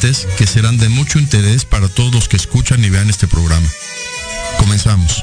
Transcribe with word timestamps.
que 0.00 0.46
serán 0.46 0.78
de 0.78 0.88
mucho 0.88 1.18
interés 1.18 1.66
para 1.66 1.86
todos 1.86 2.14
los 2.14 2.26
que 2.26 2.38
escuchan 2.38 2.82
y 2.82 2.88
vean 2.88 3.10
este 3.10 3.26
programa. 3.26 3.68
Comenzamos. 4.58 5.22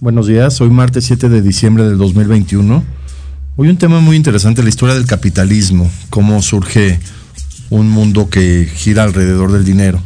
Buenos 0.00 0.28
días, 0.28 0.60
hoy 0.60 0.70
martes 0.70 1.04
7 1.06 1.28
de 1.28 1.42
diciembre 1.42 1.82
del 1.82 1.98
2021. 1.98 2.98
Hoy 3.60 3.70
un 3.70 3.76
tema 3.76 3.98
muy 3.98 4.16
interesante, 4.16 4.62
la 4.62 4.68
historia 4.68 4.94
del 4.94 5.06
capitalismo, 5.06 5.90
cómo 6.10 6.40
surge 6.42 7.00
un 7.70 7.90
mundo 7.90 8.30
que 8.30 8.70
gira 8.72 9.02
alrededor 9.02 9.50
del 9.50 9.64
dinero. 9.64 10.00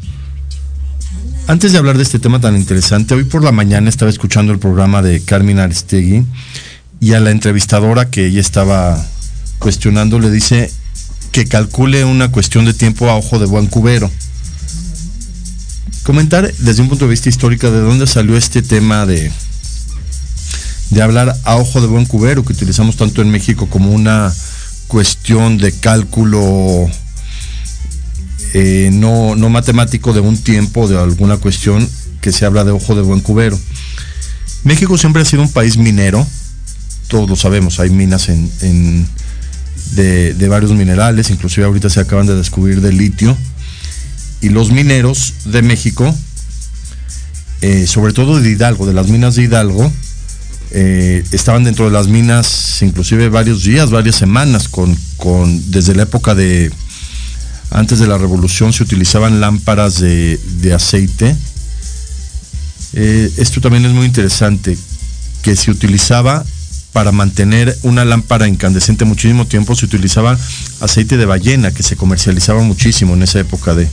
Antes 1.48 1.72
de 1.72 1.76
hablar 1.76 1.98
de 1.98 2.02
este 2.02 2.18
tema 2.18 2.40
tan 2.40 2.56
interesante, 2.56 3.12
hoy 3.12 3.24
por 3.24 3.44
la 3.44 3.52
mañana 3.52 3.90
estaba 3.90 4.10
escuchando 4.10 4.54
el 4.54 4.58
programa 4.58 5.02
de 5.02 5.22
Carmen 5.22 5.58
Aristegui 5.58 6.24
y 6.98 7.12
a 7.12 7.20
la 7.20 7.30
entrevistadora 7.30 8.08
que 8.08 8.24
ella 8.24 8.40
estaba 8.40 9.06
cuestionando 9.58 10.18
le 10.18 10.30
dice 10.30 10.72
que 11.30 11.44
calcule 11.44 12.06
una 12.06 12.32
cuestión 12.32 12.64
de 12.64 12.72
tiempo 12.72 13.10
a 13.10 13.16
ojo 13.16 13.38
de 13.38 13.44
buen 13.44 13.66
cubero. 13.66 14.10
Comentar 16.04 16.50
desde 16.54 16.80
un 16.80 16.88
punto 16.88 17.04
de 17.04 17.10
vista 17.10 17.28
histórico 17.28 17.70
de 17.70 17.80
dónde 17.80 18.06
salió 18.06 18.34
este 18.34 18.62
tema 18.62 19.04
de 19.04 19.30
de 20.92 21.00
hablar 21.00 21.34
a 21.44 21.56
ojo 21.56 21.80
de 21.80 21.86
buen 21.86 22.04
cubero, 22.04 22.44
que 22.44 22.52
utilizamos 22.52 22.96
tanto 22.96 23.22
en 23.22 23.30
México 23.30 23.66
como 23.66 23.92
una 23.92 24.30
cuestión 24.88 25.56
de 25.56 25.72
cálculo 25.72 26.86
eh, 28.52 28.90
no, 28.92 29.34
no 29.34 29.48
matemático 29.48 30.12
de 30.12 30.20
un 30.20 30.36
tiempo, 30.36 30.86
de 30.86 30.98
alguna 30.98 31.38
cuestión 31.38 31.88
que 32.20 32.30
se 32.30 32.44
habla 32.44 32.64
de 32.64 32.72
ojo 32.72 32.94
de 32.94 33.00
buen 33.00 33.20
cubero. 33.20 33.58
México 34.64 34.98
siempre 34.98 35.22
ha 35.22 35.24
sido 35.24 35.40
un 35.40 35.50
país 35.50 35.78
minero, 35.78 36.26
todos 37.08 37.28
lo 37.28 37.36
sabemos, 37.36 37.80
hay 37.80 37.88
minas 37.88 38.28
en, 38.28 39.06
de, 39.92 40.48
varios 40.48 40.72
minerales, 40.72 41.30
inclusive 41.30 41.64
ahorita 41.66 41.88
se 41.88 42.00
acaban 42.00 42.26
de 42.26 42.36
descubrir 42.36 42.82
de 42.82 42.92
litio, 42.92 43.34
y 44.42 44.50
los 44.50 44.70
mineros 44.70 45.32
de 45.46 45.62
México, 45.62 46.14
eh, 47.62 47.86
sobre 47.86 48.12
todo 48.12 48.38
de 48.38 48.50
Hidalgo, 48.50 48.84
de 48.84 48.92
las 48.92 49.08
minas 49.08 49.36
de 49.36 49.44
Hidalgo, 49.44 49.90
eh, 50.74 51.22
estaban 51.32 51.64
dentro 51.64 51.84
de 51.84 51.90
las 51.90 52.08
minas 52.08 52.80
inclusive 52.80 53.28
varios 53.28 53.62
días, 53.62 53.90
varias 53.90 54.16
semanas, 54.16 54.68
con, 54.68 54.96
desde 55.70 55.94
la 55.94 56.04
época 56.04 56.34
de, 56.34 56.72
antes 57.70 57.98
de 57.98 58.06
la 58.06 58.16
revolución 58.16 58.72
se 58.72 58.82
utilizaban 58.82 59.40
lámparas 59.40 60.00
de, 60.00 60.72
aceite. 60.74 61.36
Eh, 62.94 63.30
esto 63.36 63.60
también 63.60 63.84
es 63.84 63.92
muy 63.92 64.06
interesante, 64.06 64.78
que 65.42 65.56
se 65.56 65.70
utilizaba 65.70 66.42
para 66.94 67.12
mantener 67.12 67.76
una 67.82 68.06
lámpara 68.06 68.48
incandescente 68.48 69.04
muchísimo 69.04 69.46
tiempo, 69.46 69.74
se 69.74 69.84
utilizaba 69.84 70.38
aceite 70.80 71.18
de 71.18 71.26
ballena, 71.26 71.70
que 71.70 71.82
se 71.82 71.96
comercializaba 71.96 72.62
muchísimo 72.62 73.12
en 73.12 73.22
esa 73.22 73.40
época 73.40 73.74
de 73.74 73.88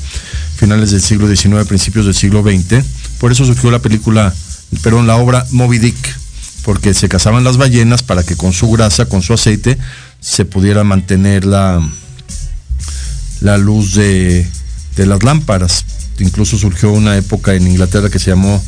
finales 0.56 0.92
del 0.92 1.02
siglo 1.02 1.28
XIX, 1.28 1.68
principios 1.68 2.06
del 2.06 2.16
siglo 2.16 2.42
XX. 2.42 2.86
Por 3.20 3.34
eso 3.34 3.46
surgió 3.46 3.70
la 3.70 3.80
película, 3.80 4.34
perdón, 4.82 5.08
la 5.08 5.18
obra 5.18 5.46
Moby 5.52 5.80
Dick, 5.80 6.20
porque 6.64 6.94
se 6.94 7.10
cazaban 7.10 7.44
las 7.44 7.58
ballenas 7.58 8.04
para 8.04 8.24
que 8.24 8.36
con 8.36 8.54
su 8.54 8.70
grasa, 8.70 9.06
con 9.06 9.22
su 9.22 9.34
aceite, 9.34 9.78
se 10.20 10.46
pudiera 10.46 10.84
mantener 10.84 11.46
la, 11.46 11.82
la 13.42 13.58
luz 13.58 13.96
de, 13.96 14.48
las 14.98 15.24
lámparas. 15.24 15.86
Incluso 16.20 16.58
surgió 16.58 16.92
una 16.92 17.16
época 17.16 17.54
en 17.54 17.66
Inglaterra 17.66 18.10
que 18.10 18.20
se 18.20 18.32
llamó 18.32 18.62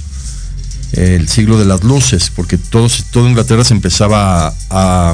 eh, 0.94 1.18
el 1.20 1.28
siglo 1.28 1.60
de 1.60 1.66
las 1.66 1.84
luces, 1.84 2.32
porque 2.34 2.58
todo, 2.58 2.88
toda 3.12 3.30
Inglaterra 3.30 3.66
se 3.66 3.74
empezaba 3.74 4.54
a, 4.70 5.14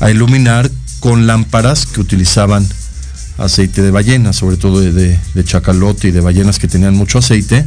a, 0.00 0.10
iluminar 0.10 0.70
con 1.00 1.26
lámparas 1.26 1.84
que 1.84 2.00
utilizaban 2.00 2.66
aceite 3.36 3.82
de 3.82 3.90
ballena, 3.90 4.32
sobre 4.32 4.56
todo 4.56 4.80
de, 4.80 5.18
de 5.34 5.44
chacalote 5.44 6.08
y 6.08 6.10
de 6.10 6.20
ballenas 6.20 6.58
que 6.58 6.68
tenían 6.68 6.94
mucho 6.94 7.18
aceite 7.18 7.64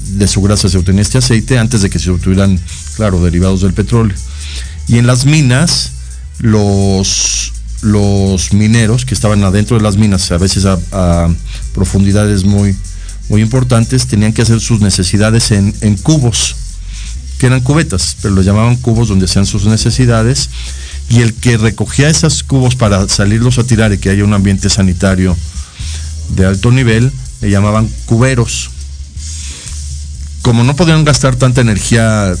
de 0.00 0.28
su 0.28 0.40
grasa 0.40 0.68
se 0.68 0.78
obtenía 0.78 1.02
este 1.02 1.18
aceite 1.18 1.58
antes 1.58 1.82
de 1.82 1.90
que 1.90 1.98
se 1.98 2.10
obtuvieran, 2.10 2.58
claro, 2.98 3.22
derivados 3.22 3.62
del 3.62 3.74
petróleo. 3.74 4.16
Y 4.88 4.98
en 4.98 5.06
las 5.06 5.24
minas, 5.24 5.92
los, 6.40 7.52
los 7.80 8.52
mineros 8.52 9.04
que 9.04 9.14
estaban 9.14 9.44
adentro 9.44 9.76
de 9.76 9.84
las 9.84 9.96
minas, 9.96 10.32
a 10.32 10.36
veces 10.36 10.64
a, 10.66 11.28
profundidades 11.72 12.42
muy, 12.42 12.74
muy 13.28 13.40
importantes, 13.40 14.08
tenían 14.08 14.32
que 14.32 14.42
hacer 14.42 14.58
sus 14.58 14.80
necesidades 14.80 15.52
en, 15.52 15.72
en 15.80 15.96
cubos, 15.96 16.56
que 17.38 17.46
eran 17.46 17.60
cubetas, 17.60 18.16
pero 18.20 18.34
los 18.34 18.44
llamaban 18.44 18.74
cubos 18.74 19.06
donde 19.06 19.26
hacían 19.26 19.46
sus 19.46 19.66
necesidades. 19.66 20.50
Y 21.08 21.20
el 21.20 21.34
que 21.34 21.56
recogía 21.56 22.10
esos 22.10 22.42
cubos 22.42 22.74
para 22.74 23.08
salirlos 23.08 23.58
a 23.58 23.64
tirar 23.64 23.92
y 23.92 23.98
que 23.98 24.10
haya 24.10 24.24
un 24.24 24.34
ambiente 24.34 24.68
sanitario 24.68 25.36
de 26.34 26.46
alto 26.46 26.72
nivel, 26.72 27.12
le 27.42 27.48
llamaban 27.48 27.88
cuberos 28.06 28.70
como 30.42 30.64
no 30.64 30.74
podían 30.74 31.04
gastar 31.04 31.36
tanta 31.36 31.60
energía 31.60 32.34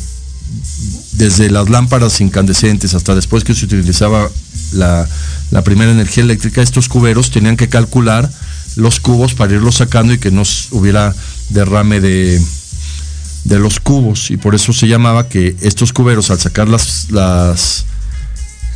desde 1.18 1.50
las 1.50 1.68
lámparas 1.68 2.20
incandescentes 2.20 2.94
hasta 2.94 3.14
después 3.14 3.42
que 3.42 3.54
se 3.54 3.66
utilizaba 3.66 4.30
la, 4.72 5.06
primera 5.64 5.90
energía 5.90 6.22
eléctrica, 6.22 6.62
estos 6.62 6.88
cuberos 6.88 7.30
tenían 7.32 7.56
que 7.56 7.68
calcular 7.68 8.30
los 8.76 9.00
cubos 9.00 9.34
para 9.34 9.54
irlos 9.54 9.74
sacando 9.76 10.12
y 10.12 10.18
que 10.18 10.30
no 10.30 10.44
hubiera 10.70 11.12
derrame 11.50 12.00
de, 12.00 12.40
los 13.44 13.80
cubos. 13.80 14.30
Y 14.30 14.36
por 14.36 14.54
eso 14.54 14.72
se 14.72 14.86
llamaba 14.86 15.28
que 15.28 15.56
estos 15.60 15.92
cuberos, 15.92 16.30
al 16.30 16.38
sacar 16.38 16.68
las, 16.68 17.08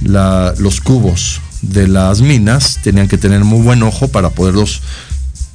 los 0.03 0.81
cubos 0.81 1.41
de 1.63 1.87
las 1.87 2.23
minas, 2.23 2.81
tenían 2.83 3.07
que 3.07 3.19
tener 3.19 3.45
muy 3.45 3.63
buen 3.63 3.85
ojo 3.85 4.09
para 4.09 4.31
poderlos 4.31 4.83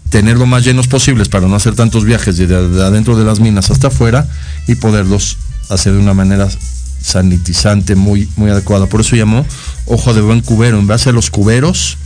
tener 0.10 0.38
lo 0.38 0.46
más 0.46 0.64
llenos 0.64 0.88
posibles 0.88 1.28
para 1.28 1.50
no 1.50 1.56
hacer 1.58 1.76
tantos 1.76 2.06
viajes 2.06 2.38
de, 2.38 2.56
adentro 2.56 3.18
de 3.18 3.26
las 3.26 3.42
minas 3.42 3.72
hasta 3.72 3.88
afuera 3.88 4.26
y 4.66 4.76
poderlos 4.76 5.38
hacer 5.70 5.92
de 5.92 6.00
una 6.00 6.14
manera 6.14 6.48
sanitizante 7.02 7.96
muy, 7.96 8.30
muy 8.36 8.50
adecuada. 8.50 8.88
Por 8.88 9.02
eso 9.02 9.16
llamó 9.16 9.46
ojo 9.86 10.14
de 10.14 10.22
buen 10.22 10.42
cubero, 10.42 10.80
en 10.80 10.88
base 10.88 11.10
a 11.10 11.14
los 11.14 11.30
cuberos 11.30 11.98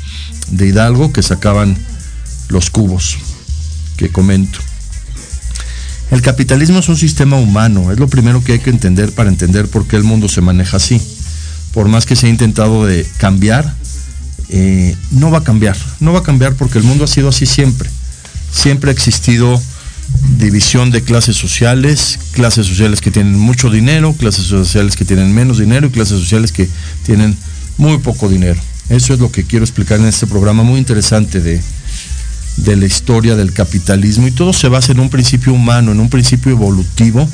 de 0.49 0.67
Hidalgo 0.67 1.11
que 1.11 1.23
sacaban 1.23 1.77
los 2.49 2.69
cubos 2.69 3.17
que 3.97 4.09
comento. 4.09 4.59
El 6.11 6.21
capitalismo 6.21 6.79
es 6.79 6.89
un 6.89 6.97
sistema 6.97 7.37
humano, 7.37 7.91
es 7.91 7.99
lo 7.99 8.07
primero 8.07 8.43
que 8.43 8.53
hay 8.53 8.59
que 8.59 8.69
entender 8.69 9.13
para 9.13 9.29
entender 9.29 9.67
por 9.69 9.87
qué 9.87 9.95
el 9.95 10.03
mundo 10.03 10.27
se 10.27 10.41
maneja 10.41 10.77
así. 10.77 11.01
Por 11.73 11.87
más 11.87 12.05
que 12.05 12.17
se 12.17 12.27
ha 12.27 12.29
intentado 12.29 12.85
de 12.85 13.07
cambiar, 13.17 13.73
eh, 14.49 14.93
no 15.11 15.31
va 15.31 15.37
a 15.37 15.43
cambiar. 15.43 15.77
No 16.01 16.11
va 16.11 16.19
a 16.19 16.23
cambiar 16.23 16.55
porque 16.55 16.77
el 16.77 16.83
mundo 16.83 17.05
ha 17.05 17.07
sido 17.07 17.29
así 17.29 17.45
siempre. 17.45 17.89
Siempre 18.51 18.91
ha 18.91 18.93
existido 18.93 19.61
división 20.37 20.91
de 20.91 21.03
clases 21.03 21.35
sociales, 21.35 22.19
clases 22.31 22.67
sociales 22.67 23.01
que 23.01 23.11
tienen 23.11 23.37
mucho 23.37 23.69
dinero, 23.69 24.13
clases 24.13 24.45
sociales 24.45 24.95
que 24.95 25.05
tienen 25.05 25.33
menos 25.33 25.59
dinero 25.59 25.87
y 25.87 25.91
clases 25.91 26.19
sociales 26.19 26.51
que 26.51 26.67
tienen 27.05 27.37
muy 27.77 27.97
poco 27.99 28.29
dinero. 28.29 28.59
Eso 28.89 29.13
es 29.13 29.19
lo 29.19 29.31
que 29.31 29.43
quiero 29.43 29.63
explicar 29.63 29.99
en 29.99 30.05
este 30.05 30.27
programa 30.27 30.63
muy 30.63 30.79
interesante 30.79 31.39
de, 31.39 31.61
de 32.57 32.75
la 32.75 32.85
historia 32.85 33.35
del 33.35 33.53
capitalismo 33.53 34.27
y 34.27 34.31
todo 34.31 34.53
se 34.53 34.67
basa 34.67 34.91
en 34.91 34.99
un 34.99 35.09
principio 35.09 35.53
humano, 35.53 35.91
en 35.91 35.99
un 35.99 36.09
principio 36.09 36.51
evolutivo 36.51 37.27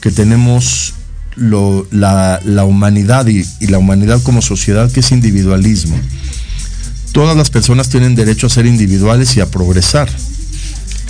que 0.00 0.10
tenemos 0.10 0.94
la, 1.36 2.40
humanidad 2.66 3.26
y 3.26 3.66
la 3.66 3.78
humanidad 3.78 4.22
como 4.22 4.42
sociedad 4.42 4.90
que 4.92 5.00
es 5.00 5.12
individualismo 5.12 5.98
todas 7.12 7.36
las 7.36 7.50
personas 7.50 7.88
tienen 7.88 8.14
derecho 8.14 8.46
a 8.46 8.50
ser 8.50 8.66
individuales 8.66 9.36
y 9.36 9.40
a 9.40 9.50
progresar. 9.50 10.08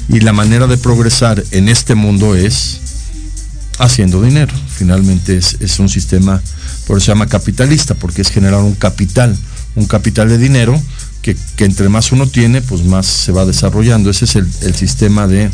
Y 0.08 0.20
la 0.20 0.32
manera 0.32 0.66
de 0.66 0.76
progresar 0.76 1.42
en 1.52 1.68
este 1.68 1.94
mundo 1.94 2.34
es 2.34 2.80
haciendo 3.78 4.22
dinero. 4.22 4.52
Finalmente 4.68 5.36
es, 5.36 5.78
un 5.78 5.88
sistema, 5.88 6.42
por 6.86 6.98
eso 6.98 7.06
se 7.06 7.12
llama 7.12 7.26
capitalista, 7.26 7.94
porque 7.94 8.22
es 8.22 8.30
generar 8.30 8.60
un 8.60 8.74
capital, 8.74 9.36
un 9.74 9.86
capital 9.86 10.28
de 10.28 10.38
dinero 10.38 10.80
que, 11.22 11.36
entre 11.58 11.88
más 11.88 12.12
uno 12.12 12.26
tiene, 12.26 12.62
pues 12.62 12.82
más 12.84 13.06
se 13.06 13.32
va 13.32 13.44
desarrollando. 13.44 14.10
Ese 14.10 14.24
es 14.24 14.36
el, 14.36 14.48
el 14.62 14.74
sistema 14.74 15.26
de 15.26 15.50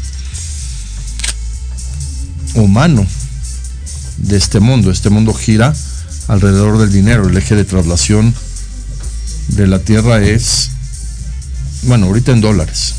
humano 2.55 3.07
de 4.19 4.37
este 4.37 4.61
mundo. 4.61 4.91
Este 4.91 5.11
mundo 5.11 5.35
gira 5.35 5.75
alrededor 6.29 6.79
del 6.79 6.93
dinero. 6.93 7.29
El 7.29 7.37
eje 7.37 7.55
de 7.55 7.65
traslación 7.65 8.35
de 9.49 9.67
la 9.67 9.79
tierra 9.79 10.23
es, 10.23 10.71
bueno, 11.83 12.07
ahorita 12.07 12.33
en 12.33 12.41
dólares. 12.41 12.95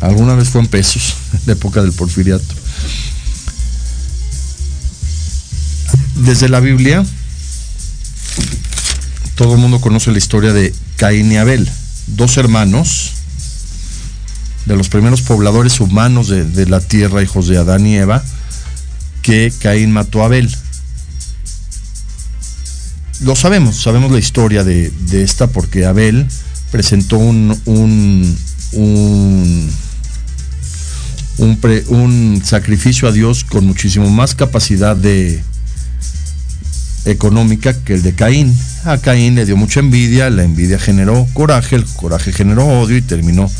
Alguna 0.00 0.34
vez 0.34 0.48
fue 0.48 0.60
en 0.60 0.68
pesos, 0.68 1.14
la 1.46 1.54
época 1.54 1.82
del 1.82 1.92
porfiriato. 1.92 2.54
Desde 6.16 6.48
la 6.48 6.60
Biblia, 6.60 7.04
todo 9.36 9.54
el 9.54 9.60
mundo 9.60 9.80
conoce 9.80 10.10
la 10.10 10.18
historia 10.18 10.52
de 10.52 10.74
Caín 10.96 11.30
y 11.30 11.36
Abel, 11.36 11.70
dos 12.08 12.36
hermanos 12.36 13.12
de 14.66 14.76
los 14.76 14.88
primeros 14.90 15.22
pobladores 15.22 15.80
humanos 15.80 16.28
de, 16.28 16.66
la 16.66 16.80
tierra, 16.80 17.22
hijos 17.22 17.48
de 17.48 17.56
Adán 17.56 17.86
y 17.86 17.96
Eva, 17.96 18.22
que 19.22 19.52
Caín 19.60 19.92
mató 19.92 20.22
a 20.22 20.26
Abel. 20.26 20.54
Lo 23.20 23.34
sabemos, 23.34 23.76
sabemos 23.76 24.12
la 24.12 24.18
historia 24.18 24.64
de, 24.64 24.92
esta 25.12 25.46
porque 25.46 25.86
Abel 25.86 26.26
presentó 26.70 27.16
un, 27.16 27.58
un, 27.64 28.38
un, 28.72 29.70
un 31.38 32.42
sacrificio 32.44 33.08
a 33.08 33.12
Dios 33.12 33.44
con 33.44 33.66
muchísimo 33.66 34.10
más 34.10 34.34
capacidad 34.34 34.96
de, 34.96 35.42
económica 37.10 37.72
que 37.72 37.94
el 37.94 38.02
de 38.02 38.14
Caín. 38.14 38.54
A 38.84 38.98
Caín 38.98 39.34
le 39.34 39.46
dio 39.46 39.56
mucha 39.56 39.80
envidia, 39.80 40.30
la 40.30 40.44
envidia 40.44 40.78
generó 40.78 41.26
coraje, 41.32 41.76
el 41.76 41.84
coraje 41.84 42.32
generó 42.32 42.66
odio 42.66 42.96
y 42.96 43.02
terminó 43.02 43.50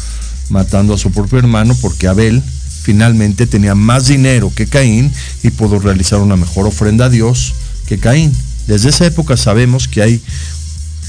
matando 0.50 0.94
a 0.94 0.98
su 0.98 1.10
propio 1.10 1.38
hermano 1.38 1.76
porque 1.80 2.08
Abel 2.08 2.42
finalmente 2.82 3.46
tenía 3.46 3.74
más 3.74 4.06
dinero 4.06 4.52
que 4.54 4.66
Caín 4.66 5.12
y 5.42 5.50
pudo 5.50 5.78
realizar 5.78 6.20
una 6.20 6.36
mejor 6.36 6.66
ofrenda 6.66 7.06
a 7.06 7.10
Dios 7.10 7.54
que 7.86 7.98
Caín. 7.98 8.32
Desde 8.66 8.90
esa 8.90 9.06
época 9.06 9.36
sabemos 9.36 9.88
que 9.88 10.02
hay 10.02 10.22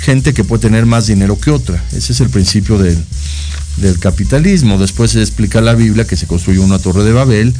gente 0.02 0.34
que 0.34 0.44
puede 0.44 0.62
tener 0.62 0.86
más 0.86 1.08
dinero 1.08 1.40
que 1.40 1.52
otra. 1.52 1.84
Ese 1.92 2.14
es 2.14 2.22
el 2.22 2.30
principio 2.30 2.78
del, 2.78 2.98
del 3.78 4.00
capitalismo. 4.00 4.78
Después 4.78 5.12
se 5.12 5.22
explica 5.22 5.62
la 5.62 5.76
Biblia 5.76 6.06
que 6.06 6.18
se 6.18 6.28
construyó 6.28 6.64
una 6.64 6.80
torre 6.80 7.04
de 7.04 7.14
Babel. 7.14 7.54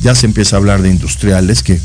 Ya 0.00 0.14
se 0.14 0.26
empieza 0.26 0.56
a 0.56 0.58
hablar 0.58 0.82
de 0.82 0.90
industriales 0.90 1.62
que 1.62 1.80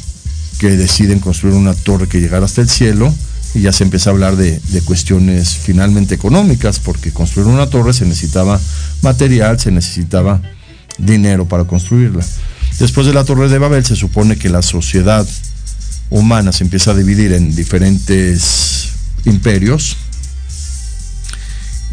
que 0.61 0.77
deciden 0.77 1.17
construir 1.17 1.55
una 1.55 1.73
torre 1.73 2.07
que 2.07 2.21
llegara 2.21 2.45
hasta 2.45 2.61
el 2.61 2.69
cielo 2.69 3.11
y 3.55 3.61
ya 3.61 3.73
se 3.73 3.83
empieza 3.83 4.11
a 4.11 4.13
hablar 4.13 4.35
de, 4.35 4.61
cuestiones 4.85 5.57
finalmente 5.57 6.13
económicas, 6.13 6.79
porque 6.79 7.11
construir 7.11 7.47
una 7.47 7.65
torre 7.65 7.93
se 7.93 8.05
necesitaba 8.05 8.61
material, 9.01 9.59
se 9.59 9.71
necesitaba 9.71 10.39
dinero 10.99 11.47
para 11.47 11.63
construirla. 11.63 12.23
Después 12.77 13.07
de 13.07 13.13
la 13.15 13.23
torre 13.23 13.49
de 13.49 13.57
Babel 13.57 13.83
se 13.83 13.95
supone 13.95 14.37
que 14.37 14.49
la 14.49 14.61
sociedad 14.61 15.27
humana 16.11 16.51
se 16.51 16.63
empieza 16.63 16.91
a 16.91 16.93
dividir 16.93 17.33
en 17.33 17.55
diferentes 17.55 18.89
imperios. 19.25 19.97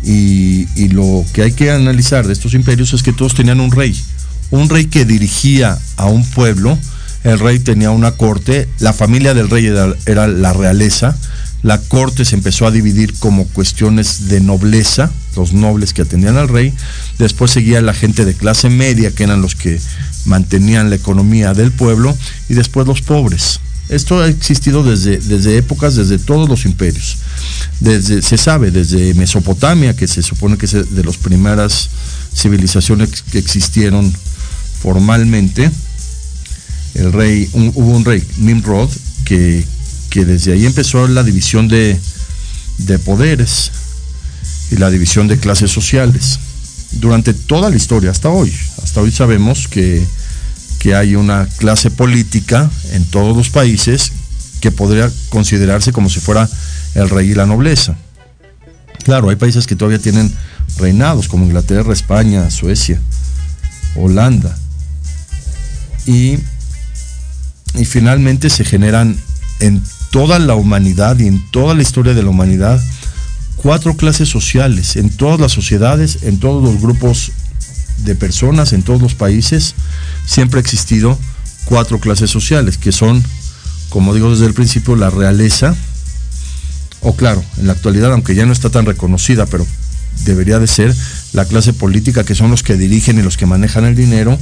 Y, 0.05 0.67
lo 0.89 1.25
que 1.33 1.43
hay 1.43 1.53
que 1.53 1.71
analizar 1.71 2.27
de 2.27 2.33
estos 2.33 2.55
imperios 2.55 2.93
es 2.95 3.03
que 3.03 3.13
todos 3.13 3.35
tenían 3.35 3.61
un 3.61 3.71
rey, 3.71 3.95
un 4.51 4.69
rey 4.69 4.87
que 4.87 5.05
dirigía 5.05 5.79
a 5.97 6.07
un 6.07 6.25
pueblo, 6.25 6.79
el 7.25 7.39
rey 7.39 7.59
tenía 7.59 7.91
una 7.91 8.13
corte, 8.13 8.69
la 8.79 8.93
familia 8.93 9.35
del 9.35 9.51
rey 9.51 9.67
era, 9.67 10.27
la 10.27 10.53
realeza, 10.53 11.17
la 11.63 11.79
corte 11.79 12.25
se 12.25 12.37
empezó 12.37 12.67
a 12.67 12.71
dividir 12.71 13.15
como 13.19 13.47
cuestiones 13.49 14.29
de 14.29 14.41
nobleza, 14.41 15.11
los 15.37 15.53
nobles 15.53 15.93
que 15.93 16.03
atendían 16.03 16.37
al 16.37 16.49
rey, 16.49 16.73
después 17.19 17.51
seguía 17.51 17.83
la 17.83 17.95
gente 17.95 18.25
de 18.25 18.35
clase 18.35 18.71
media, 18.71 19.11
que 19.11 19.25
eran 19.25 19.43
los 19.43 19.57
que 19.57 19.81
mantenían 20.25 20.91
la 20.91 20.97
economía 20.97 21.55
del 21.55 21.73
pueblo, 21.73 22.17
y 22.49 22.55
después 22.55 22.87
los 22.87 23.03
pobres. 23.03 23.61
Esto 23.89 24.21
ha 24.21 24.29
existido 24.29 24.83
desde, 24.83 25.17
desde 25.19 25.57
épocas, 25.57 25.97
desde 25.97 26.19
todos 26.19 26.49
los 26.49 26.67
imperios. 26.67 27.17
Desde, 27.81 28.21
se 28.23 28.37
sabe, 28.37 28.71
desde 28.71 29.15
Mesopotamia, 29.15 29.97
que 29.97 30.07
se 30.07 30.23
supone 30.23 30.59
que 30.59 30.67
es 30.67 30.95
de 30.95 31.05
las 31.05 31.17
primeras 31.17 31.89
civilizaciones 32.35 33.23
que 33.23 33.39
existieron 33.39 34.13
formalmente, 34.83 35.71
el 36.95 37.13
rey, 37.13 37.49
hubo 37.53 37.97
un 37.97 38.05
rey, 38.05 38.23
Nimrod, 38.39 38.91
que, 39.25 39.65
que, 40.11 40.25
desde 40.25 40.53
ahí 40.53 40.67
empezó 40.67 41.07
la 41.07 41.23
división 41.23 41.69
de, 41.69 41.99
de 42.79 42.99
poderes 42.99 43.71
y 44.71 44.77
la 44.77 44.91
división 44.91 45.29
de 45.29 45.39
clases 45.39 45.71
sociales. 45.71 46.39
Durante 46.93 47.35
toda 47.35 47.71
la 47.71 47.77
historia, 47.77 48.11
hasta 48.11 48.31
hoy, 48.31 48.53
hasta 48.83 49.01
hoy 49.01 49.13
sabemos 49.13 49.69
que, 49.69 50.05
que 50.79 50.95
hay 50.95 51.17
una 51.17 51.47
clase 51.59 51.91
política 51.91 52.71
en 52.93 53.05
todos 53.05 53.37
los 53.37 53.51
países 53.51 54.13
que 54.61 54.71
podría 54.71 55.11
considerarse 55.29 55.93
como 55.93 56.09
si 56.09 56.21
fuera 56.21 56.49
el 56.95 57.09
rey 57.11 57.31
y 57.31 57.35
la 57.35 57.47
nobleza. 57.47 57.97
Claro, 59.05 59.31
hay 59.31 59.37
países 59.37 59.67
que 59.67 59.77
todavía 59.77 59.99
tienen 59.99 60.33
reinados, 60.79 61.29
como 61.29 61.45
Inglaterra, 61.45 61.93
España, 61.93 62.51
Suecia, 62.51 63.01
Holanda. 63.97 64.57
Y 66.07 66.39
y 67.75 67.85
finalmente 67.85 68.51
se 68.51 68.65
generan 68.65 69.17
en 69.61 69.83
toda 70.11 70.39
la 70.39 70.55
humanidad 70.55 71.19
y 71.19 71.27
en 71.27 71.51
toda 71.51 71.75
la 71.75 71.83
historia 71.83 72.15
de 72.15 72.23
la 72.23 72.31
humanidad 72.31 72.83
cuatro 73.57 73.97
clases 73.97 74.29
sociales, 74.29 74.97
en 74.97 75.11
todas 75.11 75.41
las 75.41 75.53
sociedades, 75.53 76.23
en 76.23 76.39
todos 76.39 76.63
los 76.63 76.81
grupos 76.81 77.33
de 78.05 78.15
personas, 78.15 78.73
en 78.73 78.83
todos 78.83 79.01
los 79.03 79.15
países, 79.15 79.75
siempre 80.25 80.59
ha 80.59 80.63
existido 80.63 81.19
cuatro 81.65 82.01
clases 82.01 82.31
sociales, 82.31 82.79
que 82.79 82.93
son, 82.93 83.23
como 83.89 84.15
digo 84.15 84.31
desde 84.31 84.47
el 84.47 84.55
principio, 84.55 84.97
la 84.97 85.11
realeza, 85.11 85.75
o 87.01 87.15
claro, 87.15 87.45
en 87.59 87.67
la 87.67 87.75
actualidad, 87.75 88.13
aunque 88.13 88.35
ya 88.35 88.47
no 88.47 88.53
está 88.53 88.71
tan 88.71 88.87
reconocida, 88.87 89.47
pero 89.47 89.67
debería 90.25 90.59
de 90.59 90.67
ser 90.67 90.95
la 91.33 91.45
clase 91.45 91.73
política, 91.73 92.25
que 92.25 92.35
son 92.35 92.51
los 92.51 92.63
que 92.63 92.77
dirigen 92.77 93.19
y 93.19 93.23
los 93.23 93.37
que 93.37 93.47
manejan 93.47 93.85
el 93.85 93.95
dinero, 93.95 94.39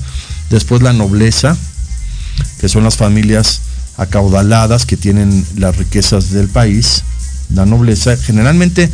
después 0.51 0.83
la 0.83 0.93
nobleza, 0.93 1.57
que 2.61 2.69
son 2.69 2.85
las 2.85 2.97
familias 2.97 3.61
acaudaladas 3.97 4.87
que 4.87 4.97
tienen 4.97 5.45
las 5.57 5.77
riquezas 5.77 6.31
del 6.31 6.49
país, 6.49 7.03
la 7.55 7.67
nobleza. 7.67 8.17
Generalmente, 8.17 8.91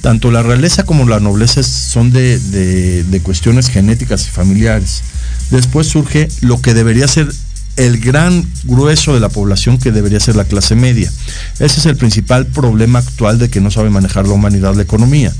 tanto 0.00 0.30
la 0.30 0.42
realeza 0.42 0.84
como 0.84 1.06
la 1.06 1.20
nobleza 1.20 1.62
son 1.62 2.10
de, 2.12 3.20
cuestiones 3.22 3.68
genéticas 3.68 4.26
y 4.26 4.30
familiares. 4.30 5.02
Después 5.50 5.86
surge 5.86 6.28
lo 6.40 6.60
que 6.60 6.74
debería 6.74 7.08
ser 7.08 7.28
el 7.76 7.98
gran 8.00 8.44
grueso 8.64 9.14
de 9.14 9.20
la 9.20 9.28
población 9.28 9.78
que 9.78 9.92
debería 9.92 10.20
ser 10.20 10.36
la 10.36 10.44
clase 10.44 10.74
media. 10.74 11.10
Ese 11.58 11.80
es 11.80 11.86
el 11.86 11.96
principal 11.96 12.46
problema 12.46 12.98
actual 12.98 13.38
de 13.38 13.48
que 13.48 13.60
no 13.60 13.70
sabe 13.70 13.90
manejar 13.90 14.26
la 14.26 14.34
humanidad 14.34 14.74
la 14.74 14.82
economía, 14.82 15.32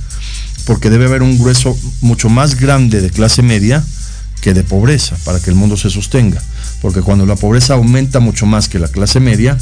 porque 0.64 0.90
debe 0.90 1.06
haber 1.06 1.22
un 1.22 1.38
grueso 1.38 1.76
mucho 2.00 2.28
más 2.28 2.58
grande 2.58 3.00
de 3.00 3.10
clase 3.10 3.42
media 3.42 3.84
que 4.40 4.54
de 4.54 4.64
pobreza 4.64 5.16
para 5.24 5.40
que 5.40 5.50
el 5.50 5.56
mundo 5.56 5.76
se 5.76 5.90
sostenga 5.90 6.40
porque 6.80 7.02
cuando 7.02 7.26
la 7.26 7.36
pobreza 7.36 7.74
aumenta 7.74 8.20
mucho 8.20 8.46
más 8.46 8.68
que 8.68 8.78
la 8.78 8.88
clase 8.88 9.20
media, 9.20 9.56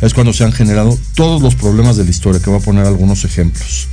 es 0.00 0.14
cuando 0.14 0.32
se 0.32 0.44
han 0.44 0.52
generado 0.52 0.98
todos 1.14 1.42
los 1.42 1.54
problemas 1.54 1.96
de 1.96 2.04
la 2.04 2.10
historia, 2.10 2.40
que 2.40 2.50
voy 2.50 2.60
a 2.60 2.64
poner 2.64 2.86
algunos 2.86 3.24
ejemplos. 3.24 3.88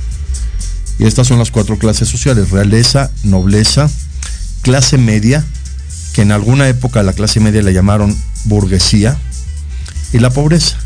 Y 0.98 1.04
estas 1.04 1.28
son 1.28 1.38
las 1.38 1.50
cuatro 1.50 1.78
clases 1.78 2.08
sociales, 2.08 2.50
realeza, 2.50 3.10
nobleza, 3.22 3.88
clase 4.62 4.98
media, 4.98 5.44
que 6.12 6.22
en 6.22 6.32
alguna 6.32 6.68
época 6.68 7.02
la 7.02 7.12
clase 7.12 7.40
media 7.40 7.62
le 7.62 7.72
llamaron 7.72 8.16
burguesía, 8.44 9.16
y 10.12 10.18
la 10.18 10.30
pobreza. 10.30 10.76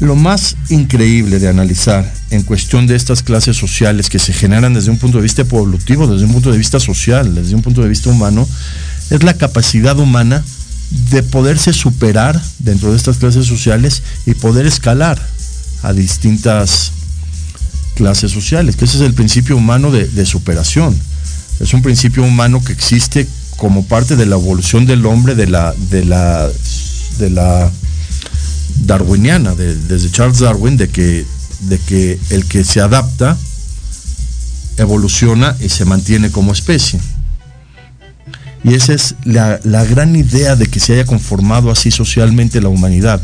Lo 0.00 0.16
más 0.16 0.56
increíble 0.68 1.38
de 1.38 1.48
analizar 1.48 2.12
en 2.30 2.42
cuestión 2.42 2.86
de 2.86 2.96
estas 2.96 3.22
clases 3.22 3.56
sociales 3.56 4.08
que 4.08 4.18
se 4.18 4.32
generan 4.32 4.74
desde 4.74 4.90
un 4.90 4.98
punto 4.98 5.18
de 5.18 5.22
vista 5.22 5.42
evolutivo, 5.42 6.08
desde 6.08 6.26
un 6.26 6.32
punto 6.32 6.50
de 6.50 6.58
vista 6.58 6.80
social, 6.80 7.34
desde 7.34 7.54
un 7.54 7.62
punto 7.62 7.82
de 7.82 7.88
vista 7.88 8.10
humano, 8.10 8.48
es 9.10 9.22
la 9.22 9.34
capacidad 9.34 9.96
humana 9.98 10.42
de 11.10 11.22
poderse 11.22 11.72
superar 11.72 12.40
dentro 12.58 12.90
de 12.90 12.96
estas 12.96 13.16
clases 13.16 13.46
sociales 13.46 14.02
y 14.26 14.34
poder 14.34 14.66
escalar 14.66 15.20
a 15.82 15.92
distintas 15.92 16.92
clases 17.94 18.30
sociales, 18.30 18.76
que 18.76 18.84
ese 18.84 18.96
es 18.96 19.02
el 19.02 19.14
principio 19.14 19.56
humano 19.56 19.90
de, 19.90 20.26
superación. 20.26 20.98
Es 21.60 21.74
un 21.74 21.82
principio 21.82 22.24
humano 22.24 22.62
que 22.64 22.72
existe 22.72 23.26
como 23.56 23.84
parte 23.84 24.16
de 24.16 24.26
la 24.26 24.36
evolución 24.36 24.86
del 24.86 25.06
hombre, 25.06 25.34
de 25.34 25.46
la, 25.46 25.74
de 25.90 26.04
la, 26.04 26.50
de 27.18 27.30
la 27.30 27.70
darwiniana, 28.84 29.54
desde 29.54 30.10
Charles 30.10 30.40
Darwin, 30.40 30.76
de 30.76 30.88
que, 30.88 31.24
de 31.60 31.78
que 31.78 32.18
el 32.30 32.46
que 32.46 32.64
se 32.64 32.80
adapta 32.80 33.36
evoluciona 34.78 35.56
y 35.60 35.68
se 35.68 35.84
mantiene 35.84 36.30
como 36.30 36.52
especie. 36.52 37.00
Y 38.64 38.74
esa 38.74 38.94
es 38.94 39.16
la, 39.24 39.58
gran 39.64 40.14
idea 40.14 40.54
de 40.54 40.66
que 40.66 40.78
se 40.78 40.94
haya 40.94 41.04
conformado 41.04 41.70
así 41.70 41.90
socialmente 41.90 42.60
la 42.60 42.68
humanidad, 42.68 43.20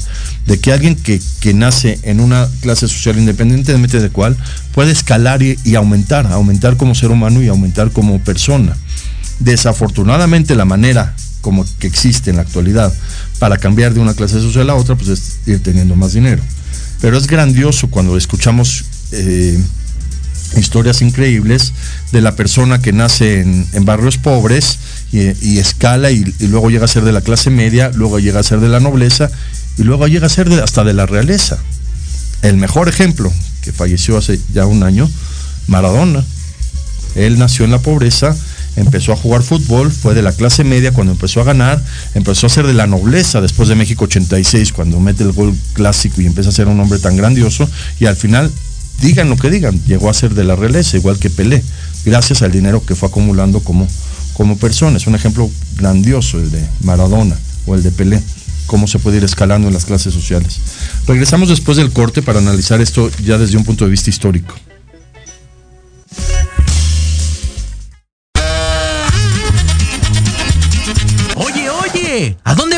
de 0.46 0.58
que 0.58 0.72
alguien 0.72 0.96
que, 0.96 1.20
nace 1.54 1.98
en 2.02 2.20
una 2.20 2.48
clase 2.60 2.88
social 2.88 3.18
independientemente 3.18 4.00
de 4.00 4.10
cuál, 4.10 4.36
puede 4.74 4.90
escalar 4.90 5.42
y, 5.42 5.56
y, 5.64 5.76
aumentar, 5.76 6.26
aumentar 6.26 6.76
como 6.76 6.94
ser 6.94 7.10
humano 7.10 7.42
y 7.42 7.48
aumentar 7.48 7.90
como 7.92 8.18
persona. 8.20 8.76
Desafortunadamente 9.38 10.56
la 10.56 10.64
manera 10.64 11.14
como 11.40 11.64
que 11.78 11.86
existe 11.86 12.30
en 12.30 12.36
la 12.36 12.42
actualidad 12.42 12.92
para 13.38 13.58
cambiar 13.58 13.94
de 13.94 14.00
una 14.00 14.14
clase 14.14 14.40
social 14.40 14.68
a 14.70 14.74
otra, 14.74 14.96
pues 14.96 15.08
es 15.08 15.38
ir 15.46 15.62
teniendo 15.62 15.94
más 15.94 16.12
dinero. 16.12 16.42
Pero 17.00 17.16
es 17.16 17.26
grandioso 17.28 17.88
cuando 17.88 18.16
escuchamos 18.16 18.84
eh, 19.12 19.58
historias 20.56 21.02
increíbles 21.02 21.72
de 22.12 22.20
la 22.20 22.34
persona 22.36 22.80
que 22.80 22.92
nace 22.92 23.40
en, 23.40 23.84
barrios 23.84 24.18
pobres 24.18 24.78
y, 25.12 25.58
escala 25.58 26.10
y, 26.10 26.24
luego 26.40 26.70
llega 26.70 26.84
a 26.84 26.88
ser 26.88 27.04
de 27.04 27.12
la 27.12 27.20
clase 27.20 27.50
media, 27.50 27.90
luego 27.94 28.18
llega 28.18 28.40
a 28.40 28.42
ser 28.42 28.60
de 28.60 28.68
la 28.68 28.80
nobleza 28.80 29.30
y 29.76 29.82
luego 29.82 30.06
llega 30.06 30.26
a 30.26 30.30
ser 30.30 30.50
hasta 30.60 30.84
de 30.84 30.94
la 30.94 31.06
realeza. 31.06 31.58
El 32.42 32.56
mejor 32.56 32.88
ejemplo, 32.88 33.32
que 33.62 33.72
falleció 33.72 34.16
hace 34.16 34.38
ya 34.52 34.66
un 34.66 34.82
año, 34.82 35.08
Maradona. 35.66 36.24
Él 37.14 37.38
nació 37.38 37.64
en 37.64 37.72
la 37.72 37.80
pobreza, 37.80 38.36
empezó 38.76 39.12
a 39.12 39.16
jugar 39.16 39.42
fútbol, 39.42 39.90
fue 39.90 40.14
de 40.14 40.22
la 40.22 40.32
clase 40.32 40.64
media 40.64 40.92
cuando 40.92 41.12
empezó 41.12 41.40
a 41.40 41.44
ganar, 41.44 41.82
empezó 42.14 42.46
a 42.46 42.50
ser 42.50 42.66
de 42.66 42.74
la 42.74 42.86
nobleza 42.86 43.40
después 43.40 43.68
de 43.68 43.74
México 43.74 44.04
86, 44.04 44.72
cuando 44.72 45.00
mete 45.00 45.24
el 45.24 45.32
gol 45.32 45.54
clásico 45.72 46.20
y 46.20 46.26
empieza 46.26 46.50
a 46.50 46.52
ser 46.52 46.68
un 46.68 46.78
hombre 46.78 46.98
tan 46.98 47.16
grandioso, 47.16 47.68
y 47.98 48.06
al 48.06 48.16
final, 48.16 48.52
digan 49.00 49.28
lo 49.30 49.36
que 49.36 49.50
digan, 49.50 49.80
llegó 49.86 50.10
a 50.10 50.14
ser 50.14 50.34
de 50.34 50.44
la 50.44 50.56
realeza, 50.56 50.96
igual 50.96 51.18
que 51.18 51.30
Pelé, 51.30 51.62
gracias 52.04 52.42
al 52.42 52.52
dinero 52.52 52.84
que 52.84 52.94
fue 52.94 53.08
acumulando 53.08 53.60
como, 53.60 53.86
como 54.34 54.56
persona. 54.56 54.96
Es 54.96 55.06
un 55.06 55.14
ejemplo 55.14 55.50
grandioso 55.76 56.38
el 56.38 56.50
de 56.50 56.66
Maradona 56.82 57.36
o 57.66 57.74
el 57.74 57.82
de 57.82 57.90
Pelé 57.90 58.22
cómo 58.68 58.86
se 58.86 59.00
puede 59.00 59.16
ir 59.16 59.24
escalando 59.24 59.66
en 59.66 59.74
las 59.74 59.84
clases 59.84 60.14
sociales. 60.14 60.60
Regresamos 61.08 61.48
después 61.48 61.76
del 61.76 61.90
corte 61.90 62.22
para 62.22 62.38
analizar 62.38 62.80
esto 62.80 63.10
ya 63.24 63.36
desde 63.36 63.56
un 63.56 63.64
punto 63.64 63.84
de 63.84 63.90
vista 63.90 64.10
histórico. 64.10 64.54
Oye, 71.34 71.70
oye, 71.70 72.36
¿a 72.44 72.54
dónde. 72.54 72.77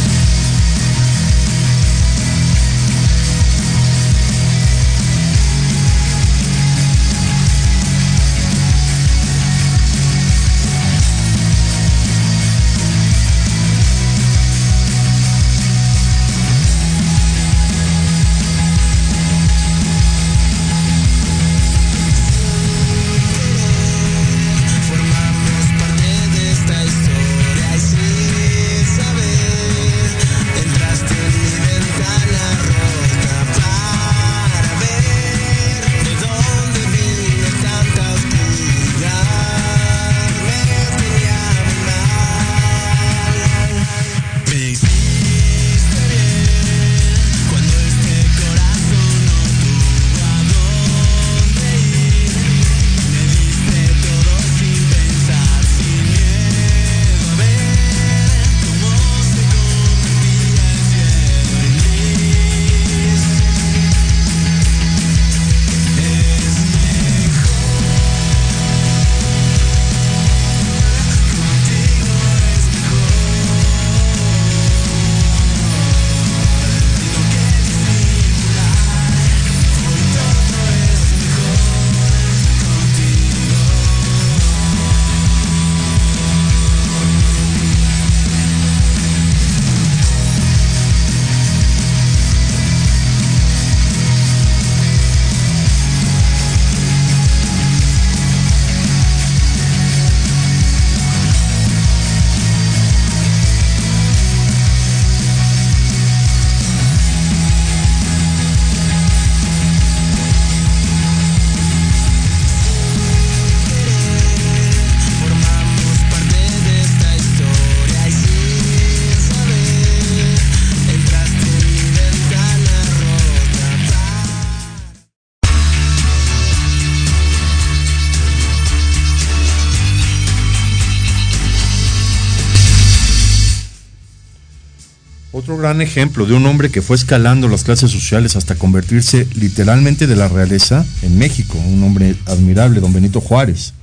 Gran 135.61 135.81
ejemplo 135.81 136.25
de 136.25 136.33
un 136.33 136.45
hombre 136.45 136.69
que 136.69 136.81
fue 136.81 136.95
escalando 136.95 137.47
las 137.47 137.63
clases 137.63 137.91
sociales 137.91 138.35
hasta 138.35 138.55
convertirse 138.55 139.27
literalmente 139.35 140.07
de 140.07 140.15
la 140.15 140.27
realeza 140.27 140.85
en 141.03 141.17
México, 141.17 141.57
un 141.57 141.83
hombre 141.83 142.15
admirable, 142.25 142.81
don 142.81 142.91
Benito 142.91 143.21
Juárez, 143.21 143.73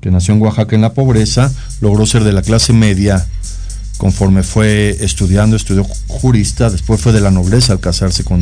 que 0.00 0.10
nació 0.10 0.34
en 0.34 0.40
Oaxaca 0.40 0.76
en 0.76 0.82
la 0.82 0.94
pobreza, 0.94 1.52
logró 1.80 2.06
ser 2.06 2.24
de 2.24 2.32
la 2.32 2.42
clase 2.42 2.72
media 2.72 3.26
conforme 3.98 4.44
fue 4.44 4.96
estudiando, 5.00 5.56
estudió 5.56 5.84
jurista, 6.06 6.70
después 6.70 7.00
fue 7.00 7.12
de 7.12 7.20
la 7.20 7.32
nobleza 7.32 7.72
al 7.72 7.80
casarse 7.80 8.24
con 8.24 8.40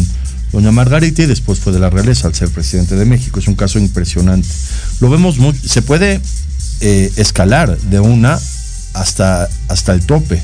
doña 0.52 0.70
Margarita 0.70 1.22
y 1.22 1.26
después 1.26 1.58
fue 1.58 1.72
de 1.72 1.80
la 1.80 1.90
realeza 1.90 2.28
al 2.28 2.34
ser 2.34 2.50
presidente 2.50 2.94
de 2.94 3.06
México. 3.06 3.40
Es 3.40 3.48
un 3.48 3.54
caso 3.54 3.78
impresionante. 3.78 4.46
Lo 5.00 5.08
vemos 5.08 5.38
muy, 5.38 5.54
se 5.54 5.82
puede 5.82 6.20
eh, 6.82 7.10
escalar 7.16 7.76
de 7.78 8.00
una 8.00 8.38
hasta, 8.92 9.48
hasta 9.68 9.92
el 9.92 10.04
tope. 10.04 10.42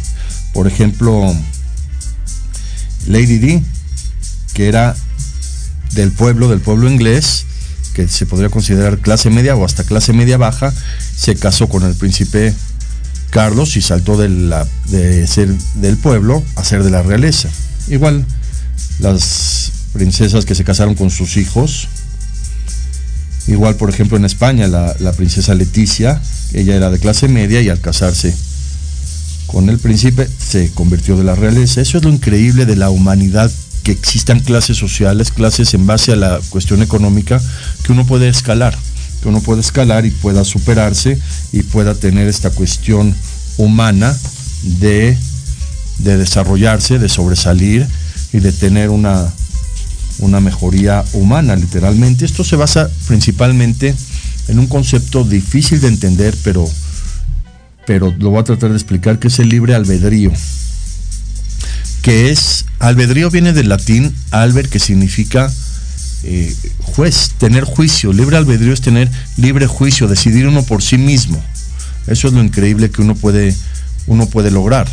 Por 0.54 0.66
ejemplo, 0.66 1.34
Lady 3.06 3.38
Di, 3.38 3.62
que 4.54 4.68
era 4.68 4.96
del 5.92 6.12
pueblo, 6.12 6.48
del 6.48 6.60
pueblo 6.60 6.90
inglés, 6.90 7.46
que 7.94 8.08
se 8.08 8.26
podría 8.26 8.48
considerar 8.48 8.98
clase 8.98 9.30
media 9.30 9.56
o 9.56 9.64
hasta 9.64 9.84
clase 9.84 10.12
media 10.12 10.36
baja, 10.36 10.72
se 11.16 11.36
casó 11.36 11.68
con 11.68 11.84
el 11.84 11.94
príncipe 11.94 12.54
Carlos 13.30 13.76
y 13.76 13.82
saltó 13.82 14.16
de, 14.16 14.28
la, 14.28 14.66
de 14.88 15.26
ser 15.26 15.48
del 15.76 15.96
pueblo 15.96 16.42
a 16.56 16.64
ser 16.64 16.82
de 16.84 16.90
la 16.90 17.02
realeza. 17.02 17.48
Igual 17.88 18.24
las 18.98 19.72
princesas 19.92 20.44
que 20.44 20.54
se 20.54 20.64
casaron 20.64 20.94
con 20.94 21.10
sus 21.10 21.36
hijos, 21.36 21.88
igual 23.46 23.76
por 23.76 23.90
ejemplo 23.90 24.16
en 24.16 24.24
España 24.24 24.66
la, 24.68 24.94
la 25.00 25.12
princesa 25.12 25.54
Leticia, 25.54 26.20
ella 26.52 26.76
era 26.76 26.90
de 26.90 26.98
clase 26.98 27.28
media 27.28 27.60
y 27.60 27.68
al 27.68 27.80
casarse 27.80 28.34
con 29.52 29.68
el 29.68 29.78
príncipe 29.78 30.26
se 30.38 30.70
convirtió 30.72 31.14
de 31.16 31.24
la 31.24 31.34
realeza. 31.34 31.82
Eso 31.82 31.98
es 31.98 32.04
lo 32.04 32.10
increíble 32.10 32.64
de 32.64 32.74
la 32.74 32.88
humanidad, 32.88 33.52
que 33.82 33.92
existan 33.92 34.40
clases 34.40 34.78
sociales, 34.78 35.30
clases 35.30 35.74
en 35.74 35.86
base 35.86 36.12
a 36.12 36.16
la 36.16 36.40
cuestión 36.48 36.82
económica, 36.82 37.40
que 37.84 37.92
uno 37.92 38.06
puede 38.06 38.28
escalar, 38.28 38.76
que 39.20 39.28
uno 39.28 39.42
puede 39.42 39.60
escalar 39.60 40.06
y 40.06 40.10
pueda 40.10 40.44
superarse 40.44 41.18
y 41.52 41.64
pueda 41.64 41.94
tener 41.94 42.28
esta 42.28 42.50
cuestión 42.50 43.14
humana 43.58 44.16
de, 44.62 45.18
de 45.98 46.16
desarrollarse, 46.16 46.98
de 46.98 47.10
sobresalir 47.10 47.86
y 48.32 48.40
de 48.40 48.52
tener 48.52 48.88
una, 48.88 49.30
una 50.20 50.40
mejoría 50.40 51.04
humana, 51.12 51.56
literalmente. 51.56 52.24
Esto 52.24 52.42
se 52.42 52.56
basa 52.56 52.88
principalmente 53.06 53.94
en 54.48 54.58
un 54.58 54.66
concepto 54.66 55.24
difícil 55.24 55.80
de 55.80 55.88
entender, 55.88 56.34
pero 56.42 56.66
pero 57.86 58.14
lo 58.18 58.30
voy 58.30 58.40
a 58.40 58.44
tratar 58.44 58.70
de 58.70 58.76
explicar, 58.76 59.18
que 59.18 59.28
es 59.28 59.38
el 59.38 59.48
libre 59.48 59.74
albedrío. 59.74 60.32
Que 62.02 62.30
es, 62.30 62.66
albedrío 62.78 63.30
viene 63.30 63.52
del 63.52 63.68
latín 63.68 64.14
alber, 64.30 64.68
que 64.68 64.78
significa 64.78 65.50
eh, 66.24 66.54
juez, 66.80 67.32
tener 67.38 67.64
juicio. 67.64 68.12
Libre 68.12 68.36
albedrío 68.36 68.72
es 68.72 68.80
tener 68.80 69.10
libre 69.36 69.66
juicio, 69.66 70.08
decidir 70.08 70.46
uno 70.46 70.62
por 70.62 70.82
sí 70.82 70.98
mismo. 70.98 71.42
Eso 72.06 72.28
es 72.28 72.34
lo 72.34 72.42
increíble 72.42 72.90
que 72.90 73.02
uno 73.02 73.14
puede, 73.14 73.54
uno 74.06 74.26
puede 74.26 74.50
lograr. 74.50 74.88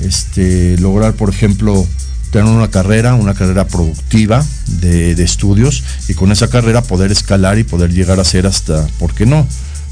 Este, 0.00 0.78
lograr, 0.78 1.14
por 1.14 1.28
ejemplo, 1.30 1.86
tener 2.30 2.46
una 2.46 2.70
carrera, 2.70 3.14
una 3.14 3.34
carrera 3.34 3.66
productiva 3.66 4.44
de, 4.66 5.14
de, 5.14 5.24
estudios 5.24 5.82
y 6.08 6.14
con 6.14 6.32
esa 6.32 6.48
carrera 6.48 6.80
poder 6.82 7.12
escalar 7.12 7.58
y 7.58 7.64
poder 7.64 7.92
llegar 7.92 8.18
a 8.20 8.24
ser 8.24 8.46
hasta, 8.46 8.86
¿por 8.98 9.14
qué 9.14 9.26
no? 9.26 9.46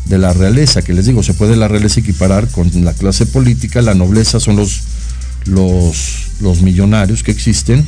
De 0.08 0.18
la 0.18 0.32
realeza, 0.32 0.82
que 0.82 0.94
les 0.94 1.06
digo, 1.06 1.22
se 1.22 1.34
puede 1.34 1.54
la 1.56 1.68
realeza 1.68 2.00
equiparar 2.00 2.48
con 2.48 2.70
la 2.84 2.94
clase 2.94 3.26
política, 3.26 3.82
la 3.82 3.94
nobleza 3.94 4.40
son 4.40 4.56
los, 4.56 4.80
los, 5.44 6.28
los 6.40 6.62
millonarios 6.62 7.22
que 7.22 7.30
existen 7.30 7.86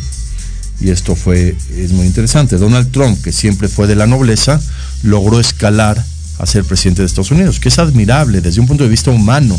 y 0.80 0.90
esto 0.90 1.14
fue, 1.14 1.56
es 1.76 1.92
muy 1.92 2.06
interesante. 2.06 2.56
Donald 2.56 2.90
Trump, 2.90 3.22
que 3.22 3.32
siempre 3.32 3.68
fue 3.68 3.86
de 3.86 3.96
la 3.96 4.06
nobleza, 4.06 4.60
logró 5.02 5.40
escalar 5.40 6.02
a 6.38 6.46
ser 6.46 6.64
presidente 6.64 7.02
de 7.02 7.06
Estados 7.06 7.30
Unidos, 7.30 7.60
que 7.60 7.68
es 7.68 7.78
admirable 7.78 8.40
desde 8.40 8.60
un 8.60 8.66
punto 8.66 8.84
de 8.84 8.90
vista 8.90 9.10
humano 9.10 9.58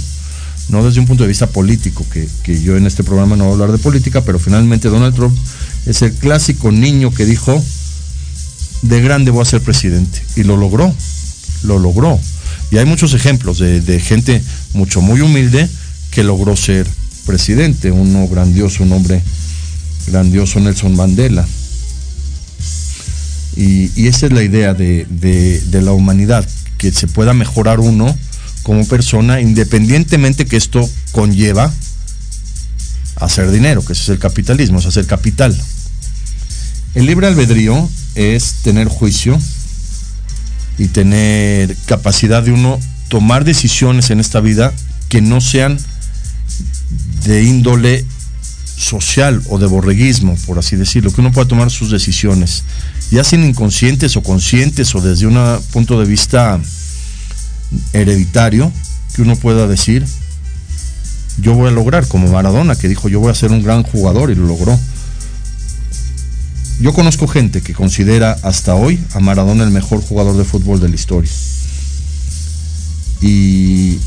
no 0.70 0.84
desde 0.86 1.00
un 1.00 1.06
punto 1.06 1.24
de 1.24 1.28
vista 1.28 1.48
político, 1.48 2.06
que, 2.12 2.28
que, 2.44 2.62
yo 2.62 2.78
en 2.78 2.88
este 2.88 3.04
programa 3.04 3.36
no 3.36 3.44
voy 3.44 3.52
a 3.52 3.54
hablar 3.56 3.72
de 3.72 3.78
política, 3.78 4.22
pero 4.22 4.40
finalmente 4.40 4.88
Donald 4.88 5.14
Trump 5.14 5.38
es 5.86 6.02
el 6.02 6.14
clásico 6.14 6.72
niño 6.72 7.12
que 7.12 7.26
dijo, 7.26 7.62
de 8.82 9.02
grande 9.02 9.32
voy 9.32 9.42
a 9.42 9.46
ser 9.46 9.62
presidente. 9.62 10.22
Y 10.36 10.44
lo 10.44 10.56
logró, 10.56 10.94
lo 11.64 11.78
logró. 11.78 12.20
Y 12.72 12.78
hay 12.78 12.86
muchos 12.86 13.14
ejemplos 13.14 13.60
de, 13.60 13.82
de 13.82 14.00
gente 14.00 14.42
mucho, 14.74 15.02
muy 15.02 15.22
humilde 15.22 15.70
que 16.10 16.24
logró 16.24 16.56
ser 16.56 16.88
presidente. 17.26 17.92
Uno 17.92 18.28
grandioso, 18.28 18.84
un 18.84 18.94
hombre 18.94 19.22
grandioso, 20.08 20.60
Nelson 20.60 20.96
Mandela. 20.96 21.46
Y, 23.58 23.92
y 24.02 24.08
esa 24.08 24.28
es 24.28 24.32
la 24.32 24.44
idea 24.44 24.74
de, 24.74 25.06
de, 25.10 25.60
de 25.60 25.82
la 25.82 25.92
humanidad, 25.92 26.48
que 26.78 26.92
se 26.94 27.08
pueda 27.08 27.34
mejorar 27.34 27.82
uno 27.82 28.18
como 28.64 28.88
persona, 28.88 29.42
independientemente 29.42 30.46
que 30.46 30.56
esto 30.56 30.90
conlleva 31.12 31.74
hacer 33.18 33.52
dinero, 33.52 33.84
que 33.84 33.94
ese 33.94 34.04
es 34.04 34.10
el 34.10 34.20
capitalismo, 34.20 34.80
es 34.80 34.86
hacer 34.86 35.06
capital. 35.06 35.56
El 36.96 37.06
libre 37.06 37.28
albedrío 37.28 37.90
es 38.16 38.56
tener 38.64 38.88
juicio 38.88 39.40
y 40.82 40.88
tener 40.88 41.78
capacidad 41.86 42.42
de 42.42 42.52
uno 42.52 42.80
tomar 43.08 43.46
decisiones 43.46 44.10
en 44.10 44.20
esta 44.20 44.40
vida 44.40 44.74
que 45.10 45.22
no 45.22 45.40
sean 45.40 45.78
de 47.24 47.44
índole 47.44 48.04
social 48.76 49.44
o 49.50 49.60
de 49.60 49.68
borreguismo, 49.68 50.36
por 50.48 50.58
así 50.58 50.76
decirlo, 50.76 51.14
que 51.14 51.22
uno 51.22 51.32
pueda 51.32 51.48
tomar 51.48 51.70
sus 51.70 51.92
decisiones, 51.92 52.64
ya 53.12 53.24
sean 53.24 53.44
inconscientes 53.44 54.18
o 54.18 54.24
conscientes 54.24 54.96
o 54.96 55.02
desde 55.02 55.28
un 55.28 55.38
punto 55.72 56.00
de 56.00 56.08
vista 56.08 56.60
hereditario 57.94 58.72
que 59.14 59.22
uno 59.22 59.36
pueda 59.36 59.68
decir, 59.68 60.04
yo 61.38 61.54
voy 61.54 61.68
a 61.68 61.72
lograr, 61.72 62.08
como 62.08 62.28
Maradona, 62.28 62.76
que 62.76 62.88
dijo, 62.88 63.08
yo 63.08 63.20
voy 63.20 63.30
a 63.30 63.36
ser 63.36 63.52
un 63.52 63.62
gran 63.62 63.84
jugador 63.84 64.32
y 64.32 64.36
lo 64.36 64.48
logró. 64.48 64.80
Yo 66.80 66.94
conozco 66.94 67.28
gente 67.28 67.62
que 67.62 67.74
considera 67.74 68.38
hasta 68.44 68.76
hoy 68.76 69.00
a 69.14 69.20
Maradona 69.20 69.64
el 69.64 69.72
mejor 69.72 70.02
jugador 70.02 70.38
de 70.38 70.44
fútbol 70.44 70.80
de 70.80 70.90
la 70.90 70.96
historia. 70.96 71.32
Y, 73.22 74.00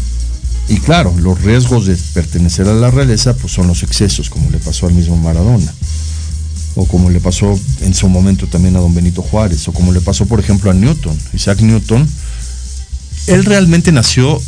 y 0.69 0.77
claro, 0.85 1.15
los 1.19 1.41
riesgos 1.43 1.87
de 1.87 1.97
pertenecer 2.15 2.67
a 2.67 2.75
la 2.75 2.91
realeza 2.91 3.35
pues 3.37 3.53
son 3.53 3.69
los 3.69 3.83
excesos, 3.83 4.29
como 4.29 4.51
le 4.51 4.59
pasó 4.59 4.87
al 4.87 4.95
mismo 4.95 5.17
Maradona. 5.17 5.73
O 6.77 6.87
como 6.87 7.11
le 7.11 7.21
pasó 7.21 7.57
en 7.83 7.95
su 7.95 8.09
momento 8.09 8.49
también 8.49 8.75
a 8.75 8.81
don 8.81 8.95
Benito 8.95 9.23
Juárez. 9.23 9.69
O 9.69 9.73
como 9.73 9.93
le 9.93 10.01
pasó, 10.01 10.27
por 10.27 10.41
ejemplo, 10.41 10.71
a 10.71 10.75
Newton. 10.75 11.17
Isaac 11.33 11.61
Newton 11.61 12.09
él 13.27 13.45
realmente 13.45 13.93
nació 13.93 14.41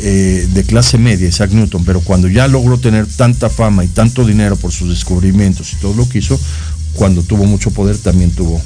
eh, 0.00 0.48
de 0.52 0.64
clase 0.64 0.98
media, 0.98 1.28
Isaac 1.28 1.52
Newton, 1.52 1.84
pero 1.84 2.00
cuando 2.00 2.28
ya 2.28 2.48
logró 2.48 2.78
tener 2.78 3.06
tanta 3.06 3.48
fama 3.48 3.84
y 3.84 3.88
tanto 3.88 4.24
dinero 4.24 4.56
por 4.56 4.72
sus 4.72 4.88
descubrimientos 4.88 5.72
y 5.72 5.76
todo 5.76 5.94
lo 5.94 6.08
que 6.08 6.18
hizo, 6.18 6.38
cuando 6.94 7.22
tuvo 7.22 7.44
mucho 7.44 7.70
poder 7.70 7.98
también 7.98 8.30
tuvo 8.30 8.60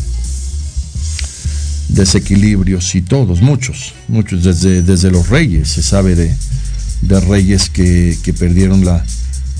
desequilibrios 1.88 2.94
y 2.94 3.02
todos, 3.02 3.40
muchos, 3.40 3.94
muchos, 4.08 4.42
desde, 4.42 4.82
desde 4.82 5.10
los 5.10 5.28
reyes, 5.28 5.68
se 5.68 5.82
sabe 5.82 6.14
de, 6.14 6.34
de 7.02 7.20
reyes 7.20 7.70
que, 7.70 8.18
que 8.22 8.32
perdieron 8.32 8.84
la, 8.84 9.04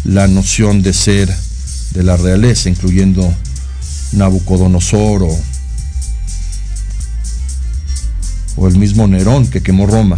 la, 0.05 0.27
noción 0.27 0.83
de 0.83 0.93
ser 0.93 1.33
de 1.93 2.03
la 2.03 2.17
realeza, 2.17 2.69
incluyendo 2.69 3.33
Nabucodonosor 4.13 5.23
o 5.23 5.39
o 8.57 8.67
el 8.67 8.77
mismo 8.77 9.07
Nerón 9.07 9.47
que 9.47 9.63
quemó 9.63 9.87
Roma. 9.87 10.17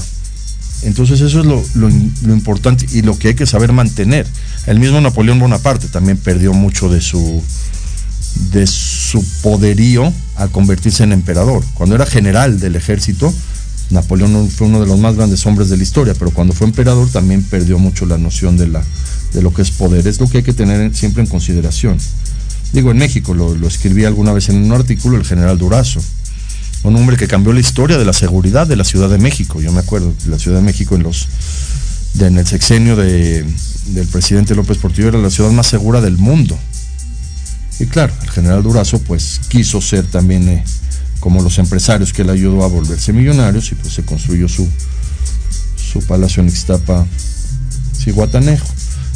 Entonces 0.82 1.20
eso 1.20 1.40
es 1.40 1.46
lo, 1.46 1.62
lo, 1.74 1.88
lo, 2.22 2.32
importante 2.32 2.86
y 2.92 3.02
lo 3.02 3.18
que 3.18 3.28
hay 3.28 3.34
que 3.34 3.46
saber 3.46 3.72
mantener. 3.72 4.26
El 4.66 4.78
mismo 4.78 5.00
Napoleón 5.00 5.40
Bonaparte 5.40 5.88
también 5.88 6.16
perdió 6.16 6.52
mucho 6.52 6.88
de 6.88 7.00
su, 7.00 7.42
de 8.52 8.66
su 8.66 9.24
poderío 9.42 10.12
al 10.36 10.50
convertirse 10.50 11.04
en 11.04 11.12
emperador. 11.12 11.64
Cuando 11.74 11.94
era 11.94 12.06
general 12.06 12.60
del 12.60 12.76
ejército, 12.76 13.32
Napoleón 13.90 14.50
fue 14.50 14.66
uno 14.66 14.80
de 14.80 14.86
los 14.86 14.98
más 14.98 15.16
grandes 15.16 15.44
hombres 15.46 15.68
de 15.68 15.76
la 15.76 15.82
historia, 15.82 16.14
pero 16.18 16.30
cuando 16.30 16.54
fue 16.54 16.66
emperador 16.66 17.08
también 17.10 17.42
perdió 17.42 17.78
mucho 17.78 18.06
la 18.06 18.18
noción 18.18 18.56
de, 18.56 18.68
la, 18.68 18.82
de 19.32 19.42
lo 19.42 19.52
que 19.52 19.62
es 19.62 19.70
poder. 19.70 20.06
Es 20.06 20.20
lo 20.20 20.28
que 20.28 20.38
hay 20.38 20.44
que 20.44 20.52
tener 20.52 20.94
siempre 20.94 21.22
en 21.22 21.28
consideración. 21.28 21.98
Digo, 22.72 22.90
en 22.90 22.98
México, 22.98 23.34
lo, 23.34 23.54
escribí 23.66 24.04
alguna 24.04 24.32
vez 24.32 24.50
en 24.50 24.56
un 24.56 24.72
artículo 24.72 25.16
el 25.16 25.24
general 25.24 25.58
Durazo 25.58 26.00
un 26.84 26.94
hombre 26.94 27.16
que 27.16 27.26
cambió 27.26 27.52
la 27.52 27.58
historia 27.58 27.98
de 27.98 28.04
la 28.04 28.12
seguridad 28.12 28.66
de 28.66 28.76
la 28.76 28.84
Ciudad 28.84 29.08
de 29.08 29.18
México. 29.18 29.60
Yo 29.60 29.72
me 29.72 29.80
acuerdo 29.80 30.14
la 30.26 30.38
Ciudad 30.38 30.58
de 30.58 30.64
México 30.64 30.94
en 30.94 31.02
los 31.02 31.26
en 32.20 32.38
el 32.38 32.46
sexenio 32.46 32.96
de, 32.96 33.44
del 33.86 34.06
presidente 34.06 34.54
López 34.54 34.78
Portillo 34.78 35.08
era 35.08 35.18
la 35.18 35.30
ciudad 35.30 35.50
más 35.50 35.66
segura 35.66 36.00
del 36.00 36.18
mundo. 36.18 36.58
Y 37.80 37.86
claro, 37.86 38.12
el 38.22 38.30
general 38.30 38.62
Durazo 38.62 38.98
pues 39.00 39.40
quiso 39.48 39.80
ser 39.80 40.04
también 40.04 40.48
eh, 40.48 40.64
como 41.20 41.42
los 41.42 41.58
empresarios 41.58 42.12
que 42.12 42.24
le 42.24 42.32
ayudó 42.32 42.64
a 42.64 42.68
volverse 42.68 43.12
millonarios 43.12 43.70
y 43.70 43.74
pues 43.76 43.94
se 43.94 44.04
construyó 44.04 44.48
su, 44.48 44.68
su 45.76 46.00
palacio 46.02 46.42
en 46.42 46.48
Ixtapa, 46.48 47.06
Ciguatanejo. 47.96 48.66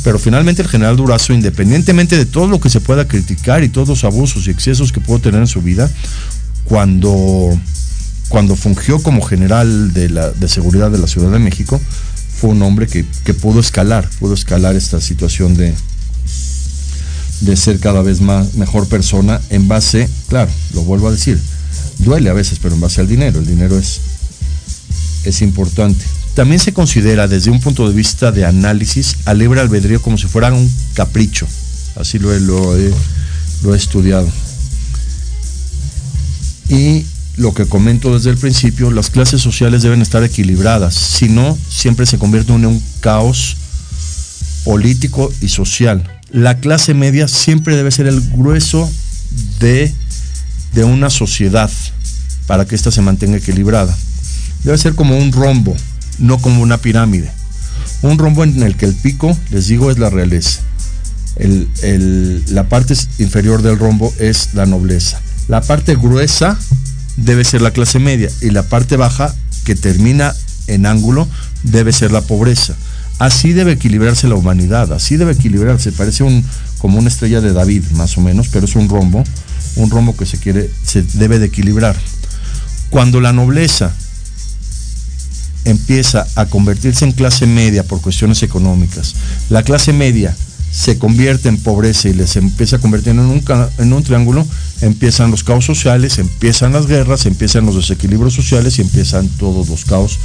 Pero 0.04 0.18
finalmente 0.18 0.62
el 0.62 0.68
general 0.68 0.96
Durazo, 0.96 1.32
independientemente 1.32 2.16
de 2.16 2.26
todo 2.26 2.48
lo 2.48 2.60
que 2.60 2.70
se 2.70 2.80
pueda 2.80 3.06
criticar 3.06 3.62
y 3.62 3.68
todos 3.68 3.88
los 3.88 4.04
abusos 4.04 4.46
y 4.46 4.50
excesos 4.50 4.92
que 4.92 5.00
pudo 5.00 5.20
tener 5.20 5.40
en 5.40 5.46
su 5.46 5.62
vida, 5.62 5.90
cuando, 6.64 7.56
cuando 8.28 8.56
fungió 8.56 9.00
como 9.02 9.22
general 9.22 9.92
de, 9.92 10.08
la, 10.08 10.30
de 10.30 10.48
seguridad 10.48 10.90
de 10.90 10.98
la 10.98 11.06
Ciudad 11.06 11.30
de 11.30 11.38
México, 11.38 11.80
fue 12.40 12.50
un 12.50 12.62
hombre 12.62 12.88
que, 12.88 13.04
que 13.24 13.34
pudo 13.34 13.60
escalar, 13.60 14.08
pudo 14.18 14.34
escalar 14.34 14.74
esta 14.74 15.00
situación 15.00 15.54
de, 15.54 15.72
de 17.42 17.56
ser 17.56 17.78
cada 17.80 18.02
vez 18.02 18.20
más 18.20 18.54
mejor 18.54 18.88
persona 18.88 19.40
en 19.50 19.68
base, 19.68 20.08
claro, 20.28 20.50
lo 20.74 20.82
vuelvo 20.82 21.08
a 21.08 21.12
decir, 21.12 21.40
duele 21.98 22.30
a 22.30 22.32
veces, 22.32 22.58
pero 22.62 22.74
en 22.74 22.80
base 22.80 23.00
al 23.00 23.08
dinero, 23.08 23.40
el 23.40 23.46
dinero 23.46 23.76
es, 23.76 24.00
es 25.24 25.42
importante. 25.42 26.04
También 26.34 26.60
se 26.60 26.72
considera 26.72 27.28
desde 27.28 27.50
un 27.50 27.60
punto 27.60 27.88
de 27.88 27.94
vista 27.94 28.32
de 28.32 28.46
análisis 28.46 29.16
al 29.24 29.38
libre 29.38 29.60
albedrío 29.60 30.00
como 30.00 30.16
si 30.16 30.28
fuera 30.28 30.52
un 30.52 30.70
capricho, 30.94 31.46
así 31.96 32.18
lo 32.18 32.32
he, 32.32 32.40
lo 32.40 32.76
he, 32.76 32.92
lo 33.64 33.74
he 33.74 33.76
estudiado. 33.76 34.28
Y 36.68 37.04
lo 37.36 37.52
que 37.54 37.66
comento 37.66 38.14
desde 38.14 38.30
el 38.30 38.38
principio, 38.38 38.90
las 38.92 39.10
clases 39.10 39.42
sociales 39.42 39.82
deben 39.82 40.00
estar 40.00 40.22
equilibradas, 40.22 40.94
si 40.94 41.28
no, 41.28 41.58
siempre 41.68 42.06
se 42.06 42.18
convierte 42.18 42.52
en 42.54 42.66
un 42.66 42.82
caos 43.00 43.56
político 44.64 45.32
y 45.40 45.48
social. 45.48 46.11
La 46.32 46.58
clase 46.58 46.94
media 46.94 47.28
siempre 47.28 47.76
debe 47.76 47.90
ser 47.90 48.06
el 48.06 48.20
grueso 48.20 48.90
de, 49.60 49.92
de 50.72 50.84
una 50.84 51.10
sociedad 51.10 51.70
para 52.46 52.64
que 52.64 52.74
ésta 52.74 52.90
se 52.90 53.02
mantenga 53.02 53.36
equilibrada. 53.36 53.96
Debe 54.64 54.78
ser 54.78 54.94
como 54.94 55.16
un 55.16 55.30
rombo, 55.32 55.76
no 56.18 56.38
como 56.38 56.62
una 56.62 56.78
pirámide. 56.78 57.30
Un 58.02 58.18
rombo 58.18 58.42
en 58.42 58.62
el 58.62 58.76
que 58.76 58.86
el 58.86 58.94
pico, 58.94 59.36
les 59.50 59.68
digo, 59.68 59.90
es 59.90 59.98
la 59.98 60.10
realeza. 60.10 60.62
El, 61.36 61.68
el, 61.82 62.44
la 62.48 62.68
parte 62.68 62.94
inferior 63.18 63.62
del 63.62 63.78
rombo 63.78 64.12
es 64.18 64.54
la 64.54 64.66
nobleza 64.66 65.20
la 65.48 65.60
parte 65.60 65.96
gruesa 65.96 66.58
debe 67.16 67.44
ser 67.44 67.62
la 67.62 67.72
clase 67.72 67.98
media 67.98 68.30
y 68.40 68.50
la 68.50 68.62
parte 68.62 68.96
baja, 68.96 69.34
que 69.64 69.74
termina 69.74 70.34
en 70.66 70.86
ángulo, 70.86 71.28
debe 71.62 71.92
ser 71.92 72.10
la 72.10 72.22
pobreza. 72.22 72.74
Así 73.22 73.52
debe 73.52 73.70
equilibrarse 73.70 74.26
la 74.26 74.34
humanidad, 74.34 74.92
así 74.92 75.16
debe 75.16 75.34
equilibrarse. 75.34 75.92
Parece 75.92 76.24
un, 76.24 76.44
como 76.78 76.98
una 76.98 77.06
estrella 77.06 77.40
de 77.40 77.52
David, 77.52 77.84
más 77.92 78.18
o 78.18 78.20
menos, 78.20 78.48
pero 78.48 78.66
es 78.66 78.74
un 78.74 78.88
rombo, 78.88 79.22
un 79.76 79.90
rombo 79.90 80.16
que 80.16 80.26
se 80.26 80.38
quiere, 80.38 80.68
se 80.84 81.04
debe 81.04 81.38
de 81.38 81.46
equilibrar. 81.46 81.94
Cuando 82.90 83.20
la 83.20 83.32
nobleza 83.32 83.92
empieza 85.64 86.26
a 86.34 86.46
convertirse 86.46 87.04
en 87.04 87.12
clase 87.12 87.46
media 87.46 87.84
por 87.84 88.00
cuestiones 88.00 88.42
económicas, 88.42 89.14
la 89.50 89.62
clase 89.62 89.92
media 89.92 90.36
se 90.72 90.98
convierte 90.98 91.48
en 91.48 91.58
pobreza 91.58 92.08
y 92.08 92.14
les 92.14 92.34
empieza 92.34 92.74
a 92.74 92.80
convertir 92.80 93.10
en 93.10 93.20
un, 93.20 93.44
en 93.78 93.92
un 93.92 94.02
triángulo, 94.02 94.44
empiezan 94.80 95.30
los 95.30 95.44
caos 95.44 95.64
sociales, 95.64 96.18
empiezan 96.18 96.72
las 96.72 96.88
guerras, 96.88 97.26
empiezan 97.26 97.66
los 97.66 97.76
desequilibrios 97.76 98.34
sociales 98.34 98.80
y 98.80 98.82
empiezan 98.82 99.28
todos 99.28 99.68
los 99.68 99.84
caos 99.84 100.18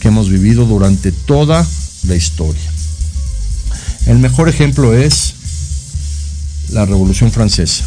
que 0.00 0.08
hemos 0.08 0.28
vivido 0.28 0.64
durante 0.64 1.12
toda 1.12 1.64
la 2.06 2.16
historia. 2.16 2.62
El 4.06 4.18
mejor 4.18 4.48
ejemplo 4.48 4.94
es 4.94 5.34
la 6.70 6.86
Revolución 6.86 7.30
Francesa. 7.30 7.84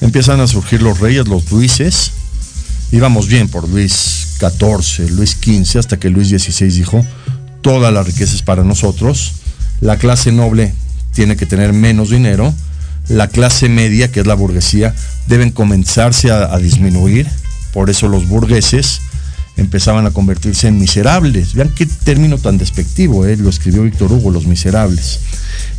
Empiezan 0.00 0.40
a 0.40 0.46
surgir 0.46 0.82
los 0.82 0.98
reyes, 0.98 1.28
los 1.28 1.50
Luises. 1.50 2.12
Íbamos 2.90 3.28
bien 3.28 3.48
por 3.48 3.68
Luis 3.68 4.36
XIV, 4.38 5.10
Luis 5.10 5.36
XV, 5.40 5.78
hasta 5.78 5.98
que 5.98 6.10
Luis 6.10 6.28
XVI 6.28 6.68
dijo, 6.68 7.04
toda 7.62 7.90
la 7.90 8.02
riqueza 8.02 8.34
es 8.34 8.42
para 8.42 8.64
nosotros. 8.64 9.32
La 9.80 9.96
clase 9.96 10.32
noble 10.32 10.74
tiene 11.14 11.36
que 11.36 11.46
tener 11.46 11.72
menos 11.72 12.10
dinero. 12.10 12.52
La 13.08 13.28
clase 13.28 13.68
media, 13.68 14.10
que 14.10 14.20
es 14.20 14.26
la 14.26 14.34
burguesía, 14.34 14.94
deben 15.26 15.50
comenzarse 15.50 16.30
a, 16.30 16.56
disminuir. 16.58 17.28
Por 17.72 17.88
eso 17.88 18.08
los 18.08 18.28
burgueses 18.28 19.00
empezaban 19.56 20.06
a 20.06 20.10
convertirse 20.10 20.68
en 20.68 20.78
miserables. 20.78 21.54
Vean 21.54 21.70
qué 21.74 21.86
término 21.86 22.38
tan 22.38 22.58
despectivo, 22.58 23.26
¿eh? 23.26 23.36
lo 23.36 23.50
escribió 23.50 23.82
Víctor 23.82 24.12
Hugo, 24.12 24.30
los 24.30 24.46
miserables. 24.46 25.20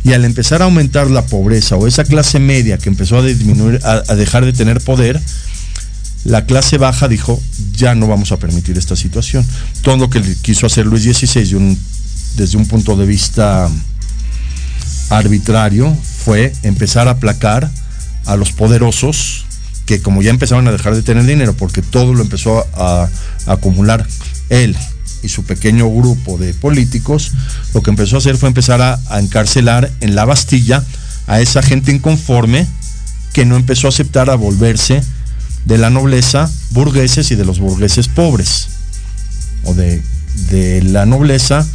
Y 0.04 0.12
al 0.12 0.24
empezar 0.24 0.62
a 0.62 0.66
aumentar 0.66 1.10
la 1.10 1.26
pobreza 1.26 1.76
o 1.76 1.86
esa 1.86 2.04
clase 2.04 2.38
media 2.38 2.78
que 2.78 2.88
empezó 2.88 3.18
a 3.18 3.22
disminuir, 3.22 3.80
a, 3.84 4.14
dejar 4.14 4.44
de 4.44 4.52
tener 4.52 4.80
poder, 4.80 5.20
la 6.24 6.46
clase 6.46 6.78
baja 6.78 7.08
dijo, 7.08 7.42
ya 7.72 7.94
no 7.94 8.06
vamos 8.06 8.32
a 8.32 8.38
permitir 8.38 8.78
esta 8.78 8.96
situación. 8.96 9.44
Todo 9.82 9.96
lo 9.96 10.10
que 10.10 10.22
quiso 10.42 10.66
hacer 10.66 10.86
Luis 10.86 11.02
XVI 11.02 11.76
desde 12.36 12.56
un 12.56 12.66
punto 12.66 12.96
de 12.96 13.06
vista 13.06 13.68
arbitrario 15.10 15.94
fue 16.24 16.52
empezar 16.62 17.08
a 17.08 17.12
aplacar 17.12 17.70
a 18.24 18.36
los 18.36 18.52
poderosos 18.52 19.44
que 19.86 20.00
como 20.00 20.22
ya 20.22 20.30
empezaban 20.30 20.66
a 20.68 20.72
dejar 20.72 20.94
de 20.94 21.02
tener 21.02 21.24
dinero 21.24 21.54
porque 21.54 21.82
todo 21.82 22.14
lo 22.14 22.22
empezó 22.22 22.66
a, 22.74 23.08
acumular 23.46 24.06
él 24.48 24.74
y 25.22 25.28
su 25.28 25.44
pequeño 25.44 25.90
grupo 25.90 26.38
de 26.38 26.54
políticos, 26.54 27.32
lo 27.74 27.82
que 27.82 27.90
empezó 27.90 28.16
a 28.16 28.18
hacer 28.18 28.36
fue 28.36 28.48
empezar 28.48 28.80
a, 28.80 28.98
a, 29.08 29.20
encarcelar 29.20 29.90
en 30.00 30.14
la 30.14 30.24
Bastilla 30.24 30.82
a 31.26 31.40
esa 31.40 31.62
gente 31.62 31.92
inconforme 31.92 32.66
que 33.32 33.44
no 33.44 33.56
empezó 33.56 33.86
a 33.86 33.90
aceptar 33.90 34.30
a 34.30 34.34
volverse 34.34 35.02
de 35.64 35.78
la 35.78 35.90
nobleza 35.90 36.50
burgueses 36.70 37.30
y 37.30 37.34
de 37.34 37.44
los 37.44 37.58
burgueses 37.58 38.08
pobres, 38.08 38.68
o 39.64 39.74
de, 39.74 40.02
de 40.50 40.82
la 40.82 41.06
nobleza 41.06 41.66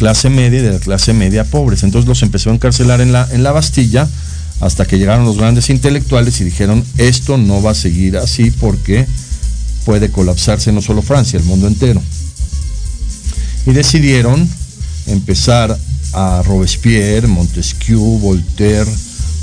clase 0.00 0.30
media 0.30 0.60
y 0.60 0.62
de 0.62 0.72
la 0.72 0.78
clase 0.78 1.12
media 1.12 1.44
pobres. 1.44 1.82
Entonces 1.82 2.08
los 2.08 2.22
empezó 2.22 2.50
a 2.50 2.54
encarcelar 2.54 3.00
en 3.00 3.12
la, 3.12 3.28
en 3.32 3.42
la 3.42 3.52
Bastilla 3.52 4.08
hasta 4.60 4.84
que 4.86 4.98
llegaron 4.98 5.24
los 5.24 5.38
grandes 5.38 5.70
intelectuales 5.70 6.40
y 6.40 6.44
dijeron, 6.44 6.84
esto 6.98 7.38
no 7.38 7.62
va 7.62 7.72
a 7.72 7.74
seguir 7.74 8.18
así 8.18 8.50
porque 8.50 9.06
puede 9.84 10.10
colapsarse 10.10 10.70
no 10.72 10.82
solo 10.82 11.02
Francia, 11.02 11.38
el 11.38 11.44
mundo 11.44 11.66
entero. 11.66 12.02
Y 13.66 13.72
decidieron 13.72 14.48
empezar 15.06 15.76
a 16.12 16.42
Robespierre, 16.44 17.26
Montesquieu, 17.26 18.18
Voltaire, 18.18 18.90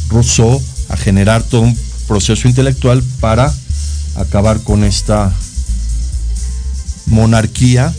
Rousseau, 0.10 0.62
a 0.90 0.98
generar 0.98 1.44
todo 1.44 1.62
un 1.62 1.78
proceso 2.08 2.48
intelectual 2.48 3.04
para 3.20 3.54
acabar 4.16 4.62
con 4.62 4.84
esta 4.84 5.34
monarquía 7.08 7.94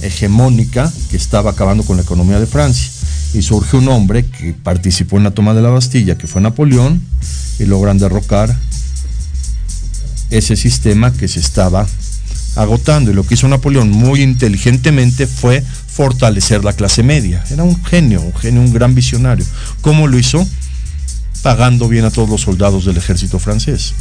hegemónica 0.00 0.92
que 1.10 1.16
estaba 1.16 1.52
acabando 1.52 1.84
con 1.84 1.96
la 1.96 2.02
economía 2.02 2.40
de 2.40 2.46
Francia. 2.46 2.90
Y 3.34 3.42
surge 3.42 3.76
un 3.76 3.88
hombre 3.88 4.24
que 4.24 4.52
participó 4.54 5.18
en 5.18 5.24
la 5.24 5.32
toma 5.32 5.54
de 5.54 5.62
la 5.62 5.70
Bastilla, 5.70 6.16
que 6.16 6.26
fue 6.26 6.40
Napoleón, 6.40 7.02
y 7.58 7.64
logran 7.64 7.98
derrocar 7.98 8.56
ese 10.30 10.56
sistema 10.56 11.12
que 11.12 11.28
se 11.28 11.40
estaba 11.40 11.86
agotando. 12.56 13.10
Y 13.10 13.14
lo 13.14 13.26
que 13.26 13.34
hizo 13.34 13.48
Napoleón 13.48 13.90
muy 13.90 14.22
inteligentemente 14.22 15.26
fue 15.26 15.62
fortalecer 15.62 16.64
la 16.64 16.72
clase 16.72 17.02
media. 17.02 17.44
Era 17.50 17.64
un 17.64 17.82
genio, 17.84 18.20
un 18.20 18.34
genio, 18.34 18.60
un 18.60 18.72
gran 18.72 18.94
visionario. 18.94 19.44
¿Cómo 19.80 20.06
lo 20.06 20.18
hizo? 20.18 20.46
Pagando 21.42 21.88
bien 21.88 22.04
a 22.04 22.10
todos 22.10 22.28
los 22.28 22.40
soldados 22.40 22.84
del 22.84 22.96
ejército 22.96 23.38
francés, 23.38 23.92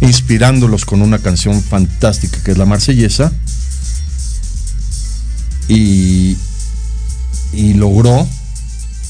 inspirándolos 0.00 0.84
con 0.84 1.02
una 1.02 1.18
canción 1.18 1.60
fantástica 1.62 2.38
que 2.44 2.52
es 2.52 2.58
la 2.58 2.66
marsellesa, 2.66 3.32
y, 5.68 6.36
logró 7.74 8.26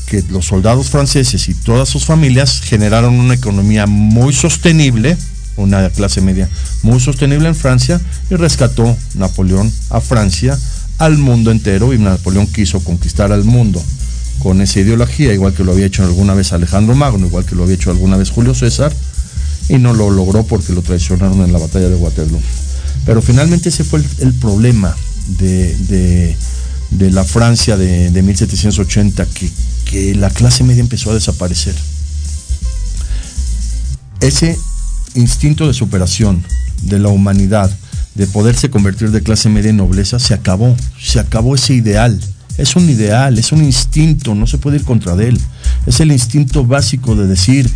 que 0.08 0.24
los 0.30 0.46
soldados 0.46 0.88
franceses 0.88 1.48
y 1.48 1.54
todas 1.54 1.88
sus 1.88 2.04
familias 2.04 2.60
generaron 2.60 3.14
una 3.14 3.34
economía 3.34 3.86
muy 3.86 4.32
sostenible, 4.32 5.16
una 5.56 5.90
clase 5.90 6.20
media 6.20 6.48
muy 6.82 7.00
sostenible 7.00 7.48
en 7.48 7.54
Francia 7.54 8.00
y 8.30 8.36
rescató 8.36 8.96
Napoleón 9.14 9.70
a 9.90 10.00
Francia, 10.00 10.58
al 10.98 11.18
mundo 11.18 11.50
entero 11.50 11.92
y 11.92 11.98
Napoleón 11.98 12.46
quiso 12.46 12.80
conquistar 12.80 13.32
al 13.32 13.44
mundo 13.44 13.82
con 14.38 14.60
esa 14.60 14.80
ideología, 14.80 15.32
igual 15.32 15.52
que 15.52 15.64
lo 15.64 15.72
había 15.72 15.86
hecho 15.86 16.04
alguna 16.04 16.34
vez 16.34 16.52
Alejandro 16.52 16.94
Magno, 16.94 17.26
igual 17.26 17.44
que 17.44 17.54
lo 17.54 17.64
había 17.64 17.74
hecho 17.74 17.90
alguna 17.90 18.16
vez 18.16 18.30
Julio 18.30 18.54
César, 18.54 18.92
y 19.68 19.78
no 19.78 19.92
lo 19.92 20.10
logró 20.10 20.44
porque 20.44 20.72
lo 20.72 20.82
traicionaron 20.82 21.42
en 21.42 21.52
la 21.52 21.58
batalla 21.58 21.88
de 21.88 21.96
Waterloo. 21.96 22.40
Pero 23.04 23.20
finalmente 23.20 23.68
ese 23.68 23.84
fue 23.84 24.02
el 24.20 24.32
problema 24.34 24.94
de, 25.38 26.36
la 26.90 27.24
Francia 27.24 27.76
de, 27.76 28.22
1780, 28.22 29.26
que, 29.26 29.50
que 29.88 30.14
la 30.14 30.30
clase 30.30 30.62
media 30.64 30.82
empezó 30.82 31.10
a 31.10 31.14
desaparecer. 31.14 31.74
Ese 34.20 34.58
instinto 35.14 35.66
de 35.66 35.74
superación 35.74 36.44
de 36.82 36.98
la 36.98 37.08
humanidad, 37.08 37.70
de 38.14 38.26
poderse 38.26 38.70
convertir 38.70 39.10
de 39.10 39.22
clase 39.22 39.48
media 39.48 39.70
en 39.70 39.78
nobleza, 39.78 40.18
se 40.18 40.34
acabó, 40.34 40.76
se 41.00 41.18
acabó 41.18 41.54
ese 41.54 41.74
ideal. 41.74 42.20
Es 42.58 42.76
un 42.76 42.90
ideal, 42.90 43.38
es 43.38 43.52
un 43.52 43.64
instinto, 43.64 44.34
no 44.34 44.46
se 44.46 44.58
puede 44.58 44.76
ir 44.76 44.84
contra 44.84 45.16
de 45.16 45.28
él. 45.28 45.40
Es 45.86 46.00
el 46.00 46.12
instinto 46.12 46.66
básico 46.66 47.16
de 47.16 47.26
decir, 47.26 47.70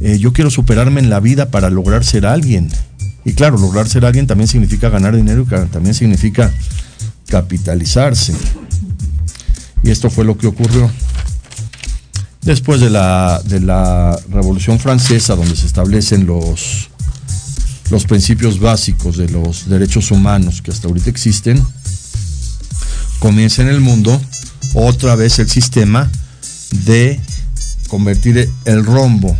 eh, 0.00 0.18
yo 0.18 0.32
quiero 0.32 0.50
superarme 0.50 1.00
en 1.00 1.10
la 1.10 1.20
vida 1.20 1.50
para 1.50 1.68
lograr 1.68 2.04
ser 2.04 2.24
alguien. 2.24 2.70
Y 3.24 3.34
claro, 3.34 3.58
lograr 3.58 3.88
ser 3.88 4.04
alguien 4.04 4.26
también 4.26 4.48
significa 4.48 4.88
ganar 4.88 5.14
dinero 5.14 5.44
y 5.46 5.68
también 5.68 5.94
significa 5.94 6.50
capitalizarse. 7.26 8.32
Y 9.82 9.90
esto 9.90 10.08
fue 10.08 10.24
lo 10.24 10.38
que 10.38 10.46
ocurrió. 10.46 10.90
Después 12.42 12.80
de 12.80 12.90
la, 12.90 13.40
de 13.44 13.60
la 13.60 14.18
Revolución 14.30 14.78
Francesa, 14.78 15.36
donde 15.36 15.56
se 15.56 15.66
establecen 15.66 16.26
los, 16.26 16.88
los 17.90 18.04
principios 18.04 18.58
básicos 18.58 19.16
de 19.16 19.28
los 19.28 19.68
derechos 19.68 20.10
humanos 20.10 20.60
que 20.60 20.72
hasta 20.72 20.88
ahorita 20.88 21.08
existen, 21.08 21.64
comienza 23.20 23.62
en 23.62 23.68
el 23.68 23.80
mundo 23.80 24.20
otra 24.74 25.14
vez 25.14 25.38
el 25.38 25.48
sistema 25.48 26.10
de 26.84 27.20
convertir 27.88 28.50
el 28.64 28.84
rombo 28.84 29.36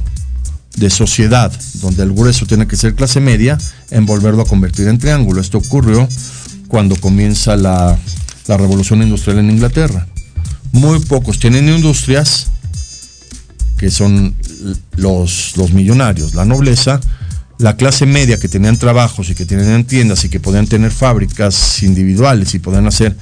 de 0.76 0.90
sociedad, 0.90 1.52
donde 1.80 2.02
el 2.02 2.12
grueso 2.12 2.46
tiene 2.46 2.66
que 2.66 2.76
ser 2.76 2.94
clase 2.94 3.20
media, 3.20 3.58
en 3.90 4.06
volverlo 4.06 4.42
a 4.42 4.46
convertir 4.46 4.88
en 4.88 4.98
triángulo. 4.98 5.40
Esto 5.40 5.58
ocurrió 5.58 6.08
cuando 6.68 6.96
comienza 6.96 7.56
la, 7.56 7.98
revolución 8.46 9.02
industrial 9.02 9.38
en 9.38 9.50
Inglaterra. 9.50 10.06
Muy 10.72 11.00
pocos 11.00 11.38
tienen 11.38 11.68
industrias, 11.68 12.51
que 13.82 13.90
son 13.90 14.36
los, 14.94 15.56
los 15.56 15.72
millonarios, 15.72 16.36
la 16.36 16.44
nobleza, 16.44 17.00
la 17.58 17.76
clase 17.76 18.06
media 18.06 18.38
que 18.38 18.48
tenían 18.48 18.76
trabajos 18.76 19.28
y 19.28 19.34
que 19.34 19.44
tenían 19.44 19.82
tiendas 19.82 20.24
y 20.24 20.28
que 20.28 20.38
podían 20.38 20.68
tener 20.68 20.92
fábricas 20.92 21.82
individuales 21.82 22.54
y 22.54 22.60
podían 22.60 22.86
hacer 22.86 23.16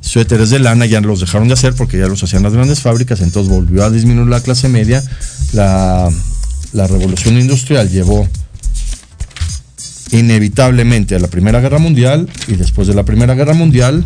suéteres 0.00 0.48
de 0.48 0.58
lana, 0.58 0.86
ya 0.86 1.02
los 1.02 1.20
dejaron 1.20 1.48
de 1.48 1.52
hacer 1.52 1.74
porque 1.74 1.98
ya 1.98 2.06
los 2.06 2.22
hacían 2.22 2.42
las 2.42 2.54
grandes 2.54 2.80
fábricas, 2.80 3.20
entonces 3.20 3.52
volvió 3.52 3.84
a 3.84 3.90
disminuir 3.90 4.28
la 4.28 4.40
clase 4.40 4.70
media. 4.70 5.04
La, 5.52 6.08
la 6.72 6.86
revolución 6.86 7.38
industrial 7.38 7.90
llevó 7.90 8.26
inevitablemente 10.12 11.14
a 11.14 11.18
la 11.18 11.28
Primera 11.28 11.60
Guerra 11.60 11.78
Mundial 11.78 12.26
y 12.48 12.54
después 12.54 12.88
de 12.88 12.94
la 12.94 13.04
Primera 13.04 13.34
Guerra 13.34 13.52
Mundial, 13.52 14.02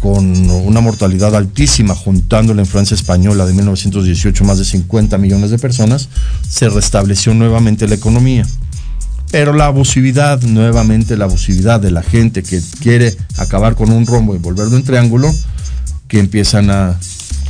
con 0.00 0.48
una 0.50 0.80
mortalidad 0.80 1.34
altísima, 1.34 1.94
juntándola 1.94 2.62
en 2.62 2.66
Francia 2.66 2.94
española 2.94 3.46
de 3.46 3.52
1918 3.52 4.44
más 4.44 4.58
de 4.58 4.64
50 4.64 5.18
millones 5.18 5.50
de 5.50 5.58
personas, 5.58 6.08
se 6.48 6.68
restableció 6.68 7.34
nuevamente 7.34 7.88
la 7.88 7.96
economía. 7.96 8.46
Pero 9.30 9.52
la 9.52 9.66
abusividad, 9.66 10.40
nuevamente 10.42 11.16
la 11.16 11.24
abusividad 11.26 11.80
de 11.80 11.90
la 11.90 12.02
gente 12.02 12.42
que 12.42 12.62
quiere 12.80 13.14
acabar 13.36 13.74
con 13.74 13.90
un 13.90 14.06
rombo 14.06 14.34
y 14.34 14.38
volverlo 14.38 14.76
en 14.76 14.84
triángulo, 14.84 15.34
que 16.06 16.18
empiezan 16.18 16.70
a, 16.70 16.98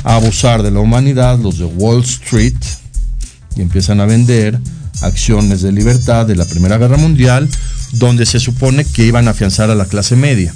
a 0.04 0.14
abusar 0.16 0.62
de 0.62 0.70
la 0.70 0.80
humanidad, 0.80 1.38
los 1.38 1.58
de 1.58 1.66
Wall 1.66 2.02
Street, 2.02 2.56
y 3.56 3.62
empiezan 3.62 4.00
a 4.00 4.06
vender 4.06 4.58
acciones 5.02 5.62
de 5.62 5.70
libertad 5.70 6.26
de 6.26 6.34
la 6.34 6.44
Primera 6.44 6.78
Guerra 6.78 6.96
Mundial, 6.96 7.48
donde 7.92 8.26
se 8.26 8.40
supone 8.40 8.84
que 8.84 9.04
iban 9.04 9.28
a 9.28 9.32
afianzar 9.32 9.70
a 9.70 9.74
la 9.74 9.84
clase 9.84 10.16
media. 10.16 10.52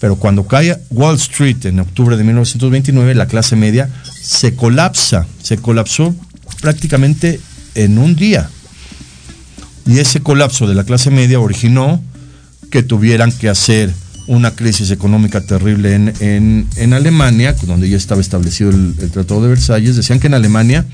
Pero 0.00 0.16
cuando 0.16 0.46
cae 0.46 0.78
Wall 0.90 1.16
Street 1.16 1.66
en 1.66 1.78
octubre 1.78 2.16
de 2.16 2.24
1929, 2.24 3.14
la 3.14 3.26
clase 3.26 3.54
media 3.54 3.88
se 4.20 4.54
colapsa, 4.54 5.26
se 5.42 5.58
colapsó 5.58 6.14
prácticamente 6.62 7.38
en 7.74 7.98
un 7.98 8.16
día. 8.16 8.48
Y 9.86 9.98
ese 9.98 10.20
colapso 10.20 10.66
de 10.66 10.74
la 10.74 10.84
clase 10.84 11.10
media 11.10 11.38
originó 11.38 12.02
que 12.70 12.82
tuvieran 12.82 13.30
que 13.30 13.48
hacer 13.48 13.92
una 14.26 14.52
crisis 14.52 14.90
económica 14.90 15.40
terrible 15.40 15.94
en, 15.94 16.66
en, 16.76 16.92
Alemania, 16.92 17.54
donde 17.64 17.88
ya 17.88 17.96
estaba 17.96 18.20
establecido 18.20 18.70
el, 18.70 18.94
Tratado 19.10 19.42
de 19.42 19.48
Versalles. 19.48 19.96
Decían 19.96 20.20
que 20.20 20.28
en 20.28 20.34
Alemania 20.34 20.86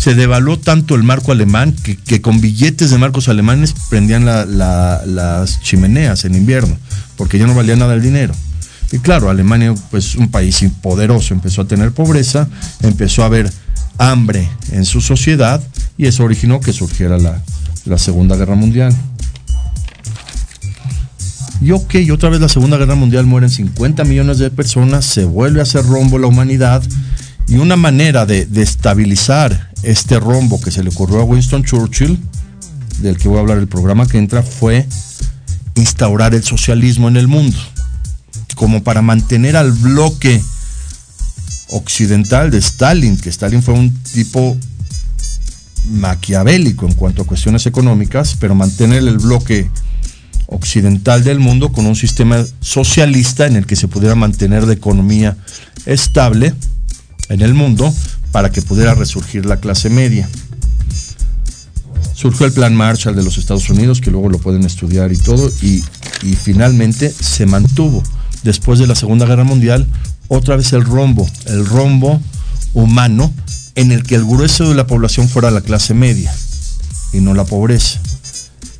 se 0.00 0.14
devaluó 0.14 0.58
tanto 0.58 0.94
el 0.94 1.02
marco 1.02 1.30
alemán 1.30 1.76
que, 2.06 2.22
con 2.22 2.40
billetes 2.40 2.90
de 2.90 2.96
marcos 2.96 3.28
alemanes 3.28 3.74
prendían 3.90 4.24
las 4.24 5.60
chimeneas 5.60 6.24
en 6.24 6.34
invierno, 6.34 6.74
porque 7.16 7.38
ya 7.38 7.46
no 7.46 7.54
valía 7.54 7.76
nada 7.76 7.92
el 7.92 8.00
dinero. 8.00 8.32
Y 8.92 8.98
claro, 9.00 9.28
Alemania, 9.28 9.74
pues 9.90 10.14
un 10.14 10.30
país 10.30 10.64
poderoso, 10.80 11.34
empezó 11.34 11.60
a 11.60 11.68
tener 11.68 11.92
pobreza, 11.92 12.48
empezó 12.82 13.24
a 13.24 13.26
haber 13.26 13.52
hambre 13.98 14.48
en 14.72 14.86
su 14.86 15.02
sociedad 15.02 15.62
y 15.98 16.06
eso 16.06 16.24
originó 16.24 16.60
que 16.60 16.72
surgiera 16.72 17.18
la, 17.18 17.42
la 17.84 17.98
Segunda 17.98 18.36
Guerra 18.36 18.54
Mundial. 18.54 18.96
Y 21.60 21.72
ok, 21.72 21.96
otra 22.10 22.30
vez 22.30 22.40
la 22.40 22.48
Segunda 22.48 22.78
Guerra 22.78 22.94
Mundial 22.94 23.26
mueren 23.26 23.50
50 23.50 24.04
millones 24.04 24.38
de 24.38 24.50
personas, 24.50 25.04
se 25.04 25.26
vuelve 25.26 25.60
a 25.60 25.64
hacer 25.64 25.84
rombo 25.84 26.18
la 26.18 26.26
humanidad 26.26 26.82
y 27.50 27.56
una 27.56 27.74
manera 27.74 28.26
de, 28.26 28.46
estabilizar 28.62 29.69
este 29.82 30.20
rombo 30.20 30.60
que 30.60 30.70
se 30.70 30.82
le 30.82 30.90
ocurrió 30.90 31.20
a 31.20 31.24
Winston 31.24 31.64
Churchill, 31.64 32.18
del 33.00 33.16
que 33.16 33.28
voy 33.28 33.38
a 33.38 33.40
hablar 33.40 33.58
el 33.58 33.68
programa 33.68 34.06
que 34.06 34.18
entra, 34.18 34.42
fue 34.42 34.86
instaurar 35.74 36.34
el 36.34 36.44
socialismo 36.44 37.08
en 37.08 37.16
el 37.16 37.28
mundo, 37.28 37.58
como 38.54 38.82
para 38.82 39.02
mantener 39.02 39.56
al 39.56 39.72
bloque 39.72 40.42
occidental 41.70 42.50
de 42.50 42.58
Stalin, 42.58 43.16
que 43.16 43.30
Stalin 43.30 43.62
fue 43.62 43.74
un 43.74 43.94
tipo 44.02 44.56
maquiavélico 45.88 46.86
en 46.86 46.94
cuanto 46.94 47.22
a 47.22 47.26
cuestiones 47.26 47.66
económicas, 47.66 48.36
pero 48.38 48.54
mantener 48.54 48.98
el 48.98 49.18
bloque 49.18 49.70
occidental 50.46 51.22
del 51.24 51.38
mundo 51.38 51.70
con 51.70 51.86
un 51.86 51.96
sistema 51.96 52.44
socialista 52.60 53.46
en 53.46 53.56
el 53.56 53.66
que 53.66 53.76
se 53.76 53.88
pudiera 53.88 54.14
mantener 54.14 54.64
la 54.64 54.72
economía 54.72 55.36
estable 55.86 56.52
en 57.28 57.40
el 57.40 57.54
mundo 57.54 57.94
para 58.32 58.50
que 58.50 58.62
pudiera 58.62 58.94
resurgir 58.94 59.46
la 59.46 59.58
clase 59.58 59.90
media. 59.90 60.28
Surgió 62.14 62.46
el 62.46 62.52
plan 62.52 62.74
Marshall 62.74 63.16
de 63.16 63.22
los 63.22 63.38
Estados 63.38 63.70
Unidos, 63.70 64.00
que 64.00 64.10
luego 64.10 64.28
lo 64.28 64.38
pueden 64.38 64.64
estudiar 64.64 65.12
y 65.12 65.16
todo, 65.16 65.50
y, 65.62 65.82
y 66.22 66.36
finalmente 66.36 67.10
se 67.10 67.46
mantuvo. 67.46 68.02
Después 68.42 68.78
de 68.78 68.86
la 68.86 68.94
Segunda 68.94 69.26
Guerra 69.26 69.44
Mundial, 69.44 69.86
otra 70.28 70.56
vez 70.56 70.72
el 70.72 70.84
rombo, 70.84 71.28
el 71.46 71.66
rombo 71.66 72.20
humano 72.74 73.32
en 73.74 73.92
el 73.92 74.02
que 74.02 74.14
el 74.14 74.24
grueso 74.24 74.68
de 74.68 74.74
la 74.74 74.86
población 74.86 75.28
fuera 75.28 75.50
la 75.50 75.60
clase 75.60 75.94
media 75.94 76.34
y 77.12 77.20
no 77.20 77.34
la 77.34 77.44
pobreza 77.44 78.00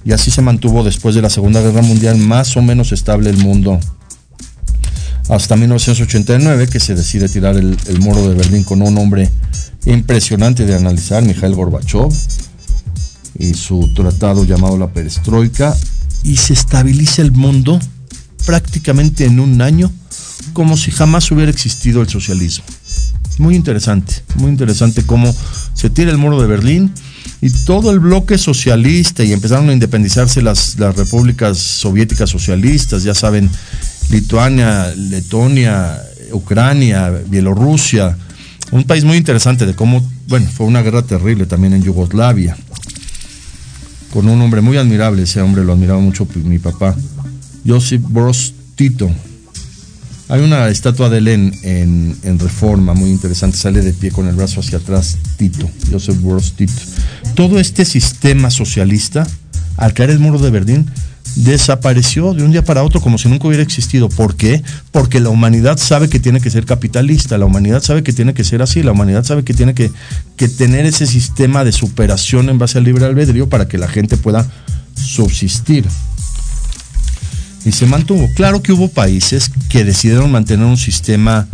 y 0.05 0.13
así 0.13 0.31
se 0.31 0.43
mantuvo 0.43 0.83
después 0.83 1.15
de 1.15 1.23
la 1.23 1.31
Segunda 1.31 1.61
Guerra 1.61 1.83
Mundial 1.83 2.17
más 2.17 2.57
o 2.57 2.63
menos 2.63 2.93
estable 2.93 3.31
el 3.31 3.37
mundo 3.37 3.79
hasta 5.31 5.57
1989 5.57 6.67
que 6.67 6.81
se 6.81 6.95
decide 6.95 7.29
tirar 7.29 7.57
el, 7.57 7.77
muro 8.01 8.29
de 8.29 8.35
Berlín 8.35 8.65
con 8.65 8.83
un 8.83 8.99
hombre 8.99 9.31
impresionante 9.85 10.67
de 10.67 10.75
analizar, 10.75 11.23
Mikhail 11.23 11.55
Gorbachev, 11.55 12.13
y 13.39 13.55
su 13.55 13.93
tratado 13.95 14.45
llamado 14.45 14.77
la 14.77 14.93
perestroika, 14.93 15.77
y 16.25 16.37
se 16.37 16.53
estabiliza 16.53 17.23
el 17.23 17.31
mundo 17.31 17.79
prácticamente 18.45 19.25
en 19.25 19.39
un 19.39 19.63
año 19.63 19.91
como 20.53 20.77
si 20.77 20.91
jamás 20.91 21.31
hubiera 21.31 21.51
existido 21.51 22.03
el 22.03 22.09
socialismo. 22.09 22.65
Muy 23.39 23.55
interesante, 23.55 24.15
muy 24.35 24.51
interesante 24.51 25.05
cómo 25.07 25.35
se 25.75 25.91
tira 25.91 26.11
el 26.11 26.19
muro 26.19 26.41
de 26.41 26.49
Berlín 26.49 26.93
y 27.41 27.51
todo 27.51 27.91
el 27.93 28.01
bloque 28.01 28.37
socialista 28.37 29.23
y 29.23 29.33
empezaron 29.33 29.71
a 29.71 29.73
independizarse 29.73 30.43
las, 30.43 30.79
las 30.79 30.97
repúblicas 30.97 31.57
soviéticas 31.57 32.29
socialistas, 32.29 33.05
ya 33.05 33.15
saben, 33.15 33.49
Lituania, 34.11 34.93
Letonia, 34.97 36.01
Ucrania, 36.33 37.11
Bielorrusia, 37.27 38.17
un 38.73 38.85
país 38.85 39.05
muy 39.05 39.17
interesante 39.17 39.67
de 39.67 39.75
cómo, 39.75 40.09
bueno, 40.29 40.49
fue 40.51 40.67
una 40.67 40.83
guerra 40.83 41.03
terrible 41.03 41.47
también 41.47 41.73
en 41.75 41.83
Yugoslavia, 41.83 42.57
con 44.13 44.29
un 44.29 44.41
hombre 44.41 44.61
muy 44.61 44.77
admirable, 44.77 45.23
ese 45.23 45.41
hombre 45.41 45.65
lo 45.65 45.73
admiraba 45.73 46.01
mucho 46.01 46.27
mi 46.45 46.59
papá, 46.59 46.95
Josip 47.67 48.03
Broz 48.09 48.53
Tito, 48.75 49.11
hay 50.31 50.43
una 50.43 50.69
estatua 50.69 51.09
de 51.09 51.19
él 51.19 51.29
en, 51.29 52.39
Reforma 52.39 52.95
muy 52.95 53.11
interesante, 53.11 53.57
sale 53.57 53.83
de 53.83 53.93
pie 53.93 54.13
con 54.13 54.29
el 54.29 54.37
brazo 54.37 54.61
hacia 54.61 54.79
atrás, 54.79 55.19
Tito, 55.37 55.69
Joseph 55.91 56.23
Broz 56.23 56.53
Tito. 56.53 56.81
Todo 57.35 57.59
este 57.59 57.85
sistema 57.85 58.49
socialista, 58.53 59.27
al 59.77 59.93
caer 59.93 60.11
el 60.11 60.21
muro 60.21 60.39
de 60.39 60.51
Berlín, 60.51 60.89
desapareció 61.37 62.35
de 62.35 62.43
un 62.45 62.53
día 62.53 62.65
para 62.65 62.83
otro 62.83 63.01
como 63.01 63.19
si 63.19 63.29
nunca 63.29 63.49
hubiera 63.49 63.63
existido. 63.63 64.09
¿Por 64.09 64.37
qué? 64.37 64.63
Porque 64.91 65.21
la 65.21 65.29
humanidad 65.29 65.79
sabe 65.79 66.09
que 66.09 66.21
tiene 66.21 66.41
que 66.41 66.51
ser 66.51 66.65
capitalista, 66.67 67.39
la 67.39 67.47
humanidad 67.47 67.83
sabe 67.83 68.03
que 68.03 68.13
tiene 68.13 68.35
que 68.35 68.45
ser 68.45 68.63
así, 68.63 68.83
la 68.83 68.93
humanidad 68.93 69.25
sabe 69.25 69.45
que 69.45 69.55
tiene 69.55 69.75
que, 69.75 69.91
que 70.37 70.49
tener 70.49 70.87
ese 70.87 71.07
sistema 71.07 71.65
de 71.65 71.73
superación 71.73 72.49
en 72.49 72.59
base 72.59 72.79
al 72.79 72.85
libre 72.85 73.05
albedrío 73.05 73.49
para 73.49 73.69
que 73.69 73.79
la 73.79 73.89
gente 73.89 74.17
pueda 74.17 74.51
subsistir 74.95 75.87
y 77.65 77.73
se 77.73 77.87
mantuvo. 77.87 78.29
Claro 78.35 78.63
que 78.63 78.73
hubo 78.73 78.89
países 78.89 79.51
que 79.69 79.85
decidieron 79.85 80.33
mantener 80.33 80.67
un 80.67 80.77
sistema 80.77 81.49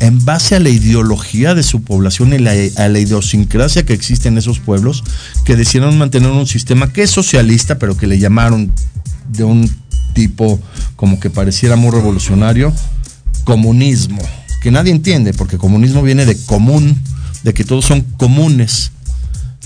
en 0.00 0.24
base 0.24 0.56
a 0.56 0.60
la 0.60 0.68
ideología 0.68 1.54
de 1.54 1.62
su 1.62 1.82
población 1.82 2.32
y 2.32 2.36
a 2.36 2.88
la 2.88 2.98
idiosincrasia 2.98 3.86
que 3.86 3.92
existe 3.92 4.28
en 4.28 4.36
esos 4.36 4.58
pueblos, 4.58 5.04
que 5.44 5.54
decidieron 5.54 5.96
mantener 5.96 6.30
un 6.30 6.46
sistema 6.46 6.92
que 6.92 7.02
es 7.02 7.10
socialista, 7.10 7.78
pero 7.78 7.96
que 7.96 8.08
le 8.08 8.18
llamaron 8.18 8.72
de 9.28 9.44
un 9.44 9.70
tipo 10.14 10.60
como 10.96 11.18
que 11.18 11.30
pareciera 11.30 11.76
muy 11.76 11.90
revolucionario, 11.90 12.72
comunismo, 13.44 14.22
que 14.62 14.70
nadie 14.70 14.92
entiende, 14.92 15.32
porque 15.32 15.58
comunismo 15.58 16.02
viene 16.02 16.26
de 16.26 16.36
común, 16.44 17.00
de 17.42 17.54
que 17.54 17.64
todos 17.64 17.84
son 17.84 18.02
comunes. 18.16 18.92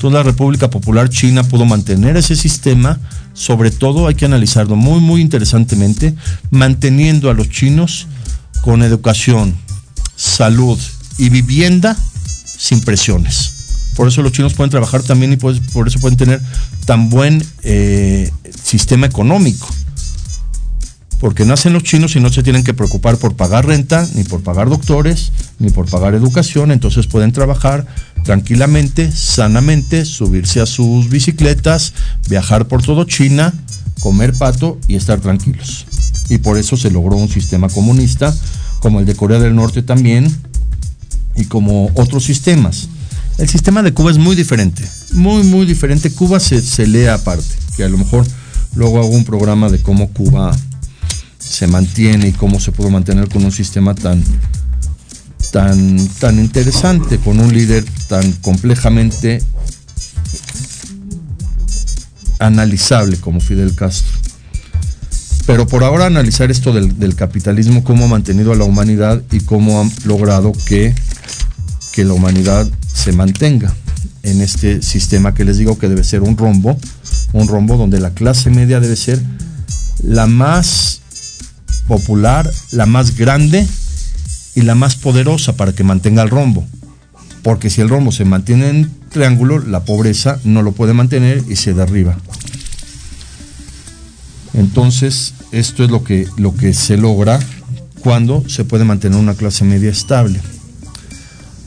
Toda 0.01 0.15
la 0.15 0.23
República 0.23 0.69
Popular 0.69 1.09
China 1.09 1.43
pudo 1.43 1.65
mantener 1.65 2.17
ese 2.17 2.37
sistema 2.37 3.01
sobre 3.37 3.71
todo 3.71 4.09
hay 4.09 4.15
que 4.15 4.25
analizarlo 4.25 4.77
muy, 4.77 4.99
muy 4.99 5.21
interesantemente, 5.21 6.15
manteniendo 6.51 7.29
a 7.29 7.35
los 7.35 7.51
chinos 7.51 8.09
con 8.63 8.83
educación, 8.83 9.55
salud 10.17 10.79
y 11.19 11.29
vivienda 11.29 11.95
sin 12.59 12.81
presiones. 12.81 13.93
Por 13.95 14.09
eso 14.09 14.23
los 14.23 14.33
chinos 14.33 14.55
pueden 14.55 14.71
trabajar 14.71 15.03
también 15.03 15.35
y 15.35 15.37
por 15.37 15.55
eso 15.87 16.01
pueden 16.01 16.17
tener 16.17 16.41
tan 16.87 17.11
buen 17.11 17.45
eh, 17.63 18.31
sistema 18.67 19.07
económico. 19.07 19.69
Porque 21.21 21.47
nacen 21.47 21.73
los 21.73 21.83
chinos 21.83 22.15
y 22.17 22.21
no 22.21 22.31
se 22.31 22.43
tienen 22.43 22.63
que 22.63 22.75
preocupar 22.75 23.17
por 23.17 23.37
pagar 23.37 23.67
renta, 23.67 24.07
ni 24.15 24.25
por 24.25 24.43
pagar 24.43 24.69
doctores, 24.69 25.33
ni 25.59 25.71
por 25.71 25.89
pagar 25.89 26.15
educación. 26.15 26.71
Entonces 26.71 27.07
pueden 27.07 27.33
trabajar 27.33 27.87
tranquilamente, 28.25 29.11
sanamente, 29.11 30.05
subirse 30.05 30.61
a 30.61 30.67
sus 30.67 31.09
bicicletas, 31.09 31.95
viajar 32.29 32.69
por 32.69 32.83
todo 32.83 33.05
China, 33.05 33.55
comer 34.01 34.35
pato 34.35 34.79
y 34.89 34.97
estar 34.97 35.21
tranquilos. 35.21 35.87
Y 36.29 36.39
por 36.39 36.59
eso 36.59 36.77
se 36.77 36.91
logró 36.91 37.17
un 37.17 37.29
sistema 37.29 37.69
comunista, 37.69 38.35
como 38.81 39.01
el 39.01 39.07
de 39.07 39.15
Corea 39.15 39.39
del 39.39 39.55
Norte 39.55 39.83
también, 39.83 40.31
y 41.35 41.45
como 41.47 41.91
otros 41.95 42.25
sistemas. 42.25 42.89
El 43.39 43.49
sistema 43.49 43.83
de 43.83 43.95
Cuba 43.95 44.11
es 44.11 44.19
muy 44.19 44.37
diferente, 44.37 44.83
muy, 45.13 45.45
muy 45.45 45.67
diferente. 45.67 46.11
Cuba 46.11 46.41
se, 46.41 46.61
se 46.61 46.87
lee 46.87 47.07
aparte, 47.07 47.55
que 47.77 47.85
a 47.85 47.89
lo 47.89 47.97
mejor 47.97 48.27
luego 48.77 48.99
hago 48.99 49.09
un 49.09 49.25
programa 49.25 49.69
de 49.69 49.81
cómo 49.81 50.09
Cuba 50.11 50.57
se 51.39 51.67
mantiene 51.67 52.29
y 52.29 52.33
cómo 52.33 52.61
se 52.61 52.73
pudo 52.73 52.91
mantener 52.91 53.29
con 53.29 53.45
un 53.45 53.53
sistema 53.53 53.95
tan, 53.95 54.23
tan, 55.51 56.09
tan 56.21 56.39
interesante, 56.39 57.19
con 57.19 57.41
un 57.41 57.53
líder 57.53 57.85
tan 58.09 58.31
complejamente 58.33 59.43
analizable 62.39 63.17
como 63.19 63.41
Fidel 63.41 63.75
Castro. 63.75 64.19
Pero 65.47 65.67
por 65.67 65.85
ahora 65.85 66.07
analizar 66.07 66.51
esto 66.51 66.73
del, 66.73 67.15
capitalismo, 67.15 67.85
cómo 67.85 68.07
ha 68.07 68.09
mantenido 68.09 68.53
a 68.53 68.57
la 68.57 68.65
humanidad 68.65 69.23
y 69.31 69.41
cómo 69.41 69.81
ha 69.81 69.89
logrado 70.05 70.53
que, 70.67 70.93
que 71.93 72.05
la 72.05 72.15
humanidad 72.15 72.69
se 72.93 73.13
mantenga 73.13 73.73
en 74.25 74.41
este 74.41 74.83
sistema 74.83 75.35
que 75.35 75.45
les 75.45 75.59
digo 75.59 75.79
que 75.79 75.89
debe 75.89 76.03
ser 76.03 76.23
un 76.23 76.37
rombo, 76.37 76.77
un 77.33 77.49
rombo 77.49 77.77
donde 77.77 78.01
la 78.01 78.11
clase 78.11 78.51
media 78.51 78.81
debe 78.81 78.97
ser 78.97 79.21
la 80.03 80.27
más 80.27 81.01
popular, 81.87 82.51
la 82.73 82.87
más 82.87 83.17
grande 83.17 83.67
y 84.55 84.63
la 84.63 84.75
más 84.75 84.97
poderosa 84.97 85.57
para 85.57 85.73
que 85.73 85.85
mantenga 85.85 86.23
el 86.23 86.31
rombo. 86.31 86.67
Porque 87.43 87.71
si 87.71 87.81
el 87.81 87.89
rombo 87.89 88.11
se 88.11 88.25
mantiene 88.25 88.69
en 88.69 88.91
triángulo, 89.11 89.59
la 89.59 89.85
pobreza 89.85 90.39
no 90.45 90.63
lo 90.63 90.73
puede 90.73 90.95
mantener 90.95 91.45
y 91.49 91.57
se 91.57 91.75
derriba. 91.75 92.17
Entonces, 94.55 95.35
esto 95.53 95.85
es 95.85 95.91
lo 95.91 96.03
que, 96.03 96.27
lo 96.39 96.55
que 96.55 96.73
se 96.73 96.97
logra 96.97 97.39
cuando 98.01 98.49
se 98.49 98.65
puede 98.65 98.85
mantener 98.85 99.19
una 99.19 99.35
clase 99.35 99.65
media 99.65 99.91
estable. 99.91 100.41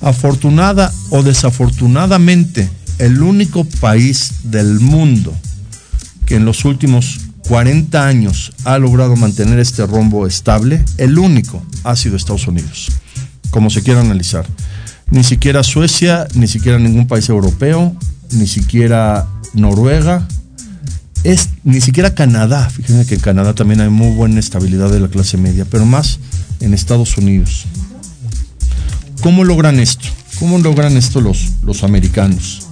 Afortunada 0.01 0.91
o 1.11 1.23
desafortunadamente, 1.23 2.69
el 2.97 3.21
único 3.21 3.63
país 3.63 4.31
del 4.43 4.79
mundo 4.79 5.33
que 6.29 6.35
en 6.35 6.45
los 6.45 6.63
últimos 6.63 7.21
40 7.47 8.05
años 8.05 8.53
ha 8.63 8.77
logrado 8.77 9.15
mantener 9.15 9.57
este 9.57 9.83
rombo 9.87 10.27
estable, 10.27 10.85
el 10.97 11.17
único 11.17 11.65
ha 11.83 11.95
sido 11.95 12.15
Estados 12.15 12.47
Unidos, 12.47 12.91
como 13.49 13.71
se 13.71 13.81
quiera 13.81 14.01
analizar. 14.01 14.45
Ni 15.09 15.23
siquiera 15.23 15.63
Suecia, 15.63 16.27
ni 16.35 16.47
siquiera 16.47 16.77
ningún 16.77 17.07
país 17.07 17.27
europeo, 17.29 17.95
ni 18.31 18.45
siquiera 18.45 19.27
Noruega, 19.55 20.27
es 21.23 21.49
ni 21.63 21.81
siquiera 21.81 22.13
Canadá. 22.13 22.69
Fíjense 22.69 23.07
que 23.07 23.15
en 23.15 23.21
Canadá 23.21 23.55
también 23.55 23.81
hay 23.81 23.89
muy 23.89 24.15
buena 24.15 24.39
estabilidad 24.39 24.91
de 24.91 24.99
la 24.99 25.07
clase 25.07 25.37
media, 25.37 25.65
pero 25.65 25.87
más 25.87 26.19
en 26.59 26.75
Estados 26.75 27.17
Unidos. 27.17 27.65
¿Cómo 29.23 29.43
logran 29.43 29.79
esto? 29.79 30.07
¿Cómo 30.37 30.59
logran 30.59 30.95
esto 30.95 31.21
los, 31.21 31.53
los 31.63 31.83
americanos? 31.83 32.68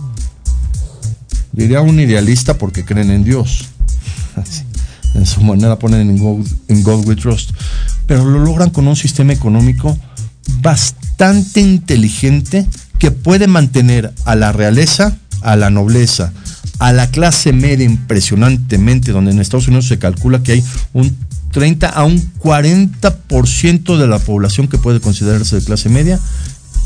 Diría 1.58 1.82
un 1.82 2.00
idealista 2.00 2.60
porque 2.60 2.86
creen 2.86 3.10
en 3.10 3.24
Dios. 3.24 3.66
En 5.16 5.26
su 5.26 5.42
manera 5.42 5.80
ponen 5.80 6.08
en 6.08 6.18
God, 6.20 6.46
en 6.68 6.84
God 6.84 7.08
We 7.08 7.16
Trust. 7.16 7.50
Pero 8.06 8.24
lo 8.26 8.38
logran 8.38 8.70
con 8.70 8.88
un 8.88 8.96
sistema 8.96 9.34
económico 9.34 9.98
bastante 10.62 11.60
inteligente 11.60 12.68
que 13.00 13.10
puede 13.10 13.48
mantener 13.48 14.14
a 14.26 14.36
la 14.36 14.52
realeza, 14.52 15.18
a 15.42 15.56
la 15.56 15.72
nobleza, 15.72 16.32
a 16.78 16.94
la 16.94 17.10
clase 17.10 17.54
media 17.54 17.86
impresionantemente, 17.86 19.12
donde 19.12 19.32
en 19.32 19.40
Estados 19.40 19.68
Unidos 19.68 19.88
se 19.88 19.98
calcula 19.98 20.44
que 20.44 20.52
hay 20.52 20.64
un 20.94 21.18
30 21.54 21.90
a 21.90 22.04
un 22.04 22.22
40% 22.38 23.98
de 23.98 24.08
la 24.08 24.20
población 24.20 24.68
que 24.68 24.78
puede 24.78 25.00
considerarse 25.00 25.56
de 25.56 25.66
clase 25.66 25.90
media 25.90 26.20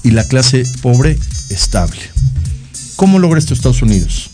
y 0.02 0.12
la 0.12 0.24
clase 0.24 0.64
pobre 0.82 1.20
estable. 1.50 2.00
¿Cómo 2.96 3.20
logra 3.20 3.38
esto 3.38 3.54
Estados 3.54 3.82
Unidos? 3.82 4.32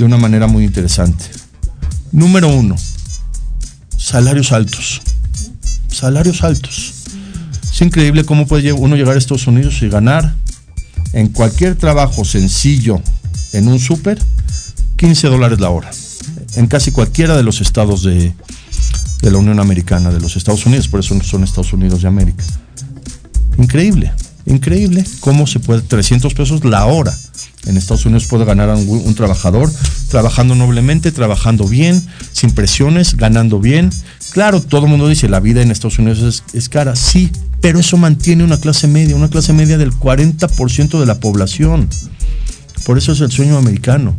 De 0.00 0.06
una 0.06 0.16
manera 0.16 0.46
muy 0.46 0.64
interesante. 0.64 1.26
Número 2.10 2.48
uno, 2.48 2.74
salarios 3.98 4.50
altos. 4.50 5.02
Salarios 5.88 6.42
altos. 6.42 6.94
Es 7.70 7.82
increíble 7.82 8.24
cómo 8.24 8.46
puede 8.46 8.72
uno 8.72 8.96
llegar 8.96 9.16
a 9.16 9.18
Estados 9.18 9.46
Unidos 9.46 9.82
y 9.82 9.90
ganar 9.90 10.34
en 11.12 11.28
cualquier 11.28 11.76
trabajo 11.76 12.24
sencillo 12.24 13.02
en 13.52 13.68
un 13.68 13.78
súper 13.78 14.18
15 14.96 15.26
dólares 15.26 15.60
la 15.60 15.68
hora. 15.68 15.90
En 16.56 16.66
casi 16.66 16.92
cualquiera 16.92 17.36
de 17.36 17.42
los 17.42 17.60
estados 17.60 18.02
de, 18.02 18.32
de 19.20 19.30
la 19.30 19.36
Unión 19.36 19.60
Americana, 19.60 20.10
de 20.10 20.20
los 20.20 20.34
Estados 20.34 20.64
Unidos, 20.64 20.88
por 20.88 21.00
eso 21.00 21.22
son 21.22 21.44
Estados 21.44 21.74
Unidos 21.74 22.00
de 22.00 22.08
América. 22.08 22.42
Increíble, 23.58 24.14
increíble 24.46 25.04
cómo 25.20 25.46
se 25.46 25.60
puede, 25.60 25.82
300 25.82 26.32
pesos 26.32 26.64
la 26.64 26.86
hora. 26.86 27.14
En 27.66 27.76
Estados 27.76 28.06
Unidos 28.06 28.26
puede 28.26 28.44
ganar 28.44 28.70
un, 28.70 29.14
trabajador 29.14 29.70
trabajando 30.08 30.54
noblemente, 30.54 31.12
trabajando 31.12 31.68
bien, 31.68 32.02
sin 32.32 32.52
presiones, 32.52 33.16
ganando 33.16 33.60
bien. 33.60 33.90
Claro, 34.32 34.60
todo 34.60 34.84
el 34.84 34.90
mundo 34.90 35.08
dice 35.08 35.28
la 35.28 35.40
vida 35.40 35.62
en 35.62 35.70
Estados 35.70 35.98
Unidos 35.98 36.42
es 36.52 36.68
cara, 36.68 36.96
sí, 36.96 37.30
pero 37.60 37.78
eso 37.78 37.96
mantiene 37.96 38.44
una 38.44 38.58
clase 38.58 38.88
media, 38.88 39.14
una 39.14 39.28
clase 39.28 39.52
media 39.52 39.78
del 39.78 39.92
40% 39.92 40.98
de 40.98 41.06
la 41.06 41.20
población. 41.20 41.88
Por 42.84 42.96
eso 42.96 43.12
es 43.12 43.20
el 43.20 43.30
sueño 43.30 43.58
americano, 43.58 44.16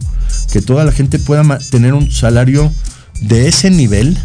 que 0.52 0.62
toda 0.62 0.86
la 0.86 0.92
gente 0.92 1.18
pueda 1.18 1.58
tener 1.72 1.94
un 1.94 2.12
salario 2.12 2.72
de 3.22 3.48
ese 3.48 3.72
nivel 3.72 4.18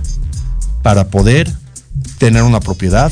para 0.82 1.08
poder 1.08 1.50
tener 2.18 2.42
una 2.42 2.60
propiedad, 2.60 3.10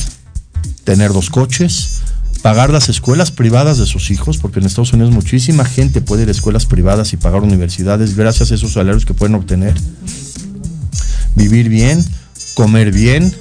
tener 0.85 1.13
dos 1.13 1.31
coches, 1.31 2.03
pagar 2.45 2.69
las 2.69 2.91
escuelas 2.91 3.31
privadas 3.31 3.79
de 3.79 3.87
sus 3.87 4.11
hijos, 4.11 4.37
porque 4.37 4.61
en 4.61 4.67
Estados 4.67 4.93
Unidos 4.93 5.15
muchísima 5.15 5.65
gente 5.65 6.03
puede 6.03 6.25
ir 6.25 6.29
a 6.29 6.33
escuelas 6.33 6.67
privadas 6.67 7.15
y 7.15 7.17
pagar 7.17 7.41
universidades 7.43 8.17
gracias 8.19 8.53
a 8.53 8.57
esos 8.57 8.75
salarios 8.75 9.07
que 9.07 9.15
pueden 9.15 9.35
obtener. 9.35 9.73
Vivir 11.37 11.71
bien, 11.71 12.05
comer 12.53 12.93
bien 12.93 13.35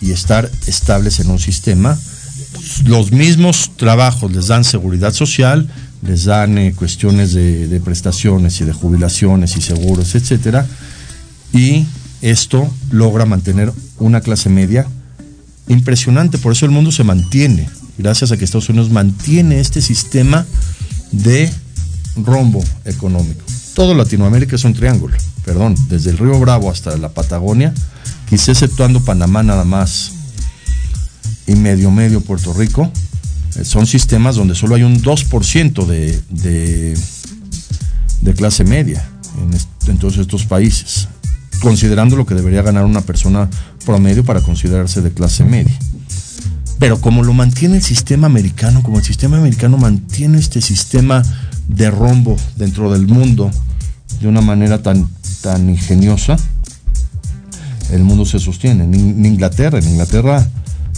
y 0.00 0.10
estar 0.10 0.50
estables 0.66 1.20
en 1.20 1.30
un 1.30 1.38
sistema. 1.38 1.96
Los 2.84 3.12
mismos 3.12 3.70
trabajos 3.76 4.32
les 4.32 4.48
dan 4.48 4.64
seguridad 4.64 5.12
social, 5.12 5.70
les 6.04 6.24
dan 6.24 6.58
eh, 6.58 6.74
cuestiones 6.74 7.34
de, 7.34 7.68
de, 7.68 7.78
prestaciones 7.78 8.60
y 8.60 8.64
de 8.64 8.72
jubilaciones 8.72 9.56
y 9.56 9.60
seguros, 9.60 10.16
etcétera, 10.16 10.66
y 11.52 11.86
esto 12.22 12.68
logra 12.90 13.24
mantener 13.24 13.72
una 14.00 14.20
clase 14.20 14.48
media 14.48 14.88
impresionante, 15.68 16.38
por 16.38 16.50
eso 16.50 16.66
el 16.66 16.72
mundo 16.72 16.90
se 16.90 17.04
mantiene, 17.04 17.68
gracias 18.02 18.32
a 18.32 18.36
que 18.36 18.44
Estados 18.44 18.68
Unidos 18.68 18.90
mantiene 18.90 19.60
este 19.60 19.80
sistema 19.80 20.44
de 21.12 21.50
rombo 22.16 22.62
económico. 22.84 23.42
Todo 23.74 23.94
Latinoamérica 23.94 24.56
es 24.56 24.64
un 24.64 24.74
triángulo, 24.74 25.16
perdón, 25.44 25.76
desde 25.88 26.10
el 26.10 26.18
río 26.18 26.38
Bravo 26.40 26.70
hasta 26.70 26.96
la 26.96 27.10
Patagonia, 27.10 27.72
quizá 28.28 28.52
exceptuando 28.52 29.04
Panamá 29.04 29.42
nada 29.42 29.64
más 29.64 30.12
y 31.46 31.54
medio 31.54 31.90
medio 31.90 32.20
Puerto 32.20 32.52
Rico, 32.52 32.90
son 33.62 33.86
sistemas 33.86 34.36
donde 34.36 34.54
solo 34.54 34.74
hay 34.74 34.82
un 34.82 35.00
2% 35.00 35.86
de, 35.86 36.20
de, 38.20 38.34
clase 38.34 38.64
media 38.64 39.06
en 39.86 39.98
todos 39.98 40.16
estos 40.16 40.46
países 40.46 41.08
considerando 41.60 42.16
lo 42.16 42.26
que 42.26 42.34
debería 42.34 42.60
ganar 42.62 42.84
una 42.84 43.02
persona 43.02 43.48
promedio 43.86 44.24
para 44.24 44.40
considerarse 44.40 45.00
de 45.00 45.12
clase 45.12 45.44
media. 45.44 45.78
Pero 46.82 47.00
como 47.00 47.22
lo 47.22 47.32
mantiene 47.32 47.76
el 47.76 47.82
sistema 47.84 48.26
americano, 48.26 48.82
como 48.82 48.98
el 48.98 49.04
sistema 49.04 49.36
americano 49.36 49.78
mantiene 49.78 50.40
este 50.40 50.60
sistema 50.60 51.22
de 51.68 51.92
rombo 51.92 52.36
dentro 52.56 52.92
del 52.92 53.06
mundo 53.06 53.52
de 54.20 54.26
una 54.26 54.40
manera 54.40 54.82
tan, 54.82 55.08
tan 55.42 55.70
ingeniosa, 55.70 56.36
el 57.92 58.02
mundo 58.02 58.26
se 58.26 58.40
sostiene. 58.40 58.82
En, 58.82 59.24
Inglaterra, 59.24 59.78
en 59.78 59.90
Inglaterra 59.90 60.44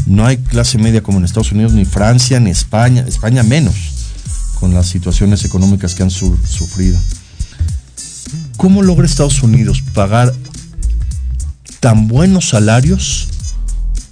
no 0.06 0.24
hay 0.24 0.38
clase 0.38 0.78
media 0.78 1.02
como 1.02 1.18
en 1.18 1.26
Estados 1.26 1.52
Unidos, 1.52 1.74
ni 1.74 1.84
Francia, 1.84 2.40
ni 2.40 2.48
España, 2.48 3.04
España 3.06 3.42
menos, 3.42 3.74
con 4.60 4.72
las 4.72 4.86
situaciones 4.86 5.44
económicas 5.44 5.94
que 5.94 6.02
han 6.02 6.10
su, 6.10 6.34
sufrido. 6.46 6.98
¿Cómo 8.56 8.80
logra 8.80 9.04
Estados 9.04 9.42
Unidos 9.42 9.82
pagar 9.92 10.32
tan 11.80 12.08
buenos 12.08 12.48
salarios 12.48 13.28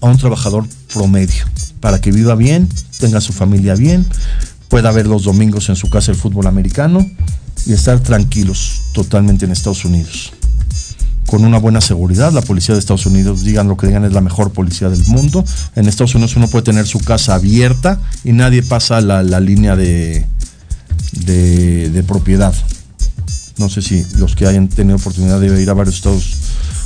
a 0.02 0.08
un 0.08 0.18
trabajador 0.18 0.66
promedio 0.92 1.44
para 1.81 2.00
que 2.00 2.12
viva 2.12 2.35
bien, 2.35 2.68
tenga 3.00 3.20
su 3.20 3.33
familia 3.33 3.74
bien, 3.74 4.07
pueda 4.69 4.92
ver 4.92 5.06
los 5.06 5.25
domingos 5.25 5.69
en 5.69 5.77
su 5.77 5.90
casa 5.90 6.12
el 6.12 6.17
fútbol 6.17 6.46
americano 6.46 7.04
y 7.67 7.73
estar 7.73 8.00
tranquilos 8.00 8.83
totalmente 8.92 9.44
en 9.44 9.52
Estados 9.52 9.85
Unidos? 9.85 10.33
Con 11.27 11.44
una 11.44 11.58
buena 11.58 11.81
seguridad, 11.81 12.33
la 12.33 12.42
policía 12.42 12.75
de 12.75 12.81
Estados 12.81 13.06
Unidos, 13.06 13.42
digan 13.42 13.69
lo 13.69 13.77
que 13.77 13.87
digan, 13.87 14.04
es 14.04 14.12
la 14.12 14.21
mejor 14.21 14.52
policía 14.52 14.90
del 14.90 15.04
mundo. 15.06 15.44
En 15.77 15.88
Estados 15.88 16.14
Unidos 16.14 16.37
uno 16.37 16.48
puede 16.48 16.64
tener 16.64 16.87
su 16.87 16.98
casa 17.00 17.35
abierta 17.35 17.98
y 18.25 18.33
nadie 18.33 18.62
pasa 18.62 19.00
la, 19.00 19.23
la 19.23 19.40
línea 19.40 19.77
de, 19.77 20.27
de, 21.12 21.90
de 21.90 22.02
propiedad. 22.02 22.54
No 23.63 23.69
sé 23.69 23.81
si 23.81 24.04
los 24.19 24.35
que 24.35 24.46
hayan 24.46 24.69
tenido 24.69 24.96
oportunidad 24.96 25.40
de 25.40 25.63
ir 25.63 25.71
a 25.71 25.75
varios 25.75 25.94
estados 25.94 26.37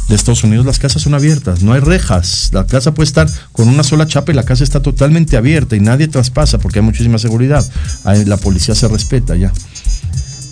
de 0.09 0.15
Estados 0.15 0.45
Unidos 0.45 0.65
las 0.65 0.79
casas 0.79 1.03
son 1.03 1.15
abiertas, 1.15 1.63
no 1.63 1.73
hay 1.73 1.81
rejas, 1.81 2.51
la 2.53 2.67
casa 2.67 2.95
puede 2.95 3.09
estar 3.09 3.29
con 3.53 3.67
una 3.69 3.83
sola 3.83 4.07
chapa 4.07 4.31
y 4.31 4.35
la 4.35 4.45
casa 4.45 4.63
está 4.63 4.81
totalmente 4.81 5.37
abierta 5.37 5.75
y 5.75 5.81
nadie 5.81 6.07
traspasa 6.07 6.59
porque 6.59 6.79
hay 6.79 6.85
muchísima 6.85 7.19
seguridad, 7.19 7.67
la 8.05 8.37
policía 8.37 8.75
se 8.75 8.89
respeta 8.89 9.35
ya. 9.37 9.53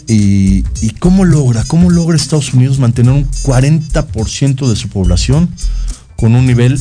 Y, 0.07 0.65
y, 0.83 0.91
cómo 0.99 1.25
logra, 1.25 1.65
cómo 1.65 1.89
logra 1.89 2.17
Estados 2.17 2.53
Unidos 2.53 2.79
mantener 2.79 3.13
un 3.13 3.31
40% 3.31 4.69
de 4.69 4.77
su 4.77 4.89
población 4.91 5.49
con 6.17 6.35
un 6.35 6.47
nivel 6.47 6.79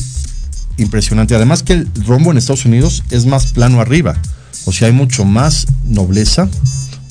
impresionante. 0.76 1.34
Además 1.34 1.62
que 1.62 1.72
el 1.72 1.88
rombo 2.06 2.32
en 2.32 2.36
Estados 2.36 2.66
Unidos 2.66 3.02
es 3.10 3.24
más 3.24 3.52
plano 3.52 3.80
arriba, 3.80 4.16
o 4.66 4.72
sea, 4.72 4.88
hay 4.88 4.94
mucho 4.94 5.24
más 5.24 5.66
nobleza, 5.84 6.48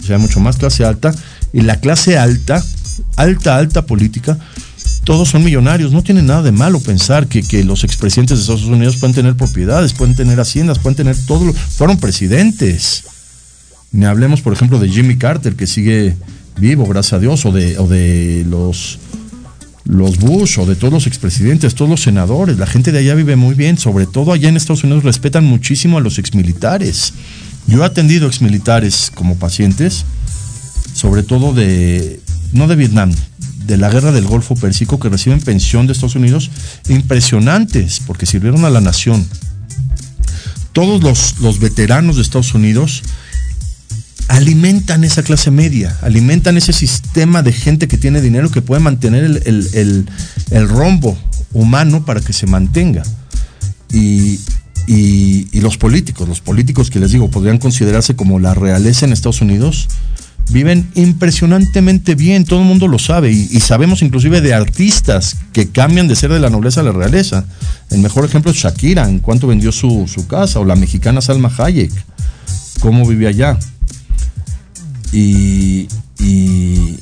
o 0.02 0.04
sea, 0.04 0.18
hay 0.18 0.22
mucho 0.22 0.40
más 0.40 0.58
clase 0.58 0.86
alta 0.86 1.16
y 1.54 1.62
la 1.62 1.80
clase 1.80 2.18
alta, 2.18 2.64
alta, 3.16 3.58
alta 3.58 3.86
política, 3.86 4.38
todos 5.04 5.30
son 5.30 5.44
millonarios. 5.44 5.92
No 5.92 6.04
tiene 6.04 6.24
nada 6.24 6.42
de 6.42 6.52
malo 6.52 6.80
pensar 6.80 7.28
que, 7.28 7.44
que, 7.44 7.64
los 7.64 7.84
expresidentes 7.84 8.38
de 8.38 8.42
Estados 8.42 8.64
Unidos 8.64 8.98
pueden 8.98 9.16
tener 9.16 9.36
propiedades, 9.36 9.94
pueden 9.94 10.16
tener 10.16 10.40
haciendas, 10.40 10.80
pueden 10.80 10.96
tener 10.96 11.16
todo. 11.28 11.54
Fueron 11.54 11.98
presidentes. 11.98 13.04
Ni 13.92 14.06
hablemos, 14.06 14.42
por 14.42 14.54
ejemplo, 14.54 14.80
de 14.80 14.90
Jimmy 14.90 15.18
Carter, 15.18 15.56
que 15.56 15.68
sigue 15.68 16.16
vivo, 16.58 16.86
gracias 16.88 17.14
a 17.14 17.20
Dios, 17.20 17.46
o 17.46 17.52
de, 17.52 17.78
o 17.78 17.88
de 17.88 18.44
los, 18.50 18.98
los 19.86 20.18
Bush, 20.18 20.58
o 20.58 20.66
de 20.66 20.76
todos 20.76 20.94
los 20.94 21.06
expresidentes, 21.06 21.76
todos 21.76 21.92
los 21.92 22.02
senadores. 22.02 22.58
La 22.58 22.66
gente 22.66 22.92
de 22.92 23.00
allá 23.00 23.14
vive 23.14 23.36
muy 23.36 23.54
bien. 23.54 23.78
Sobre 23.78 24.08
todo 24.08 24.34
allá 24.34 24.50
en 24.50 24.58
Estados 24.58 24.84
Unidos 24.84 25.04
respetan 25.04 25.46
muchísimo 25.46 26.00
a 26.00 26.02
los 26.02 26.18
exmilitares. 26.18 27.14
Yo 27.68 27.84
he 27.84 27.86
atendido 27.86 28.28
exmilitares 28.28 29.12
como 29.14 29.36
pacientes, 29.38 30.06
sobre 30.94 31.24
todo 31.24 31.54
de, 31.54 32.20
no 32.54 32.68
de 32.68 32.76
Vietnam, 32.76 33.12
de 33.66 33.78
la 33.78 33.90
guerra 33.90 34.12
del 34.12 34.26
Golfo 34.26 34.56
Pérsico 34.56 35.00
que 35.00 35.10
reciben 35.10 35.40
pensión 35.40 35.88
de 35.88 35.94
Estados 35.94 36.16
Unidos 36.16 36.50
impresionantes 36.90 38.02
porque 38.06 38.26
sirvieron 38.26 38.66
a 38.66 38.70
la 38.70 38.82
nación 38.82 39.26
todos 40.74 41.04
los, 41.04 41.40
los 41.40 41.60
veteranos 41.60 42.16
de 42.16 42.24
Estados 42.24 42.54
Unidos 42.56 43.04
alimentan 44.28 45.04
esa 45.04 45.22
clase 45.24 45.52
media, 45.52 45.96
alimentan 46.02 46.58
ese 46.58 46.74
sistema 46.74 47.44
de 47.44 47.52
gente 47.54 47.88
que 47.88 47.98
tiene 47.98 48.22
dinero 48.22 48.50
que 48.50 48.62
puede 48.62 48.82
mantener 48.82 49.24
el, 49.24 49.42
el- 49.46 50.06
el- 50.52 50.68
rombo 50.70 51.18
humano 51.54 52.06
para 52.06 52.22
que 52.22 52.34
se 52.34 52.48
mantenga. 52.48 53.04
Y, 53.92 54.40
y- 54.88 55.48
y 55.52 55.62
los 55.62 55.78
políticos, 55.78 56.28
los 56.28 56.42
políticos 56.42 56.90
que 56.90 57.00
les 57.00 57.12
digo, 57.12 57.30
podrían 57.30 57.60
considerarse 57.60 58.16
como 58.16 58.40
la 58.40 58.54
realeza 58.56 59.06
en 59.06 59.14
Estados 59.14 59.42
Unidos, 59.42 59.88
viven 60.54 60.88
impresionantemente 60.96 62.16
bien, 62.16 62.46
todo 62.46 62.60
el 62.62 62.66
mundo 62.68 62.88
lo 62.88 63.00
sabe, 63.00 63.32
y, 63.32 63.60
sabemos 63.60 64.02
inclusive 64.04 64.40
de 64.40 64.54
artistas 64.54 65.36
que 65.52 65.70
cambian 65.70 66.08
de 66.08 66.16
ser 66.16 66.32
de 66.32 66.40
la 66.40 66.50
nobleza 66.50 66.82
a 66.82 66.84
la 66.84 66.92
realeza. 66.92 67.44
El 67.90 68.00
mejor 68.00 68.24
ejemplo 68.24 68.52
es 68.52 68.58
Shakira, 68.58 69.10
en 69.10 69.20
cuanto 69.20 69.48
vendió 69.48 69.72
su, 69.72 70.08
su 70.08 70.28
casa, 70.28 70.60
o 70.60 70.66
la 70.66 70.76
mexicana 70.76 71.22
Salma 71.22 71.52
Hayek, 71.58 71.92
cómo 72.80 73.06
vive 73.08 73.28
allá. 73.28 73.58
Y, 75.12 75.88
y- 76.20 76.98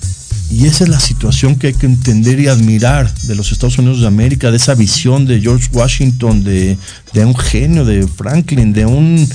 y 0.49 0.65
esa 0.67 0.83
es 0.83 0.89
la 0.89 0.99
situación 0.99 1.55
que 1.55 1.67
hay 1.67 1.73
que 1.73 1.85
entender 1.85 2.37
y 2.41 2.47
admirar 2.47 3.09
de 3.23 3.35
los 3.35 3.53
Estados 3.53 3.77
Unidos 3.77 4.01
de 4.01 4.07
América, 4.07 4.51
de 4.51 4.57
esa 4.57 4.75
visión 4.75 5.25
de 5.25 5.39
George 5.39 5.69
Washington, 5.71 6.43
de, 6.43 6.77
de 7.13 7.25
un 7.25 7.37
genio, 7.37 7.85
de 7.85 8.05
Franklin, 8.05 8.73
de 8.73 8.85
un 8.85 9.25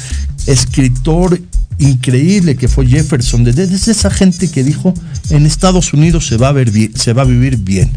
escritor 0.46 1.40
increíble 1.78 2.56
que 2.56 2.68
fue 2.68 2.86
Jefferson, 2.86 3.44
de, 3.44 3.52
de 3.52 3.74
esa 3.74 4.10
gente 4.10 4.50
que 4.50 4.64
dijo, 4.64 4.94
en 5.30 5.44
Estados 5.46 5.92
Unidos 5.92 6.26
se 6.26 6.36
va, 6.36 6.48
a 6.48 6.52
ver 6.52 6.70
bien- 6.70 6.92
se 6.96 7.12
va 7.12 7.22
a 7.22 7.26
vivir 7.26 7.58
bien. 7.58 7.90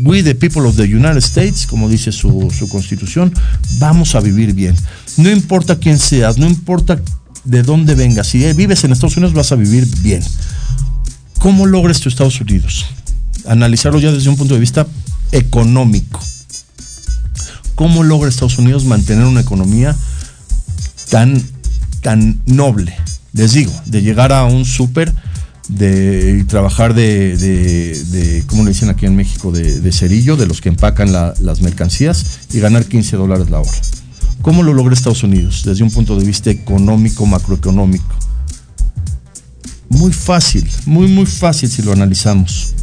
We 0.00 0.22
the 0.22 0.34
people 0.34 0.62
of 0.62 0.76
the 0.76 0.82
United 0.84 1.18
States, 1.18 1.66
como 1.66 1.88
dice 1.88 2.10
su, 2.12 2.50
su 2.56 2.68
constitución, 2.68 3.32
vamos 3.78 4.14
a 4.14 4.20
vivir 4.20 4.52
bien. 4.54 4.74
No 5.16 5.30
importa 5.30 5.78
quién 5.78 5.98
seas, 5.98 6.38
no 6.38 6.46
importa 6.46 7.00
de 7.44 7.62
dónde 7.62 7.94
vengas, 7.94 8.26
si 8.28 8.38
vives 8.52 8.84
en 8.84 8.92
Estados 8.92 9.16
Unidos 9.16 9.32
vas 9.34 9.52
a 9.52 9.56
vivir 9.56 9.86
bien. 10.02 10.22
¿Cómo 11.38 11.66
logras 11.66 12.00
tu 12.00 12.08
Estados 12.08 12.40
Unidos? 12.40 12.84
Analizarlo 13.46 13.98
ya 13.98 14.12
desde 14.12 14.28
un 14.28 14.36
punto 14.36 14.54
de 14.54 14.60
vista 14.60 14.86
económico. 15.32 16.20
¿Cómo 17.74 18.02
logra 18.02 18.28
Estados 18.28 18.58
Unidos 18.58 18.84
mantener 18.84 19.24
una 19.24 19.40
economía 19.40 19.96
tan, 21.08 21.42
tan 22.02 22.42
noble? 22.44 22.94
Les 23.32 23.52
digo, 23.52 23.72
de 23.86 24.02
llegar 24.02 24.32
a 24.32 24.44
un 24.44 24.64
súper, 24.64 25.12
de 25.68 26.44
trabajar 26.48 26.94
de, 26.94 28.42
¿cómo 28.48 28.64
le 28.64 28.70
dicen 28.70 28.88
aquí 28.88 29.06
en 29.06 29.14
México? 29.16 29.52
De, 29.52 29.92
cerillo, 29.92 30.36
de 30.36 30.46
los 30.46 30.60
que 30.60 30.68
empacan 30.68 31.12
la- 31.12 31.34
las 31.40 31.60
mercancías 31.60 32.40
y 32.52 32.58
ganar 32.60 32.84
15 32.86 33.16
dólares 33.16 33.50
la 33.50 33.60
hora. 33.60 33.70
¿Cómo 34.42 34.62
lo 34.62 34.72
logra 34.74 34.94
Estados 34.94 35.22
Unidos 35.22 35.62
desde 35.64 35.84
un 35.84 35.90
punto 35.90 36.18
de 36.18 36.24
vista 36.24 36.50
económico, 36.50 37.24
macroeconómico? 37.26 38.14
Muy 39.90 40.12
fácil, 40.12 40.68
muy, 40.86 41.08
muy 41.08 41.26
fácil 41.26 41.68
si 41.70 41.82
lo 41.82 41.92
analizamos. 41.92 42.74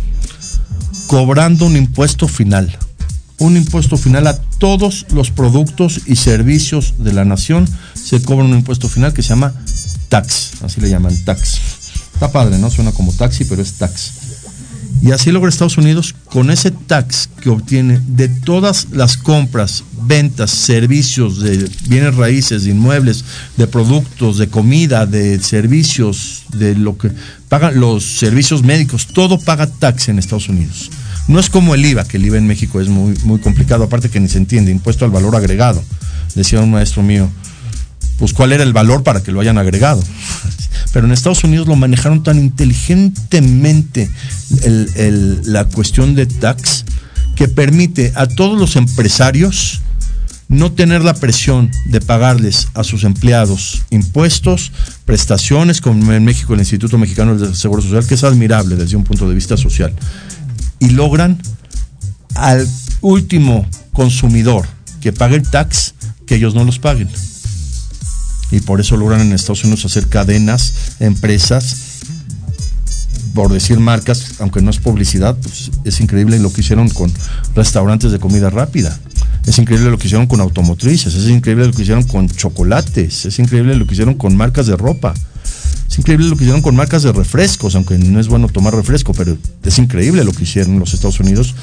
Cobrando 1.08 1.66
un 1.66 1.76
impuesto 1.78 2.28
final. 2.28 2.78
Un 3.40 3.56
impuesto 3.56 3.98
final 3.98 4.28
a 4.28 4.38
todos 4.38 5.06
los 5.12 5.32
productos 5.32 6.02
y 6.06 6.16
servicios 6.16 6.96
de 7.00 7.14
la 7.14 7.24
nación. 7.24 7.68
Se 7.94 8.22
cobra 8.22 8.44
un 8.46 8.54
impuesto 8.54 8.90
final 8.90 9.14
que 9.14 9.22
se 9.22 9.30
llama 9.30 9.54
tax. 10.10 10.62
Así 10.64 10.82
le 10.82 10.90
llaman 10.90 11.16
tax. 11.26 11.60
Está 12.14 12.32
padre, 12.32 12.58
¿no? 12.58 12.70
Suena 12.70 12.92
como 12.92 13.14
taxi, 13.14 13.46
pero 13.46 13.62
es 13.62 13.74
tax. 13.74 14.12
Y 15.02 15.12
así 15.12 15.32
logra 15.32 15.50
Estados 15.50 15.78
Unidos 15.78 16.16
con 16.26 16.50
ese 16.50 16.72
tax 16.72 17.30
que 17.42 17.50
obtiene 17.50 18.02
de 18.08 18.28
todas 18.30 18.88
las 18.92 19.16
compras, 19.16 19.84
ventas, 20.04 20.50
servicios 20.50 21.40
de 21.40 21.70
bienes 21.88 22.16
raíces, 22.16 22.64
de 22.64 22.72
inmuebles, 22.72 23.24
de 23.58 23.68
productos, 23.68 24.38
de 24.38 24.48
comida, 24.48 25.06
de 25.06 25.40
servicios, 25.40 26.44
de 26.54 26.76
lo 26.76 26.98
que 26.98 27.12
pagan 27.48 27.80
los 27.80 28.04
servicios 28.04 28.64
médicos, 28.64 29.08
todo 29.08 29.40
paga 29.40 29.68
tax 29.68 30.10
en 30.10 30.18
Estados 30.18 30.50
Unidos. 30.50 30.90
No 31.28 31.40
es 31.40 31.50
como 31.50 31.76
el 31.76 31.86
IVA, 31.86 32.06
que 32.06 32.18
el 32.18 32.26
IVA 32.26 32.38
en 32.38 32.48
México 32.48 32.82
es 32.82 32.88
muy, 32.88 33.16
muy 33.24 33.40
complicado, 33.40 33.84
aparte 33.84 34.10
que 34.10 34.20
ni 34.20 34.30
se 34.30 34.38
entiende, 34.40 34.72
impuesto 34.72 35.06
al 35.06 35.12
valor 35.12 35.36
agregado. 35.36 35.84
Decía 36.34 36.62
un 36.62 36.72
maestro 36.72 37.04
mío, 37.04 37.30
pues 38.18 38.34
cuál 38.34 38.52
era 38.52 38.64
el 38.64 38.74
valor 38.74 39.04
para 39.04 39.22
que 39.22 39.32
lo 39.32 39.40
hayan 39.40 39.58
agregado. 39.58 40.04
Pero 40.94 41.06
en 41.06 41.12
Estados 41.14 41.44
Unidos 41.44 41.68
lo 41.68 41.76
manejaron 41.76 42.24
tan 42.24 42.38
inteligentemente 42.40 44.10
el- 44.64 44.90
el- 44.96 45.42
la 45.54 45.66
cuestión 45.66 46.16
de 46.16 46.26
tax 46.26 46.86
que 47.36 47.48
permite 47.48 48.12
a 48.16 48.26
todos 48.28 48.60
los 48.60 48.76
empresarios 48.76 49.82
no 50.50 50.72
tener 50.72 51.04
la 51.04 51.14
presión 51.14 51.70
de 51.88 52.00
pagarles 52.00 52.70
a 52.74 52.84
sus 52.86 53.04
empleados 53.04 53.84
impuestos, 53.90 54.72
prestaciones, 55.04 55.82
como 55.82 56.14
en 56.14 56.24
México 56.24 56.54
el 56.54 56.62
Instituto 56.62 56.98
Mexicano 56.98 57.38
del 57.38 57.54
Seguro 57.56 57.82
Social, 57.82 58.08
que 58.08 58.14
es 58.16 58.24
admirable 58.24 58.76
desde 58.78 58.96
un 58.96 59.04
punto 59.04 59.28
de 59.28 59.36
vista 59.36 59.58
social. 59.58 59.94
Y 60.80 60.92
logran 60.92 61.38
al 62.36 62.68
último 63.02 63.68
consumidor 63.92 64.66
que 65.02 65.12
pague 65.12 65.36
el 65.36 65.44
tax 65.48 65.94
que 66.26 66.36
ellos 66.36 66.56
no 66.56 66.64
los 66.64 66.80
paguen. 66.80 67.10
Y 68.52 68.62
por 68.62 68.80
eso 68.80 68.98
logran 68.98 69.22
en 69.22 69.34
Estados 69.34 69.64
Unidos 69.64 69.86
hacer 69.86 70.08
cadenas, 70.08 70.74
empresas, 71.00 71.98
por 73.34 73.52
decir 73.52 73.80
marcas, 73.80 74.36
aunque 74.40 74.62
no 74.62 74.72
es 74.72 74.80
publicidad, 74.80 75.38
pues 75.38 75.70
es 75.84 76.02
increíble 76.02 76.40
lo 76.40 76.52
que 76.52 76.62
hicieron 76.62 76.90
con 76.90 77.12
restaurantes 77.54 78.12
de 78.12 78.20
comida 78.20 78.50
rápida. 78.50 78.98
Es 79.46 79.60
increíble 79.60 79.92
lo 79.92 79.98
que 79.98 80.08
hicieron 80.08 80.28
con 80.28 80.42
automotrices, 80.42 81.14
es 81.14 81.30
increíble 81.30 81.68
lo 81.68 81.72
que 81.72 81.84
hicieron 81.84 82.04
con 82.04 82.28
chocolates, 82.30 83.26
es 83.26 83.40
increíble 83.40 83.76
lo 83.76 83.86
que 83.86 83.94
hicieron 83.94 84.16
con 84.16 84.36
marcas 84.36 84.66
de 84.68 84.76
ropa. 84.76 85.14
Es 85.90 85.98
increíble 86.00 86.28
lo 86.28 86.36
que 86.36 86.44
hicieron 86.44 86.62
con 86.62 86.76
marcas 86.76 87.04
de 87.04 87.12
refrescos, 87.12 87.76
aunque 87.76 87.98
no 87.98 88.20
es 88.20 88.28
bueno 88.28 88.48
tomar 88.50 88.76
refresco, 88.76 89.14
pero 89.14 89.38
es 89.64 89.78
increíble 89.80 90.24
lo 90.24 90.32
que 90.32 90.44
hicieron 90.44 90.80
los 90.80 90.94
Estados 90.94 91.20
Unidos 91.20 91.56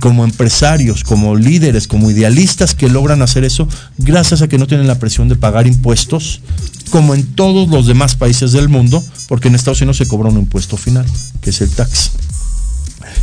como 0.00 0.24
empresarios, 0.24 1.02
como 1.02 1.36
líderes, 1.36 1.88
como 1.88 2.10
idealistas 2.10 2.74
que 2.74 2.88
logran 2.88 3.20
hacer 3.20 3.44
eso 3.44 3.68
gracias 3.98 4.42
a 4.42 4.48
que 4.48 4.58
no 4.58 4.66
tienen 4.66 4.86
la 4.86 4.98
presión 4.98 5.28
de 5.28 5.36
pagar 5.36 5.66
impuestos 5.66 6.40
como 6.90 7.14
en 7.14 7.26
todos 7.34 7.68
los 7.68 7.86
demás 7.86 8.16
países 8.16 8.52
del 8.52 8.68
mundo, 8.68 9.04
porque 9.28 9.48
en 9.48 9.54
Estados 9.54 9.80
Unidos 9.80 9.98
se 9.98 10.08
cobra 10.08 10.30
un 10.30 10.38
impuesto 10.38 10.76
final, 10.76 11.04
que 11.40 11.50
es 11.50 11.60
el 11.60 11.70
tax. 11.70 12.12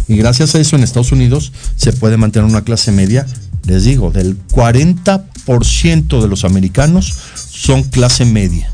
Y 0.07 0.18
gracias 0.18 0.53
a 0.53 0.59
eso 0.59 0.76
en 0.76 0.84
Estados 0.84 1.11
Unidos 1.11 1.51
se 1.76 1.93
puede 1.93 2.18
mantener 2.18 2.47
una 2.47 2.63
clase 2.63 2.91
media, 2.91 3.26
les 3.66 3.86
digo, 3.86 4.11
del 4.11 4.38
40% 4.49 6.22
de 6.22 6.28
los 6.28 6.45
americanos 6.45 7.16
son 7.49 7.84
clase 7.84 8.26
media. 8.26 8.72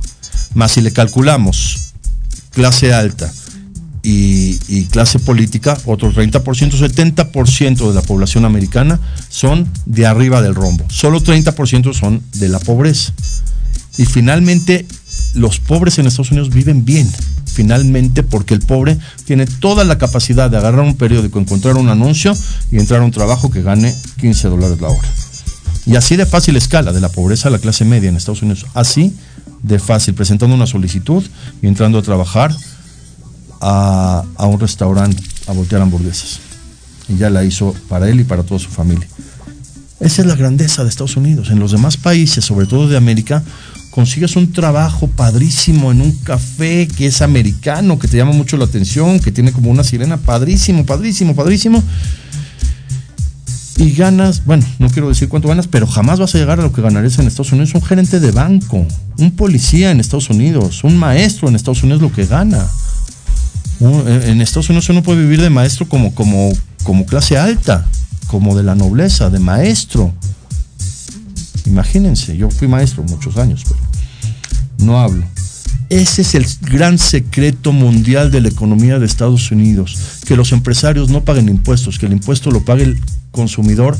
Más 0.53 0.73
si 0.73 0.81
le 0.81 0.91
calculamos 0.91 1.93
clase 2.51 2.93
alta 2.93 3.31
y, 4.03 4.85
clase 4.85 5.19
política, 5.19 5.77
otro 5.85 6.11
30%, 6.11 6.41
70% 6.41 7.87
de 7.87 7.93
la 7.93 8.01
población 8.01 8.45
americana 8.45 8.99
son 9.29 9.67
de 9.85 10.05
arriba 10.05 10.41
del 10.41 10.55
rombo. 10.55 10.85
Solo 10.89 11.21
30% 11.21 11.93
son 11.93 12.21
de 12.33 12.49
la 12.49 12.59
pobreza. 12.59 13.13
Y 13.97 14.05
finalmente, 14.05 14.85
los 15.35 15.59
pobres 15.59 15.99
en 15.99 16.07
Estados 16.07 16.31
Unidos 16.31 16.49
viven 16.49 16.83
bien. 16.83 17.09
Finalmente, 17.45 18.23
porque 18.23 18.53
el 18.53 18.61
pobre 18.61 18.97
tiene 19.25 19.45
toda 19.45 19.83
la 19.83 19.97
capacidad 19.97 20.49
de 20.49 20.57
agarrar 20.57 20.81
un 20.81 20.95
periódico, 20.95 21.39
encontrar 21.39 21.75
un 21.75 21.89
anuncio 21.89 22.33
y 22.71 22.79
entrar 22.79 23.01
a 23.01 23.05
un 23.05 23.11
trabajo 23.11 23.51
que 23.51 23.61
gane 23.61 23.93
15 24.19 24.47
dólares 24.47 24.81
la 24.81 24.87
hora. 24.87 25.07
Y 25.85 25.95
así 25.95 26.15
de 26.15 26.25
fácil 26.25 26.55
escala, 26.55 26.93
de 26.93 27.01
la 27.01 27.09
pobreza 27.09 27.49
a 27.49 27.51
la 27.51 27.59
clase 27.59 27.85
media 27.85 28.09
en 28.09 28.15
Estados 28.15 28.41
Unidos. 28.41 28.65
Así 28.73 29.13
de 29.63 29.79
fácil, 29.79 30.13
presentando 30.13 30.55
una 30.55 30.67
solicitud 30.67 31.23
y 31.61 31.67
entrando 31.67 31.99
a 31.99 32.01
trabajar 32.01 32.55
a, 33.59 34.23
a 34.35 34.45
un 34.45 34.59
restaurante 34.59 35.21
a 35.47 35.53
voltear 35.53 35.81
hamburguesas. 35.81 36.39
Y 37.07 37.17
ya 37.17 37.29
la 37.29 37.43
hizo 37.43 37.75
para 37.89 38.09
él 38.09 38.19
y 38.21 38.23
para 38.23 38.43
toda 38.43 38.59
su 38.59 38.69
familia. 38.69 39.07
Esa 39.99 40.23
es 40.23 40.27
la 40.27 40.35
grandeza 40.35 40.83
de 40.83 40.89
Estados 40.89 41.15
Unidos. 41.15 41.51
En 41.51 41.59
los 41.59 41.71
demás 41.71 41.95
países, 41.95 42.43
sobre 42.43 42.65
todo 42.65 42.87
de 42.87 42.97
América, 42.97 43.43
consigues 43.91 44.35
un 44.35 44.51
trabajo 44.51 45.07
padrísimo 45.07 45.91
en 45.91 46.01
un 46.01 46.11
café 46.11 46.87
que 46.87 47.05
es 47.05 47.21
americano, 47.21 47.99
que 47.99 48.07
te 48.07 48.17
llama 48.17 48.31
mucho 48.31 48.57
la 48.57 48.65
atención, 48.65 49.19
que 49.19 49.31
tiene 49.31 49.51
como 49.51 49.69
una 49.69 49.83
sirena, 49.83 50.17
padrísimo, 50.17 50.85
padrísimo, 50.85 51.35
padrísimo. 51.35 51.83
Y 53.81 53.93
ganas, 53.93 54.45
bueno, 54.45 54.63
no 54.77 54.89
quiero 54.89 55.09
decir 55.09 55.27
cuánto 55.27 55.47
ganas, 55.47 55.67
pero 55.67 55.87
jamás 55.87 56.19
vas 56.19 56.35
a 56.35 56.37
llegar 56.37 56.59
a 56.59 56.63
lo 56.63 56.71
que 56.71 56.83
ganarías 56.83 57.17
en 57.17 57.25
Estados 57.25 57.51
Unidos. 57.51 57.73
Un 57.73 57.81
gerente 57.81 58.19
de 58.19 58.29
banco, 58.31 58.85
un 59.17 59.31
policía 59.31 59.89
en 59.89 59.99
Estados 59.99 60.29
Unidos, 60.29 60.83
un 60.83 60.97
maestro 60.97 61.49
en 61.49 61.55
Estados 61.55 61.81
Unidos 61.81 61.99
lo 62.01 62.11
que 62.11 62.25
gana. 62.27 62.63
Un- 63.79 64.07
En 64.07 64.39
Estados 64.39 64.69
Unidos 64.69 64.87
uno 64.89 65.01
puede 65.01 65.21
vivir 65.21 65.41
de 65.41 65.49
maestro 65.49 65.89
como, 65.89 66.13
como, 66.13 66.51
como 66.83 67.07
clase 67.07 67.39
alta, 67.39 67.87
como 68.27 68.55
de 68.55 68.61
la 68.61 68.75
nobleza, 68.75 69.31
de 69.31 69.39
maestro. 69.39 70.13
Imagínense, 71.65 72.37
yo 72.37 72.51
fui 72.51 72.67
maestro 72.67 73.01
muchos 73.03 73.37
años, 73.37 73.63
pero 73.63 73.79
no 74.85 74.99
hablo. 74.99 75.25
Ese 75.89 76.21
es 76.21 76.35
el 76.35 76.45
gran 76.61 76.99
secreto 76.99 77.71
mundial 77.73 78.29
de 78.31 78.41
la 78.41 78.49
economía 78.49 78.99
de 78.99 79.07
Estados 79.07 79.49
Unidos, 79.51 79.97
que 80.27 80.35
los 80.37 80.51
empresarios 80.51 81.09
no 81.09 81.23
paguen 81.23 81.49
impuestos, 81.49 81.97
que 81.97 82.05
el 82.05 82.13
impuesto 82.13 82.51
lo 82.51 82.63
pague 82.63 82.83
el 82.83 82.99
consumidor 83.31 83.97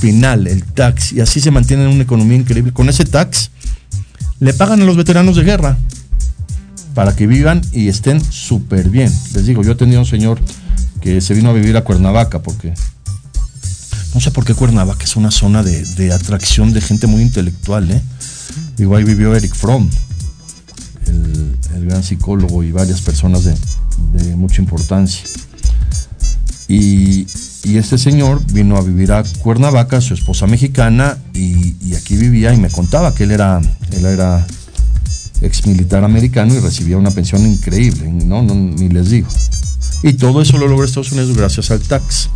final, 0.00 0.46
el 0.46 0.64
tax, 0.64 1.12
y 1.12 1.20
así 1.20 1.40
se 1.40 1.50
mantiene 1.50 1.86
una 1.86 2.02
economía 2.02 2.36
increíble. 2.36 2.72
Con 2.72 2.88
ese 2.88 3.04
tax 3.04 3.50
le 4.40 4.52
pagan 4.52 4.82
a 4.82 4.84
los 4.84 4.96
veteranos 4.96 5.36
de 5.36 5.44
guerra 5.44 5.78
para 6.94 7.14
que 7.14 7.26
vivan 7.26 7.62
y 7.72 7.88
estén 7.88 8.20
súper 8.20 8.88
bien. 8.88 9.12
Les 9.34 9.46
digo, 9.46 9.62
yo 9.62 9.76
tenido 9.76 10.00
un 10.00 10.06
señor 10.06 10.40
que 11.00 11.20
se 11.20 11.34
vino 11.34 11.50
a 11.50 11.52
vivir 11.52 11.76
a 11.76 11.84
Cuernavaca 11.84 12.42
porque 12.42 12.74
no 14.14 14.20
sé 14.20 14.30
por 14.30 14.44
qué 14.44 14.54
Cuernavaca 14.54 15.04
es 15.04 15.16
una 15.16 15.30
zona 15.30 15.62
de, 15.62 16.12
atracción 16.12 16.72
de 16.72 16.80
gente 16.80 17.06
muy 17.06 17.22
intelectual, 17.22 17.90
¿eh? 17.90 18.02
Digo, 18.76 18.96
ahí 18.96 19.04
vivió 19.04 19.34
Eric 19.34 19.54
Fromm, 19.54 19.88
el, 21.06 21.86
gran 21.86 22.02
psicólogo 22.02 22.62
y 22.62 22.72
varias 22.72 23.00
personas 23.00 23.44
de, 23.44 24.36
mucha 24.36 24.60
importancia. 24.60 25.24
Y, 26.68 27.26
este 27.64 27.96
señor 27.96 28.40
vino 28.52 28.76
a 28.76 28.82
vivir 28.82 29.12
a 29.12 29.22
Cuernavaca, 29.22 30.00
su 30.00 30.14
esposa 30.14 30.46
mexicana, 30.46 31.16
y, 31.32 31.94
aquí 31.94 32.16
vivía 32.16 32.52
y 32.52 32.56
me 32.58 32.70
contaba 32.70 33.14
que 33.14 33.24
él 33.24 33.30
era, 33.30 33.60
él 33.92 34.04
era 34.04 34.46
ex 35.40 35.66
militar 35.66 36.04
americano 36.04 36.54
y 36.54 36.58
recibía 36.58 36.96
una 36.96 37.10
pensión 37.10 37.46
increíble, 37.46 38.10
¿no? 38.10 38.42
ni 38.42 38.88
les 38.88 39.10
digo. 39.10 39.28
Y 40.02 40.14
todo 40.14 40.42
eso 40.42 40.58
lo 40.58 40.66
logró 40.66 40.84
Estados 40.84 41.12
Unidos 41.12 41.36
gracias 41.36 41.70
al 41.70 41.80
tax. 41.80 42.28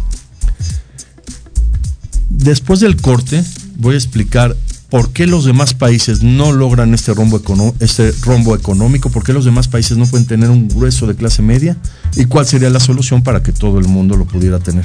Después 2.29 2.81
del 2.81 2.97
corte 2.97 3.43
voy 3.77 3.95
a 3.95 3.99
explicar 3.99 4.57
por 4.91 5.11
qué 5.11 5.27
los 5.27 5.45
demás 5.45 5.74
países 5.74 6.22
no 6.22 6.53
logran 6.53 6.95
este 6.95 7.12
rombo, 7.12 7.41
este 7.81 8.12
rombo 8.22 8.55
económico, 8.55 9.11
por 9.11 9.24
qué 9.24 9.33
los 9.33 9.45
demás 9.45 9.66
países 9.66 9.97
no 9.97 10.07
pueden 10.07 10.27
tener 10.27 10.51
un 10.51 10.68
grueso 10.68 11.07
de 11.07 11.16
clase 11.16 11.43
media 11.43 11.77
y 12.14 12.27
cuál 12.27 12.47
sería 12.47 12.70
la 12.70 12.79
solución 12.79 13.22
para 13.22 13.43
que 13.43 13.53
todo 13.53 13.79
el 13.79 13.89
mundo 13.89 14.16
lo 14.16 14.27
pudiera 14.27 14.61
tener. 14.61 14.85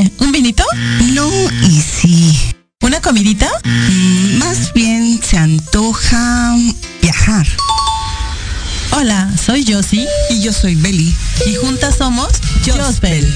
¿Qué? 0.00 0.10
¿Un 0.24 0.32
vinito? 0.32 0.64
No, 1.12 1.28
y 1.62 1.80
sí. 1.80 2.38
¿Una 2.82 3.00
comidita? 3.00 3.50
Mm, 3.64 4.38
más 4.38 4.72
bien 4.72 5.20
se 5.22 5.36
antoja 5.36 6.56
viajar. 7.02 7.46
Hola, 8.92 9.30
soy 9.36 9.64
Josie. 9.70 10.08
Y 10.30 10.40
yo 10.40 10.52
soy 10.52 10.74
Belly. 10.76 11.14
Y 11.46 11.54
juntas 11.56 11.96
somos 11.98 12.28
Jospel. 12.64 13.26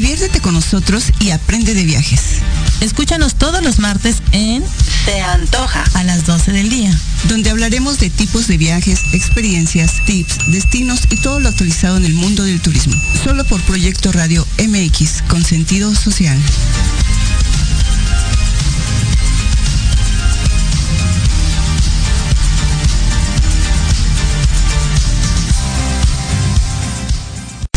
Diviértete 0.00 0.40
con 0.40 0.54
nosotros 0.54 1.12
y 1.20 1.28
aprende 1.28 1.74
de 1.74 1.84
viajes. 1.84 2.38
Escúchanos 2.80 3.34
todos 3.34 3.62
los 3.62 3.80
martes 3.80 4.22
en 4.32 4.64
Te 5.04 5.20
Antoja 5.20 5.84
a 5.92 6.04
las 6.04 6.24
12 6.24 6.52
del 6.52 6.70
día, 6.70 6.98
donde 7.28 7.50
hablaremos 7.50 7.98
de 8.00 8.08
tipos 8.08 8.46
de 8.46 8.56
viajes, 8.56 9.02
experiencias, 9.12 10.02
tips, 10.06 10.50
destinos 10.50 11.02
y 11.10 11.16
todo 11.18 11.38
lo 11.38 11.50
actualizado 11.50 11.98
en 11.98 12.06
el 12.06 12.14
mundo 12.14 12.44
del 12.44 12.62
turismo. 12.62 12.94
Solo 13.22 13.44
por 13.44 13.60
Proyecto 13.60 14.10
Radio 14.10 14.46
MX 14.58 15.20
con 15.28 15.44
sentido 15.44 15.94
social. 15.94 16.38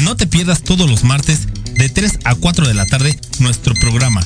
No 0.01 0.15
te 0.15 0.25
pierdas 0.25 0.63
todos 0.63 0.89
los 0.89 1.03
martes 1.03 1.47
de 1.75 1.89
3 1.89 2.19
a 2.23 2.35
4 2.35 2.67
de 2.67 2.73
la 2.73 2.85
tarde 2.85 3.17
nuestro 3.39 3.73
programa 3.75 4.25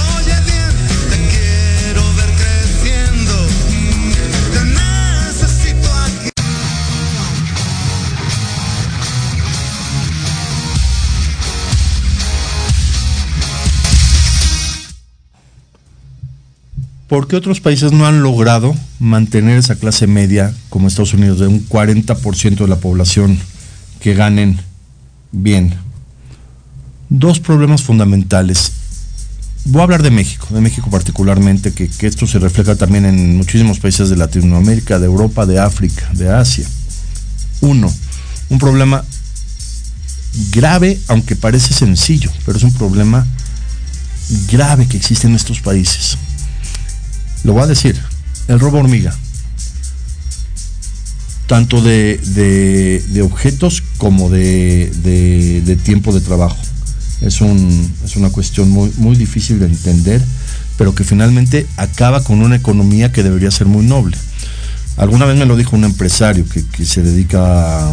¿Por 17.11 17.27
qué 17.27 17.35
otros 17.35 17.59
países 17.59 17.91
no 17.91 18.07
han 18.07 18.23
logrado 18.23 18.73
mantener 18.97 19.57
esa 19.57 19.75
clase 19.75 20.07
media 20.07 20.55
como 20.69 20.87
Estados 20.87 21.13
Unidos, 21.13 21.39
de 21.39 21.47
un 21.47 21.67
40% 21.67 22.55
de 22.55 22.67
la 22.69 22.77
población 22.77 23.37
que 23.99 24.13
ganen 24.13 24.57
bien? 25.33 25.75
Dos 27.09 27.41
problemas 27.41 27.83
fundamentales. 27.83 28.71
Voy 29.65 29.81
a 29.81 29.83
hablar 29.83 30.03
de 30.03 30.11
México, 30.11 30.47
de 30.51 30.61
México 30.61 30.89
particularmente, 30.89 31.73
que, 31.73 31.89
que 31.89 32.07
esto 32.07 32.27
se 32.27 32.39
refleja 32.39 32.77
también 32.77 33.03
en 33.03 33.35
muchísimos 33.35 33.81
países 33.81 34.09
de 34.09 34.15
Latinoamérica, 34.15 34.97
de 34.97 35.07
Europa, 35.07 35.45
de 35.45 35.59
África, 35.59 36.09
de 36.13 36.29
Asia. 36.29 36.65
Uno, 37.59 37.93
un 38.47 38.57
problema 38.57 39.03
grave, 40.53 40.97
aunque 41.09 41.35
parece 41.35 41.73
sencillo, 41.73 42.31
pero 42.45 42.57
es 42.57 42.63
un 42.63 42.73
problema 42.73 43.27
grave 44.49 44.87
que 44.87 44.95
existe 44.95 45.27
en 45.27 45.35
estos 45.35 45.59
países 45.59 46.17
lo 47.43 47.53
voy 47.53 47.63
a 47.63 47.67
decir, 47.67 47.99
el 48.47 48.59
robo 48.59 48.79
hormiga. 48.79 49.15
Tanto 51.47 51.81
de, 51.81 53.21
objetos 53.23 53.83
como 53.97 54.29
de, 54.29 55.79
tiempo 55.83 56.13
de 56.13 56.21
trabajo. 56.21 56.57
Es, 57.21 57.41
un, 57.41 57.93
es 58.03 58.15
una 58.15 58.29
cuestión 58.29 58.69
muy, 58.69 58.91
muy 58.97 59.15
difícil 59.15 59.59
de 59.59 59.67
entender, 59.67 60.23
pero 60.77 60.95
que 60.95 61.03
finalmente 61.03 61.67
acaba 61.77 62.23
con 62.23 62.41
una 62.41 62.55
economía 62.55 63.11
que 63.11 63.23
debería 63.23 63.51
ser 63.51 63.67
muy 63.67 63.85
noble. 63.85 64.17
Alguna 64.97 65.25
vez 65.25 65.37
me 65.37 65.45
lo 65.45 65.55
dijo 65.55 65.75
un 65.75 65.83
empresario 65.83 66.45
que, 66.47 66.85
se 66.85 67.01
dedica 67.01 67.89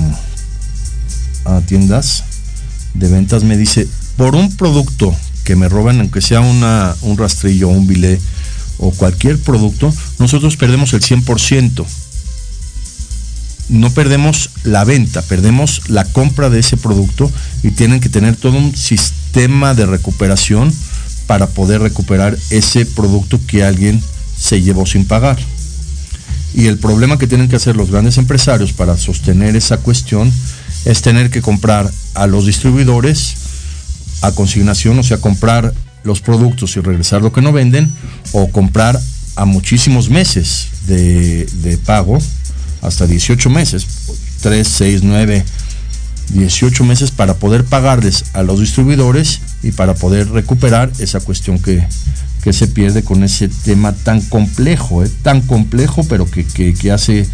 a, 1.44 1.60
tiendas 1.66 2.24
de 2.94 3.08
ventas, 3.08 3.44
me 3.44 3.56
dice, 3.56 3.86
por 4.16 4.34
un 4.34 4.54
producto 4.56 5.14
que 5.44 5.56
me 5.56 5.68
roban, 5.68 6.00
aunque 6.00 6.20
sea 6.20 6.40
una, 6.40 6.94
un 7.02 7.16
rastrillo 7.16 7.68
o 7.68 7.72
un 7.72 7.86
bilé, 7.86 8.20
o 8.78 8.90
cualquier 8.90 9.38
producto, 9.38 9.92
nosotros 10.18 10.56
perdemos 10.56 10.92
el 10.92 11.00
100%. 11.00 11.84
no 13.68 13.90
perdemos 13.90 14.48
la 14.64 14.84
venta, 14.84 15.20
perdemos 15.20 15.90
la 15.90 16.04
compra 16.06 16.48
de 16.48 16.60
ese 16.60 16.78
producto 16.78 17.30
y 17.62 17.70
tienen 17.70 18.00
que 18.00 18.08
tener 18.08 18.34
todo 18.34 18.56
un 18.56 18.74
sistema 18.74 19.74
de 19.74 19.84
recuperación 19.84 20.72
para 21.26 21.48
poder 21.48 21.82
recuperar 21.82 22.38
ese 22.48 22.86
producto 22.86 23.38
que 23.46 23.64
alguien 23.64 24.02
se 24.38 24.62
llevó 24.62 24.86
sin 24.86 25.04
pagar. 25.04 25.38
Y 26.54 26.66
el 26.66 26.78
problema 26.78 27.18
que 27.18 27.26
tienen 27.26 27.48
que 27.48 27.56
hacer 27.56 27.76
los 27.76 27.90
grandes 27.90 28.16
empresarios 28.16 28.72
para 28.72 28.96
sostener 28.96 29.54
esa 29.54 29.76
cuestión 29.76 30.32
es 30.86 31.02
tener 31.02 31.30
que 31.30 31.42
comprar 31.42 31.90
a 32.14 32.26
los 32.26 32.46
distribuidores 32.46 33.34
a 34.22 34.32
consignación, 34.32 34.98
o 34.98 35.02
sea, 35.02 35.18
comprar 35.18 35.74
los 36.04 36.20
productos 36.20 36.76
y 36.76 36.80
regresar 36.80 37.22
lo 37.22 37.32
que 37.32 37.42
no 37.42 37.52
venden, 37.52 37.90
o 38.32 38.50
comprar 38.50 38.98
a 39.38 39.44
muchísimos 39.44 40.10
meses 40.10 40.68
de, 40.86 41.78
pago, 41.86 42.18
hasta 42.82 43.06
18 43.06 43.50
meses, 43.50 43.86
3, 44.42 44.66
6, 44.66 45.02
9, 45.04 45.44
18 46.30 46.84
meses 46.84 47.10
para 47.12 47.34
poder 47.34 47.64
pagarles 47.64 48.24
a 48.32 48.42
los 48.42 48.60
distribuidores 48.60 49.40
y 49.62 49.70
para 49.70 49.94
poder 49.94 50.28
recuperar 50.30 50.90
esa 50.98 51.20
cuestión 51.20 51.60
que, 51.60 51.86
que 52.42 52.52
se 52.52 52.66
pierde 52.66 53.04
con 53.04 53.22
ese 53.22 53.48
tema 53.48 53.92
tan 53.92 54.20
complejo, 54.22 55.04
¿eh? 55.04 55.10
tan 55.22 55.40
complejo, 55.40 56.04
pero 56.08 56.28
que, 56.28 56.44
que, 56.44 56.90
hace 56.90 57.24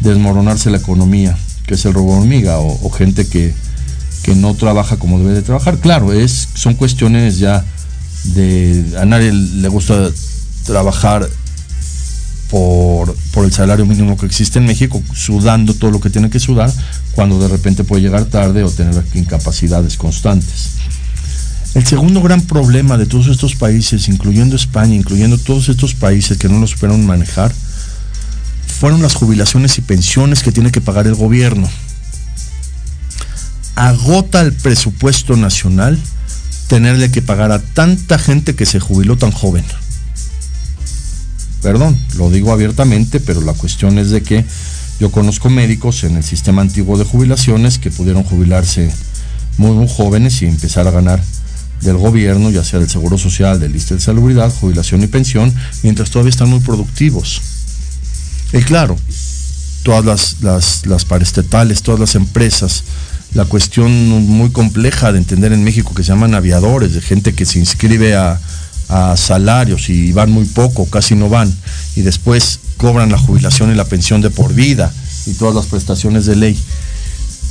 desmoronarse 0.00 0.70
la 0.70 0.78
economía, 0.78 1.36
que 1.66 1.74
es 1.74 1.84
el 1.84 1.92
robo 1.92 2.18
hormiga 2.18 2.58
o, 2.58 2.86
o 2.86 2.90
gente 2.90 3.26
que, 3.26 3.52
que, 4.22 4.34
no 4.34 4.54
trabaja 4.54 4.96
como 4.96 5.18
debe 5.18 5.34
de 5.34 5.42
trabajar. 5.42 5.78
Claro, 5.78 6.12
es, 6.12 6.48
son 6.54 6.74
cuestiones 6.74 7.38
ya 7.38 7.64
de... 8.24 8.96
A 8.98 9.04
nadie 9.04 9.32
le 9.32 9.68
gusta 9.68 10.10
trabajar 10.64 11.28
por, 12.50 13.14
por, 13.32 13.44
el 13.44 13.52
salario 13.52 13.86
mínimo 13.86 14.16
que 14.16 14.26
existe 14.26 14.58
en 14.58 14.66
México, 14.66 15.02
sudando 15.14 15.74
todo 15.74 15.90
lo 15.90 16.00
que 16.00 16.10
tiene 16.10 16.30
que 16.30 16.40
sudar, 16.40 16.72
cuando 17.12 17.38
de 17.38 17.48
repente 17.48 17.84
puede 17.84 18.02
llegar 18.02 18.24
tarde 18.26 18.64
o 18.64 18.70
tener 18.70 19.02
incapacidades 19.14 19.96
constantes. 19.96 20.70
El 21.74 21.84
segundo 21.84 22.22
gran 22.22 22.40
problema 22.40 22.96
de 22.96 23.06
todos 23.06 23.26
estos 23.26 23.56
países, 23.56 24.08
incluyendo 24.08 24.54
España, 24.54 24.94
incluyendo 24.94 25.38
todos 25.38 25.68
estos 25.68 25.94
países 25.94 26.38
que 26.38 26.48
no 26.48 26.60
lo 26.60 26.68
supieron 26.68 27.04
manejar, 27.04 27.52
fueron 28.78 29.02
las 29.02 29.14
jubilaciones 29.14 29.78
y 29.78 29.80
pensiones 29.80 30.42
que 30.44 30.52
tiene 30.52 30.70
que 30.70 30.80
pagar 30.80 31.08
el 31.08 31.16
gobierno. 31.16 31.68
Agota 33.74 34.40
el 34.40 34.52
presupuesto 34.52 35.36
nacional 35.36 35.98
tenerle 36.68 37.10
que 37.10 37.22
pagar 37.22 37.52
a 37.52 37.60
tanta 37.60 38.18
gente 38.18 38.54
que 38.54 38.66
se 38.66 38.80
jubiló 38.80 39.16
tan 39.16 39.30
joven. 39.30 39.64
Perdón, 41.62 41.98
lo 42.16 42.30
digo 42.30 42.52
abiertamente, 42.52 43.20
pero 43.20 43.40
la 43.40 43.54
cuestión 43.54 43.98
es 43.98 44.10
de 44.10 44.22
que 44.22 44.44
yo 45.00 45.10
conozco 45.10 45.50
médicos 45.50 46.04
en 46.04 46.16
el 46.16 46.24
sistema 46.24 46.62
antiguo 46.62 46.98
de 46.98 47.04
jubilaciones 47.04 47.78
que 47.78 47.90
pudieron 47.90 48.22
jubilarse 48.22 48.92
muy, 49.56 49.88
jóvenes 49.88 50.42
y 50.42 50.46
empezar 50.46 50.86
a 50.86 50.90
ganar 50.90 51.22
del 51.80 51.96
gobierno, 51.96 52.50
ya 52.50 52.64
sea 52.64 52.80
del 52.80 52.90
Seguro 52.90 53.18
Social, 53.18 53.60
del 53.60 53.72
Lista 53.72 53.94
de 53.94 54.00
Salubridad, 54.00 54.52
jubilación 54.52 55.02
y 55.02 55.06
pensión, 55.06 55.52
mientras 55.82 56.10
todavía 56.10 56.30
están 56.30 56.48
muy 56.48 56.60
productivos. 56.60 57.40
Y 58.52 58.58
claro, 58.62 58.96
todas 59.82 60.04
las, 60.04 60.36
las, 60.42 60.86
las 60.86 61.04
paraestatales, 61.04 61.82
todas 61.82 62.00
las 62.00 62.14
empresas, 62.14 62.84
la 63.34 63.44
cuestión 63.44 63.90
muy 64.26 64.50
compleja 64.50 65.12
de 65.12 65.18
entender 65.18 65.52
en 65.52 65.64
México 65.64 65.92
que 65.92 66.04
se 66.04 66.12
llaman 66.12 66.34
aviadores, 66.34 66.94
de 66.94 67.00
gente 67.00 67.34
que 67.34 67.44
se 67.44 67.58
inscribe 67.58 68.14
a, 68.14 68.40
salarios 69.16 69.88
y 69.88 70.12
van 70.12 70.30
muy 70.30 70.44
poco, 70.44 70.86
casi 70.86 71.16
no 71.16 71.28
van, 71.28 71.52
y 71.96 72.02
después 72.02 72.60
cobran 72.76 73.10
la 73.10 73.18
jubilación 73.18 73.72
y 73.72 73.74
la 73.74 73.86
pensión 73.86 74.20
de 74.20 74.30
por 74.30 74.54
vida 74.54 74.92
y 75.26 75.32
todas 75.32 75.54
las 75.54 75.66
prestaciones 75.66 76.26
de 76.26 76.36
ley. 76.36 76.56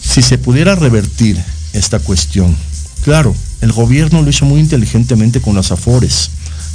Si 0.02 0.22
se 0.22 0.38
pudiera 0.38 0.76
revertir 0.76 1.44
esta 1.74 2.00
cuestión, 2.00 2.56
claro, 3.04 3.36
el 3.60 3.74
gobierno 3.74 4.22
lo 4.22 4.30
hizo 4.30 4.46
muy 4.46 4.62
inteligentemente 4.62 5.42
con 5.42 5.56
las 5.56 5.74
afores, 5.74 6.30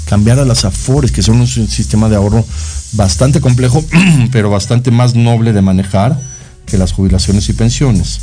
cambiar 0.06 0.38
a 0.38 0.44
las 0.44 0.66
afores, 0.66 1.12
que 1.12 1.22
son 1.22 1.40
un 1.40 1.46
sistema 1.46 2.10
de 2.10 2.16
ahorro 2.16 2.44
bastante 2.92 3.40
complejo, 3.40 3.82
pero 4.32 4.50
bastante 4.50 4.90
más 4.90 5.14
noble 5.14 5.54
de 5.54 5.62
manejar 5.62 6.20
que 6.66 6.76
las 6.76 6.92
jubilaciones 6.92 7.48
y 7.48 7.54
pensiones. 7.54 8.20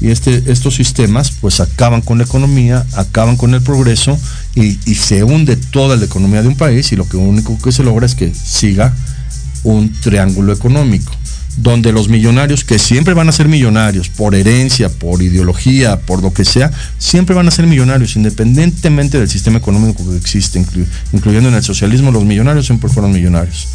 Y 0.00 0.10
este, 0.10 0.44
estos 0.46 0.74
sistemas 0.74 1.30
pues 1.40 1.60
acaban 1.60 2.00
con 2.00 2.18
la 2.18 2.24
economía, 2.24 2.86
acaban 2.94 3.36
con 3.36 3.54
el 3.54 3.60
progreso 3.60 4.18
y, 4.54 4.72
se 4.94 5.24
hunde 5.24 5.56
toda 5.56 5.96
la 5.96 6.04
economía 6.04 6.42
de 6.42 6.48
un 6.48 6.56
país 6.56 6.92
y 6.92 6.96
lo 6.96 7.08
que 7.08 7.16
único 7.16 7.58
que 7.58 7.72
se 7.72 7.82
logra 7.82 8.06
es 8.06 8.14
que 8.14 8.32
siga 8.34 8.94
un 9.62 9.92
triángulo 9.92 10.52
económico, 10.52 11.12
donde 11.58 11.92
los 11.92 12.08
millonarios, 12.08 12.64
que 12.64 12.78
siempre 12.78 13.12
van 13.12 13.28
a 13.28 13.32
ser 13.32 13.48
millonarios, 13.48 14.08
por 14.08 14.34
herencia, 14.34 14.88
por 14.88 15.22
ideología, 15.22 16.00
por 16.00 16.22
lo 16.22 16.32
que 16.32 16.44
sea, 16.44 16.70
siempre 16.98 17.34
van 17.34 17.48
a 17.48 17.50
ser 17.50 17.66
millonarios, 17.66 18.16
independientemente 18.16 19.18
del 19.18 19.28
sistema 19.28 19.58
económico 19.58 20.08
que 20.08 20.16
existe, 20.16 20.58
inclu 20.58 20.86
incluyendo 21.12 21.48
en 21.50 21.56
el 21.56 21.62
socialismo, 21.62 22.10
los 22.10 22.24
millonarios 22.24 22.66
siempre 22.66 22.88
fueron 22.88 23.12
millonarios 23.12 23.68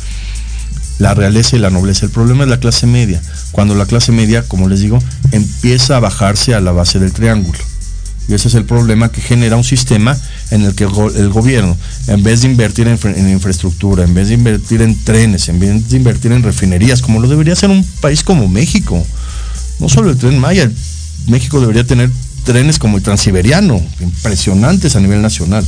la 1.00 1.14
realeza 1.14 1.56
y 1.56 1.60
la 1.60 1.70
nobleza. 1.70 2.06
El 2.06 2.12
problema 2.12 2.43
es 2.43 2.50
la 2.50 2.60
clase 2.60 2.88
media. 2.88 3.22
Cuando 3.52 3.76
la 3.76 3.86
clase 3.86 4.12
media, 4.12 4.43
como 4.43 4.70
les 4.70 4.82
digo, 4.82 5.00
empieza 5.32 5.98
a 5.98 6.00
bajarse 6.00 6.54
a 6.54 6.62
la 6.62 6.72
base 6.72 7.00
del 7.00 7.12
triángulo. 7.12 7.60
Y 8.28 8.34
ese 8.34 8.48
es 8.48 8.56
el 8.56 8.66
problema 8.66 9.10
que 9.10 9.22
genera 9.22 9.56
un 9.56 9.64
sistema 9.64 10.18
en 10.50 10.64
el 10.64 10.74
que 10.74 10.86
el 10.86 11.30
gobierno, 11.30 11.78
en 12.08 12.24
vez 12.24 12.41
de 12.41 12.48
invertir 12.48 12.88
en, 12.88 13.30
infraestructura, 13.30 14.04
en 14.04 14.16
vez 14.16 14.30
de 14.30 14.34
invertir 14.34 14.82
en 14.82 14.98
trenes, 15.04 15.48
en 15.50 15.60
vez 15.60 15.89
de 15.89 15.98
invertir 15.98 16.32
en 16.32 16.41
refinerías, 16.41 17.04
como 17.04 17.20
lo 17.20 17.28
debería 17.28 17.54
hacer 17.54 17.70
un 17.70 17.84
país 18.02 18.24
como 18.24 18.48
México, 18.48 19.06
no 19.80 19.89
solo 19.89 20.10
el 20.10 20.18
tren 20.18 20.39
Maya, 20.39 20.72
México 21.28 21.60
debería 21.60 21.86
tener 21.86 22.10
trenes 22.46 22.80
como 22.80 22.98
el 22.98 23.04
transiberiano, 23.04 23.80
impresionantes 24.00 24.96
a 24.96 25.00
nivel 25.00 25.22
nacional. 25.22 25.64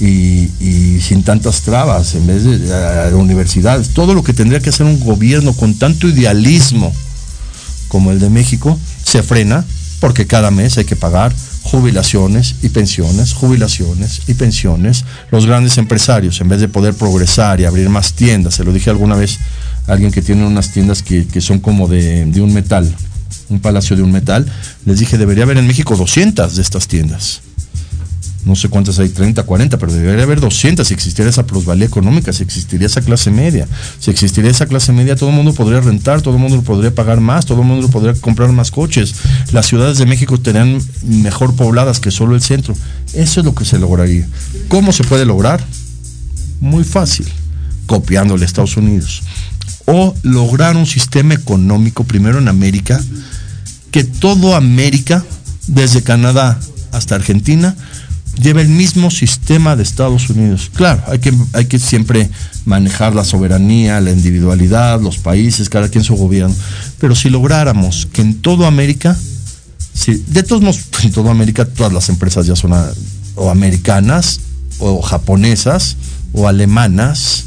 Y, 0.00 1.00
sin 1.00 1.22
tantas 1.22 1.62
trabas, 1.62 2.14
en 2.14 2.26
vez 2.26 2.44
de, 2.44 2.58
de, 2.58 3.14
universidades, 3.14 3.90
todo 3.90 4.12
lo 4.12 4.22
que 4.22 4.32
tendría 4.32 4.60
que 4.60 4.70
hacer 4.70 4.84
un 4.84 4.98
gobierno 5.00 5.52
con 5.52 5.74
tanto 5.74 6.08
idealismo 6.08 6.92
como 7.88 8.10
el 8.10 8.18
de 8.18 8.28
México, 8.28 8.78
se 9.04 9.22
frena 9.22 9.64
porque 10.00 10.26
cada 10.26 10.50
mes 10.50 10.78
hay 10.78 10.84
que 10.84 10.96
pagar 10.96 11.32
jubilaciones 11.62 12.56
y 12.62 12.68
pensiones, 12.68 13.32
jubilaciones 13.32 14.22
y 14.26 14.34
pensiones. 14.34 15.04
Los 15.30 15.46
grandes 15.46 15.78
empresarios, 15.78 16.40
en 16.40 16.48
vez 16.48 16.60
de 16.60 16.68
poder 16.68 16.94
progresar 16.94 17.60
y 17.60 17.64
abrir 17.64 17.88
más 17.88 18.12
tiendas, 18.12 18.54
se 18.54 18.64
lo 18.64 18.72
dije 18.72 18.90
alguna 18.90 19.16
vez 19.16 19.38
a 19.86 19.92
alguien 19.92 20.12
que 20.12 20.22
tiene 20.22 20.46
unas 20.46 20.72
tiendas 20.72 21.02
que, 21.02 21.26
que 21.26 21.40
son 21.40 21.58
como 21.58 21.88
de, 21.88 22.24
de 22.26 22.40
un 22.40 22.52
metal, 22.52 22.92
un 23.48 23.60
palacio 23.60 23.96
de 23.96 24.02
un 24.02 24.12
metal, 24.12 24.46
les 24.84 24.98
dije, 24.98 25.18
debería 25.18 25.44
haber 25.44 25.58
en 25.58 25.66
México 25.66 25.96
200 25.96 26.54
de 26.54 26.62
estas 26.62 26.86
tiendas 26.88 27.40
no 28.46 28.54
sé 28.54 28.68
cuántas 28.68 29.00
hay, 29.00 29.08
30, 29.08 29.42
40, 29.42 29.76
pero 29.76 29.92
debería 29.92 30.22
haber 30.22 30.40
200 30.40 30.86
si 30.86 30.94
existiera 30.94 31.28
esa 31.28 31.44
plusvalía 31.46 31.84
económica, 31.84 32.32
si 32.32 32.44
existiría 32.44 32.86
esa 32.86 33.00
clase 33.00 33.32
media. 33.32 33.66
Si 33.98 34.08
existiría 34.08 34.52
esa 34.52 34.66
clase 34.66 34.92
media, 34.92 35.16
todo 35.16 35.30
el 35.30 35.34
mundo 35.34 35.52
podría 35.52 35.80
rentar, 35.80 36.22
todo 36.22 36.34
el 36.34 36.40
mundo 36.40 36.62
podría 36.62 36.94
pagar 36.94 37.20
más, 37.20 37.44
todo 37.44 37.62
el 37.62 37.66
mundo 37.66 37.88
podría 37.88 38.14
comprar 38.14 38.52
más 38.52 38.70
coches. 38.70 39.16
Las 39.50 39.66
ciudades 39.66 39.98
de 39.98 40.06
México 40.06 40.36
estarían 40.36 40.80
mejor 41.02 41.56
pobladas 41.56 41.98
que 41.98 42.12
solo 42.12 42.36
el 42.36 42.40
centro. 42.40 42.76
Eso 43.14 43.40
es 43.40 43.44
lo 43.44 43.52
que 43.52 43.64
se 43.64 43.80
lograría. 43.80 44.28
¿Cómo 44.68 44.92
se 44.92 45.02
puede 45.02 45.26
lograr? 45.26 45.64
Muy 46.60 46.84
fácil, 46.84 47.26
copiándole 47.86 48.44
a 48.44 48.46
Estados 48.46 48.76
Unidos. 48.76 49.24
O 49.86 50.14
lograr 50.22 50.76
un 50.76 50.86
sistema 50.86 51.34
económico, 51.34 52.04
primero 52.04 52.38
en 52.38 52.46
América, 52.46 53.02
que 53.90 54.04
todo 54.04 54.54
América, 54.54 55.24
desde 55.66 56.04
Canadá 56.04 56.60
hasta 56.92 57.16
Argentina, 57.16 57.74
lleva 58.40 58.60
el 58.60 58.68
mismo 58.68 59.10
sistema 59.10 59.76
de 59.76 59.82
Estados 59.82 60.28
Unidos. 60.30 60.70
Claro, 60.74 61.02
hay 61.06 61.18
que, 61.18 61.32
hay 61.52 61.66
que 61.66 61.78
siempre 61.78 62.30
manejar 62.64 63.14
la 63.14 63.24
soberanía, 63.24 64.00
la 64.00 64.10
individualidad, 64.10 65.00
los 65.00 65.18
países, 65.18 65.68
cada 65.68 65.88
quien 65.88 66.04
su 66.04 66.16
gobierno. 66.16 66.54
Pero 66.98 67.14
si 67.14 67.30
lográramos 67.30 68.06
que 68.12 68.22
en 68.22 68.40
toda 68.40 68.68
América, 68.68 69.16
si, 69.94 70.14
de 70.14 70.42
todos 70.42 70.62
modos, 70.62 70.80
en 71.02 71.12
toda 71.12 71.30
América 71.30 71.64
todas 71.64 71.92
las 71.92 72.08
empresas 72.08 72.46
ya 72.46 72.56
son 72.56 72.72
a, 72.72 72.86
o 73.34 73.50
americanas, 73.50 74.40
o 74.78 75.00
japonesas, 75.00 75.96
o 76.32 76.48
alemanas, 76.48 77.44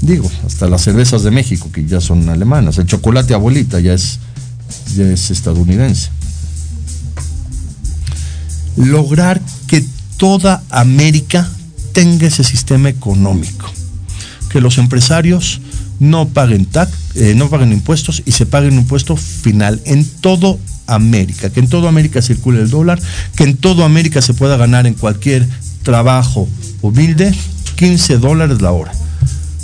digo, 0.00 0.30
hasta 0.46 0.68
las 0.68 0.82
cervezas 0.82 1.22
de 1.22 1.30
México, 1.30 1.70
que 1.72 1.84
ya 1.84 2.00
son 2.00 2.28
alemanas, 2.28 2.78
el 2.78 2.86
chocolate 2.86 3.34
abuelita 3.34 3.80
ya 3.80 3.96
ya 4.94 5.04
es 5.04 5.30
estadounidense 5.30 6.08
lograr 8.76 9.40
que 9.66 9.84
toda 10.16 10.62
América 10.70 11.48
tenga 11.92 12.26
ese 12.26 12.44
sistema 12.44 12.88
económico, 12.88 13.70
que 14.50 14.60
los 14.60 14.78
empresarios 14.78 15.60
no 16.00 16.28
paguen 16.28 16.66
eh, 17.14 17.34
no 17.36 17.48
paguen 17.48 17.72
impuestos 17.72 18.22
y 18.26 18.32
se 18.32 18.46
paguen 18.46 18.72
un 18.74 18.80
impuesto 18.80 19.16
final 19.16 19.80
en 19.84 20.04
todo 20.04 20.58
América, 20.86 21.50
que 21.50 21.60
en 21.60 21.68
toda 21.68 21.88
América 21.88 22.22
circule 22.22 22.60
el 22.60 22.70
dólar, 22.70 23.00
que 23.36 23.44
en 23.44 23.56
toda 23.56 23.84
América 23.84 24.20
se 24.20 24.34
pueda 24.34 24.56
ganar 24.56 24.86
en 24.86 24.94
cualquier 24.94 25.46
trabajo 25.82 26.48
humilde 26.80 27.34
15 27.76 28.18
dólares 28.18 28.60
la 28.60 28.72
hora. 28.72 28.92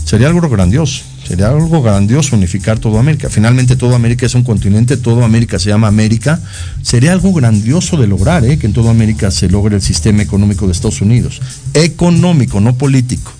Sería 0.04 0.28
algo 0.28 0.48
grandioso, 0.48 1.02
Sería 1.28 1.50
algo 1.50 1.82
grandioso 1.82 2.36
unificar 2.36 2.78
toda 2.78 3.00
América. 3.00 3.28
Finalmente 3.28 3.76
toda 3.76 3.96
América 3.96 4.24
es 4.24 4.34
un 4.34 4.44
continente, 4.44 4.96
toda 4.96 5.26
América 5.26 5.58
se 5.58 5.68
llama 5.68 5.86
América. 5.86 6.40
Sería 6.80 7.12
algo 7.12 7.34
grandioso 7.34 7.98
de 7.98 8.06
lograr, 8.06 8.46
¿eh? 8.46 8.58
que 8.58 8.66
en 8.66 8.72
toda 8.72 8.90
América 8.90 9.30
se 9.30 9.50
logre 9.50 9.76
el 9.76 9.82
sistema 9.82 10.22
económico 10.22 10.64
de 10.64 10.72
Estados 10.72 11.02
Unidos. 11.02 11.42
Económico, 11.74 12.60
no 12.60 12.76
político. 12.76 13.30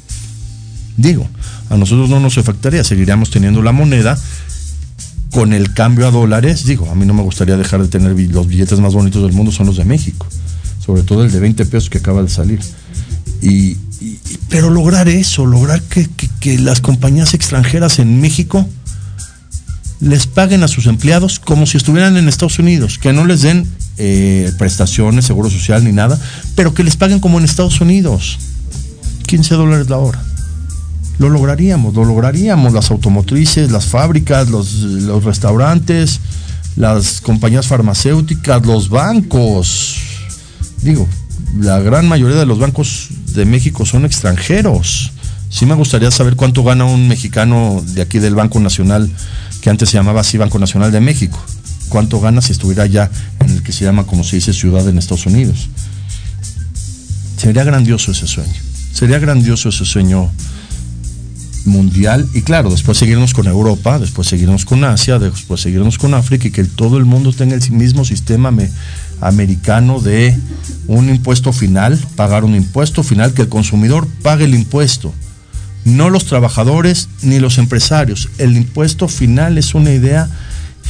Digo, 0.99 1.27
a 1.71 1.79
nosotros 1.79 2.11
no 2.11 2.21
nos 2.21 2.37
afectaría, 2.37 2.85
seguiríamos 2.85 3.31
teniendo 3.31 3.63
la 3.63 3.73
moneda 3.73 4.19
con 5.31 5.55
el 5.55 5.73
cambio 5.73 6.07
a 6.07 6.11
dólares. 6.11 6.67
Digo, 6.67 6.91
a 6.91 6.95
mí 6.95 7.07
no 7.07 7.15
me 7.15 7.23
gustaría 7.23 7.57
dejar 7.57 7.81
de 7.81 7.89
tener 7.89 8.13
los 8.31 8.49
billetes 8.49 8.79
más 8.81 8.93
bonitos 8.93 9.23
del 9.23 9.33
mundo, 9.33 9.51
son 9.51 9.67
los 9.67 9.79
de 9.79 9.87
México. 9.87 10.27
Sobre 10.85 11.05
todo 11.05 11.25
el 11.25 11.33
de 11.33 11.41
20 11.41 11.65
pesos 11.65 11.89
que 11.89 11.97
acaba 11.97 12.23
de 12.23 12.29
salir. 12.29 12.61
Y, 13.41 13.79
pero 14.49 14.71
lograr 14.71 15.09
eso, 15.09 15.47
lograr 15.47 15.83
que, 15.83 16.09
las 16.59 16.81
compañías 16.81 17.35
extranjeras 17.35 17.99
en 17.99 18.21
México 18.21 18.67
les 20.01 20.27
paguen 20.27 20.63
a 20.63 20.69
sus 20.69 20.87
empleados 20.87 21.41
como 21.41 21.67
si 21.67 21.77
estuvieran 21.77 22.17
en 22.17 22.29
Estados 22.29 22.59
Unidos, 22.59 22.99
que 22.99 23.13
no 23.13 23.27
les 23.27 23.43
den 23.43 23.67
eh, 23.99 24.53
prestaciones, 24.57 25.27
seguro 25.27 25.51
social 25.51 25.85
ni 25.85 25.93
nada, 25.93 26.19
pero 26.55 26.73
que 26.73 26.85
les 26.85 26.97
paguen 26.97 27.19
como 27.19 27.39
en 27.39 27.45
Estados 27.45 27.81
Unidos, 27.81 28.39
15 29.27 29.55
dólares 29.55 29.91
la 29.91 29.99
hora. 29.99 30.23
Lo 31.19 31.29
lograríamos, 31.29 31.95
lo 31.95 32.05
lograríamos, 32.05 32.73
las 32.73 32.93
automotrices, 32.93 33.73
las 33.73 33.87
fábricas, 33.87 34.49
los, 34.49 34.73
los 34.75 35.25
restaurantes, 35.25 36.21
las 36.77 37.21
compañías 37.21 37.67
farmacéuticas, 37.67 38.65
los 38.65 38.89
bancos. 38.89 39.97
Digo, 40.83 41.09
la 41.59 41.81
gran 41.81 42.09
mayoría 42.09 42.37
de 42.37 42.47
los 42.47 42.59
bancos 42.59 43.09
de 43.35 43.45
México 43.45 43.87
son 43.87 44.05
extranjeros. 44.05 45.13
Sí 45.51 45.67
me 45.67 45.75
gustaría 45.75 46.11
saber 46.11 46.37
cuánto 46.37 46.63
gana 46.63 46.85
un 46.85 47.09
mexicano 47.09 47.83
de 47.87 48.03
aquí 48.03 48.19
del 48.19 48.35
Banco 48.35 48.61
Nacional, 48.61 49.11
que 49.61 49.71
antes 49.71 49.89
se 49.89 49.97
llamaba 49.97 50.21
así 50.21 50.37
Banco 50.37 50.59
Nacional 50.59 50.93
de 50.93 51.01
México. 51.01 51.43
¿Cuánto 51.89 52.21
gana 52.21 52.43
si 52.43 52.53
estuviera 52.53 52.87
ya 52.87 53.11
en 53.41 53.51
el 53.51 53.63
que 53.63 53.73
se 53.73 53.85
llama, 53.85 54.05
como 54.05 54.25
se 54.25 54.37
dice, 54.37 54.53
ciudad 54.53 54.87
en 54.89 54.99
Estados 54.99 55.27
Unidos? 55.27 55.69
Sería 57.39 57.65
grandioso 57.65 58.13
ese 58.13 58.27
sueño. 58.27 58.53
Sería 58.93 59.19
grandioso 59.19 59.71
ese 59.71 59.85
sueño 59.85 60.31
mundial 61.65 62.29
y 62.35 62.43
claro, 62.43 62.71
después 62.71 62.99
seguirnos 62.99 63.35
con 63.35 63.47
Europa, 63.47 63.99
después 63.99 64.27
seguirnos 64.29 64.65
con 64.65 64.85
Asia, 64.85 65.19
después 65.19 65.61
seguirnos 65.61 65.99
con 65.99 66.15
África 66.15 66.49
y 66.49 66.51
que 66.51 66.65
todo 66.65 66.99
el 66.99 67.05
mundo 67.05 67.33
tenga 67.33 67.55
el 67.55 67.71
mismo 67.71 68.05
sistema 68.05 68.51
americano 69.21 70.01
de 70.01 70.39
un 70.87 71.09
impuesto 71.09 71.53
final, 71.53 71.99
pagar 72.17 72.45
un 72.45 72.55
impuesto 72.55 73.03
final, 73.03 73.35
que 73.35 73.43
el 73.43 73.49
consumidor 73.49 74.07
pague 74.23 74.45
el 74.45 74.55
impuesto, 74.55 75.13
no 75.85 76.11
los 76.11 76.27
trabajadores 76.27 77.09
ni 77.23 77.39
los 77.39 77.59
empresarios. 77.59 78.29
El 78.39 78.57
impuesto 78.57 79.09
final 79.09 79.59
es 79.59 79.75
una 79.75 79.93
idea 79.93 80.29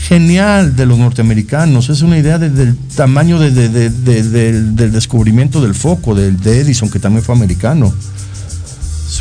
genial 0.08 0.76
de 0.76 0.86
los 0.86 0.98
norteamericanos, 0.98 1.88
es 1.88 2.02
una 2.02 2.18
idea 2.18 2.38
del 2.38 2.76
tamaño 2.96 3.38
del 3.38 4.92
descubrimiento 4.92 5.60
del 5.60 5.74
foco, 5.74 6.14
de 6.14 6.60
Edison, 6.60 6.88
que 6.90 6.98
también 6.98 7.24
fue 7.24 7.34
americano. 7.34 7.92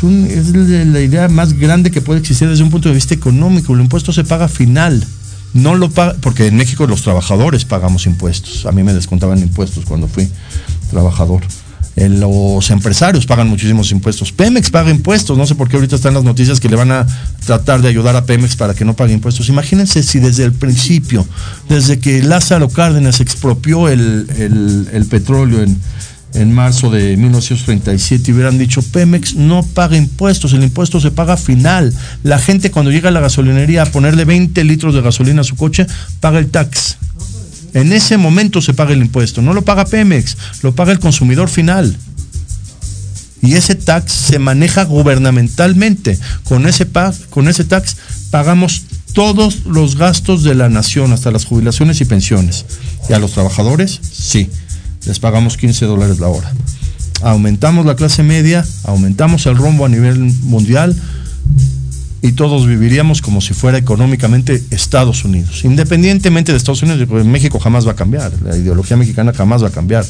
Es, 0.02 0.50
la 0.54 1.00
idea 1.00 1.28
más 1.28 1.54
grande 1.54 1.90
que 1.90 2.00
puede 2.00 2.20
existir 2.20 2.48
desde 2.48 2.62
un 2.62 2.70
punto 2.70 2.88
de 2.88 2.94
vista 2.94 3.14
económico. 3.14 3.74
El 3.74 3.80
impuesto 3.80 4.12
se 4.12 4.22
paga 4.22 4.46
final. 4.46 5.04
No 5.54 5.74
lo 5.74 5.90
porque 5.90 6.46
en 6.46 6.56
México 6.56 6.86
los 6.86 7.02
trabajadores 7.02 7.64
pagamos 7.64 8.06
impuestos. 8.06 8.66
A 8.66 8.72
mí 8.72 8.82
me 8.82 8.92
descontaban 8.94 9.38
impuestos 9.38 9.84
cuando 9.84 10.08
fui 10.08 10.28
trabajador. 10.90 11.42
los 11.96 12.70
empresarios 12.70 13.26
pagan 13.26 13.48
muchísimos 13.48 13.90
impuestos. 13.90 14.30
Pemex 14.30 14.70
paga 14.70 14.90
impuestos. 14.90 15.36
No 15.36 15.46
sé 15.46 15.54
por 15.54 15.68
qué 15.68 15.76
ahorita 15.76 15.96
están 15.96 16.14
las 16.14 16.24
noticias 16.24 16.60
que 16.60 16.68
le 16.68 16.76
van 16.76 16.92
a 16.92 17.06
tratar 17.44 17.82
de 17.82 17.88
ayudar 17.88 18.14
a 18.14 18.24
Pemex 18.24 18.56
para 18.56 18.74
que 18.74 18.84
no 18.84 18.94
pague 18.94 19.14
impuestos. 19.14 19.48
Imagínense 19.48 20.02
si 20.02 20.18
desde 20.18 20.44
el 20.44 20.52
principio, 20.52 21.26
desde 21.68 21.98
que 21.98 22.22
Lázaro 22.22 22.68
Cárdenas 22.68 23.20
expropió 23.20 23.88
el 23.88 25.06
petróleo 25.10 25.62
en, 25.62 25.78
en 26.34 26.52
marzo 26.52 26.90
de 26.90 27.16
1937 27.16 28.30
y 28.30 28.34
hubieran 28.34 28.58
dicho, 28.58 28.82
Pemex 28.82 29.34
no 29.34 29.62
paga 29.62 29.96
impuestos, 29.96 30.52
el 30.52 30.62
impuesto 30.62 31.00
se 31.00 31.10
paga 31.10 31.36
final. 31.36 31.94
La 32.22 32.38
gente 32.38 32.70
cuando 32.70 32.90
llega 32.90 33.08
a 33.08 33.12
la 33.12 33.20
gasolinería 33.20 33.82
a 33.82 33.86
ponerle 33.86 34.24
20 34.24 34.62
litros 34.64 34.94
de 34.94 35.00
gasolina 35.00 35.40
a 35.40 35.44
su 35.44 35.56
coche, 35.56 35.86
paga 36.20 36.38
el 36.38 36.50
tax. 36.50 36.98
En 37.74 37.92
ese 37.92 38.16
momento 38.16 38.60
se 38.60 38.74
paga 38.74 38.92
el 38.92 39.00
impuesto, 39.00 39.42
no 39.42 39.52
lo 39.52 39.62
paga 39.62 39.84
Pemex, 39.84 40.36
lo 40.62 40.74
paga 40.74 40.92
el 40.92 40.98
consumidor 40.98 41.48
final. 41.48 41.96
Y 43.40 43.54
ese 43.54 43.76
tax 43.76 44.12
se 44.12 44.38
maneja 44.38 44.84
gubernamentalmente. 44.84 46.18
Con 46.44 46.66
ese, 46.66 46.88
con 47.30 47.48
ese 47.48 47.64
tax 47.64 47.96
pagamos 48.30 48.82
todos 49.12 49.64
los 49.66 49.96
gastos 49.96 50.42
de 50.42 50.54
la 50.54 50.68
nación, 50.68 51.12
hasta 51.12 51.30
las 51.30 51.44
jubilaciones 51.44 52.00
y 52.00 52.04
pensiones. 52.04 52.64
Y 53.08 53.12
a 53.12 53.18
los 53.18 53.32
trabajadores, 53.32 54.00
sí 54.02 54.50
les 55.06 55.18
pagamos 55.18 55.56
15 55.56 55.86
dólares 55.86 56.18
la 56.18 56.28
hora. 56.28 56.52
Aumentamos 57.22 57.84
la 57.84 57.96
clase 57.96 58.22
media, 58.22 58.64
aumentamos 58.84 59.46
el 59.46 59.56
rombo 59.56 59.84
a 59.84 59.88
nivel 59.88 60.18
mundial 60.18 60.94
y 62.20 62.32
todos 62.32 62.66
viviríamos 62.66 63.22
como 63.22 63.40
si 63.40 63.54
fuera 63.54 63.78
económicamente 63.78 64.62
Estados 64.70 65.24
Unidos. 65.24 65.64
Independientemente 65.64 66.52
de 66.52 66.58
Estados 66.58 66.82
Unidos, 66.82 67.06
porque 67.08 67.24
México 67.24 67.58
jamás 67.60 67.86
va 67.86 67.92
a 67.92 67.96
cambiar, 67.96 68.32
la 68.42 68.56
ideología 68.56 68.96
mexicana 68.96 69.32
jamás 69.32 69.62
va 69.62 69.68
a 69.68 69.72
cambiar. 69.72 70.04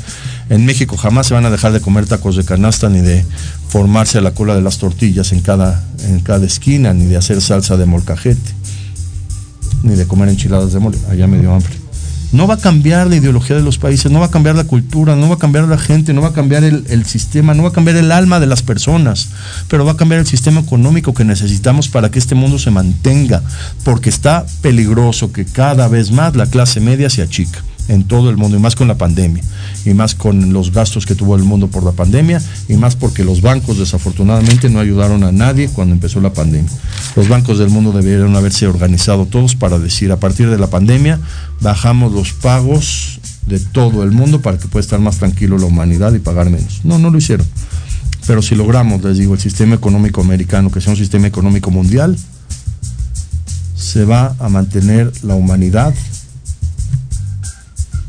En 0.49 0.65
México 0.65 0.97
jamás 0.97 1.27
se 1.27 1.35
van 1.35 1.45
a 1.45 1.51
dejar 1.51 1.73
de 1.73 1.81
comer 1.81 2.07
tacos 2.07 2.37
de 2.37 2.45
canasta 2.45 2.89
ni 2.89 3.01
de 3.01 3.25
formarse 3.69 4.19
a 4.19 4.21
la 4.21 4.33
cola 4.33 4.55
de 4.55 4.63
las 4.63 4.79
tortillas 4.79 5.33
en 5.33 5.41
cada, 5.41 5.85
en 6.05 6.21
cada 6.21 6.47
esquina, 6.47 6.95
ni 6.95 7.05
de 7.07 7.17
hacer 7.17 7.43
salsa 7.43 7.77
de 7.77 7.85
molcajete, 7.85 8.53
ni 9.83 9.95
de 9.95 10.07
comer 10.07 10.31
enchiladas 10.31 10.73
de 10.73 10.79
mole. 10.79 10.99
Allá 11.11 11.27
me 11.27 11.39
dio 11.39 11.53
hambre. 11.53 11.88
No 12.31 12.47
va 12.47 12.55
a 12.55 12.59
cambiar 12.59 13.07
la 13.07 13.17
ideología 13.17 13.57
de 13.57 13.63
los 13.63 13.79
países, 13.79 14.13
no 14.13 14.21
va 14.21 14.27
a 14.27 14.31
cambiar 14.31 14.55
la 14.55 14.65
cultura, 14.65 15.17
no 15.17 15.29
va 15.29 15.37
a 15.37 15.39
cambiar 15.39 15.67
la 15.67 15.79
gente, 15.79 16.13
no 16.13 16.21
va 16.21 16.29
a 16.29 16.33
cambiar 16.33 16.63
el, 16.63 17.05
sistema, 17.07 17.55
no 17.55 17.63
va 17.63 17.71
a 17.71 17.73
cambiar 17.73 17.97
el 17.97 18.13
alma 18.13 18.39
de 18.39 18.47
las 18.47 18.63
personas, 18.63 19.29
pero 19.69 19.87
va 19.87 19.93
a 19.93 19.97
cambiar 19.97 20.21
el 20.21 20.27
sistema 20.27 20.61
económico 20.61 21.15
que 21.15 21.25
necesitamos 21.25 21.89
para 21.89 22.11
que 22.11 22.19
este 22.19 22.35
mundo 22.35 22.59
se 22.59 22.71
mantenga, 22.71 23.43
porque 23.83 24.11
está 24.11 24.45
peligroso 24.61 25.33
que 25.33 25.47
cada 25.47 25.89
vez 25.89 26.11
más 26.11 26.37
la 26.37 26.47
clase 26.47 26.81
media 26.81 27.09
se 27.09 27.23
achica 27.23 27.63
en 27.89 28.05
todo 28.05 28.31
el 28.31 28.37
mundo, 28.37 28.57
y 28.57 28.61
más 28.61 28.77
con 28.77 28.89
la 28.89 28.97
pandemia, 28.97 29.43
y 29.85 29.95
más 29.95 30.15
con 30.15 30.53
los 30.53 30.73
gastos 30.73 31.07
que 31.07 31.15
tuvo 31.15 31.37
el 31.37 31.43
mundo 31.43 31.69
por 31.69 31.83
la 31.83 31.93
pandemia, 31.93 32.41
y 32.69 32.75
más 32.75 32.97
porque 32.97 33.25
los 33.25 33.41
bancos 33.41 33.79
desafortunadamente 33.79 34.69
no 34.69 34.79
ayudaron 34.81 35.25
a 35.25 35.33
nadie 35.33 35.69
cuando 35.69 35.95
empezó 35.95 36.21
la 36.21 36.33
pandemia. 36.33 36.71
Los 37.17 37.29
bancos 37.29 37.59
del 37.59 37.71
mundo 37.71 37.93
debieron 37.93 38.37
haberse 38.37 38.67
organizado 38.67 39.27
todos 39.27 39.57
para 39.57 39.79
decir, 39.79 40.13
a 40.13 40.21
partir 40.21 40.51
de 40.51 40.59
la 40.59 40.69
pandemia, 40.69 41.19
bajamos 41.61 42.13
los 42.13 42.33
pagos 42.33 43.21
de 43.47 43.59
todo 43.59 44.03
el 44.03 44.13
mundo 44.13 44.41
para 44.43 44.59
que 44.59 44.69
pueda 44.69 44.83
estar 44.83 45.01
más 45.01 45.17
tranquilo 45.17 45.59
la 45.59 45.67
humanidad 45.67 46.13
y 46.13 46.19
pagar 46.19 46.51
menos. 46.51 46.81
No, 46.85 46.99
no 46.99 47.11
lo 47.11 47.19
hicieron. 47.19 47.47
Pero 48.27 48.43
si 48.43 48.55
logramos, 48.55 49.03
les 49.03 49.17
digo, 49.17 49.33
el 49.33 49.41
sistema 49.41 49.75
económico 49.75 50.21
americano, 50.21 50.71
que 50.71 50.83
sea 50.83 50.93
un 50.93 50.99
sistema 50.99 51.27
económico 51.27 51.71
mundial, 51.71 52.17
se 53.75 54.05
va 54.05 54.35
a 54.39 54.51
mantener 54.51 55.11
la 55.23 55.35
humanidad 55.35 55.95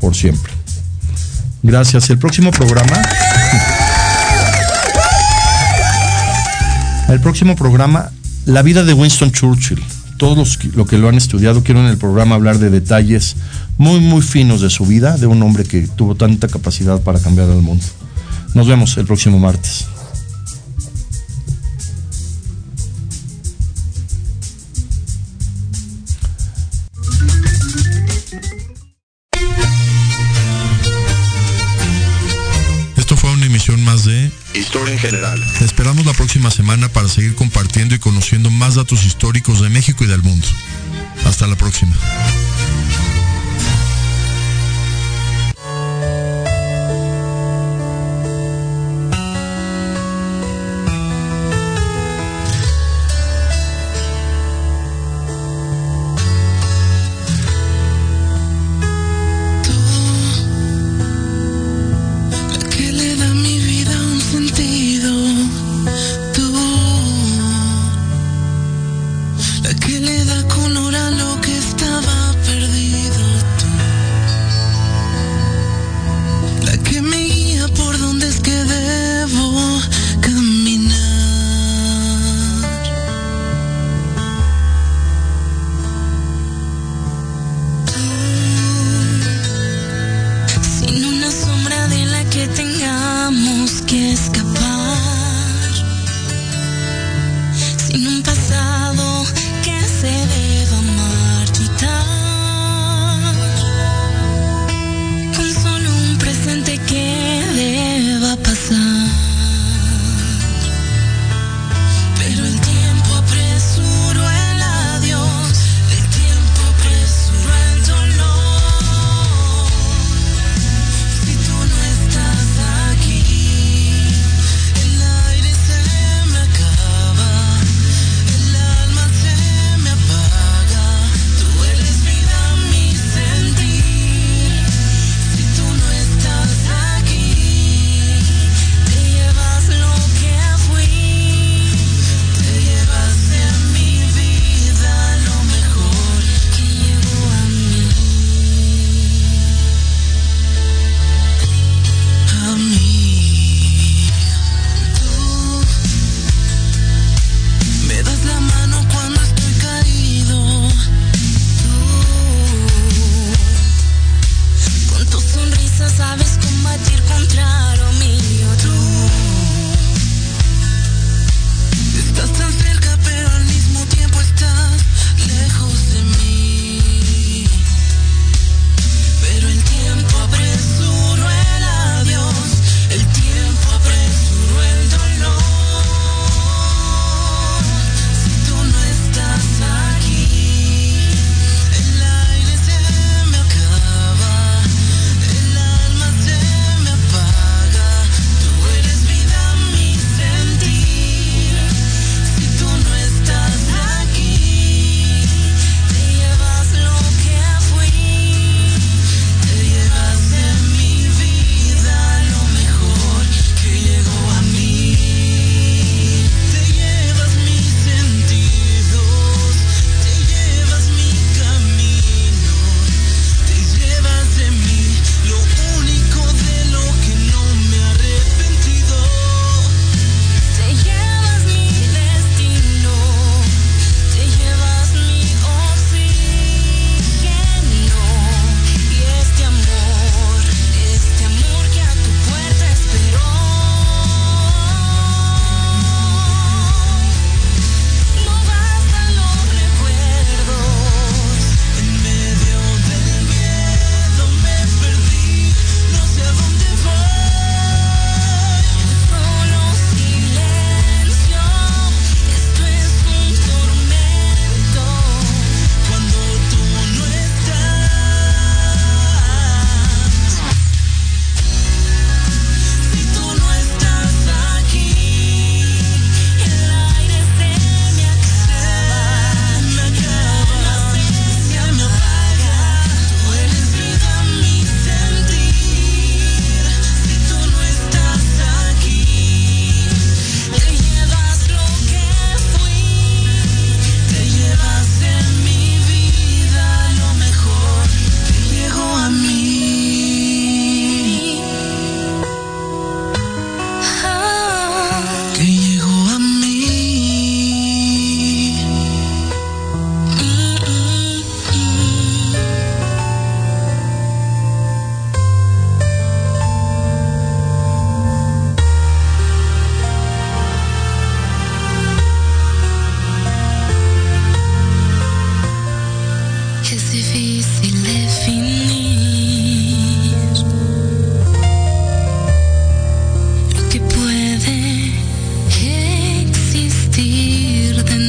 por 0.00 0.14
siempre. 0.16 0.52
Gracias. 1.62 2.10
El 2.10 2.18
próximo 2.18 2.50
programa. 2.50 2.96
El 7.08 7.20
próximo 7.20 7.56
programa, 7.56 8.12
la 8.46 8.62
vida 8.62 8.84
de 8.84 8.92
Winston 8.92 9.32
Churchill. 9.32 9.82
Todos 10.16 10.38
los 10.38 10.64
lo 10.76 10.86
que 10.86 10.96
lo 10.96 11.08
han 11.08 11.16
estudiado 11.16 11.64
quiero 11.64 11.80
en 11.80 11.86
el 11.86 11.96
programa 11.96 12.36
hablar 12.36 12.58
de 12.58 12.70
detalles 12.70 13.34
muy, 13.78 13.98
muy 13.98 14.22
finos 14.22 14.60
de 14.60 14.70
su 14.70 14.86
vida, 14.86 15.16
de 15.16 15.26
un 15.26 15.42
hombre 15.42 15.64
que 15.64 15.88
tuvo 15.88 16.14
tanta 16.14 16.46
capacidad 16.46 17.00
para 17.00 17.18
cambiar 17.18 17.48
el 17.48 17.62
mundo. 17.62 17.84
Nos 18.54 18.68
vemos 18.68 18.96
el 18.96 19.06
próximo 19.06 19.40
martes. 19.40 19.86
para 36.92 37.08
seguir 37.08 37.34
compartiendo 37.34 37.96
y 37.96 37.98
conociendo 37.98 38.48
más 38.48 38.76
datos 38.76 39.04
históricos 39.04 39.60
de 39.60 39.68
México 39.70 40.04
y 40.04 40.06
del 40.06 40.22
mundo. 40.22 40.46
Hasta 41.24 41.48
la 41.48 41.56
próxima. 41.56 41.96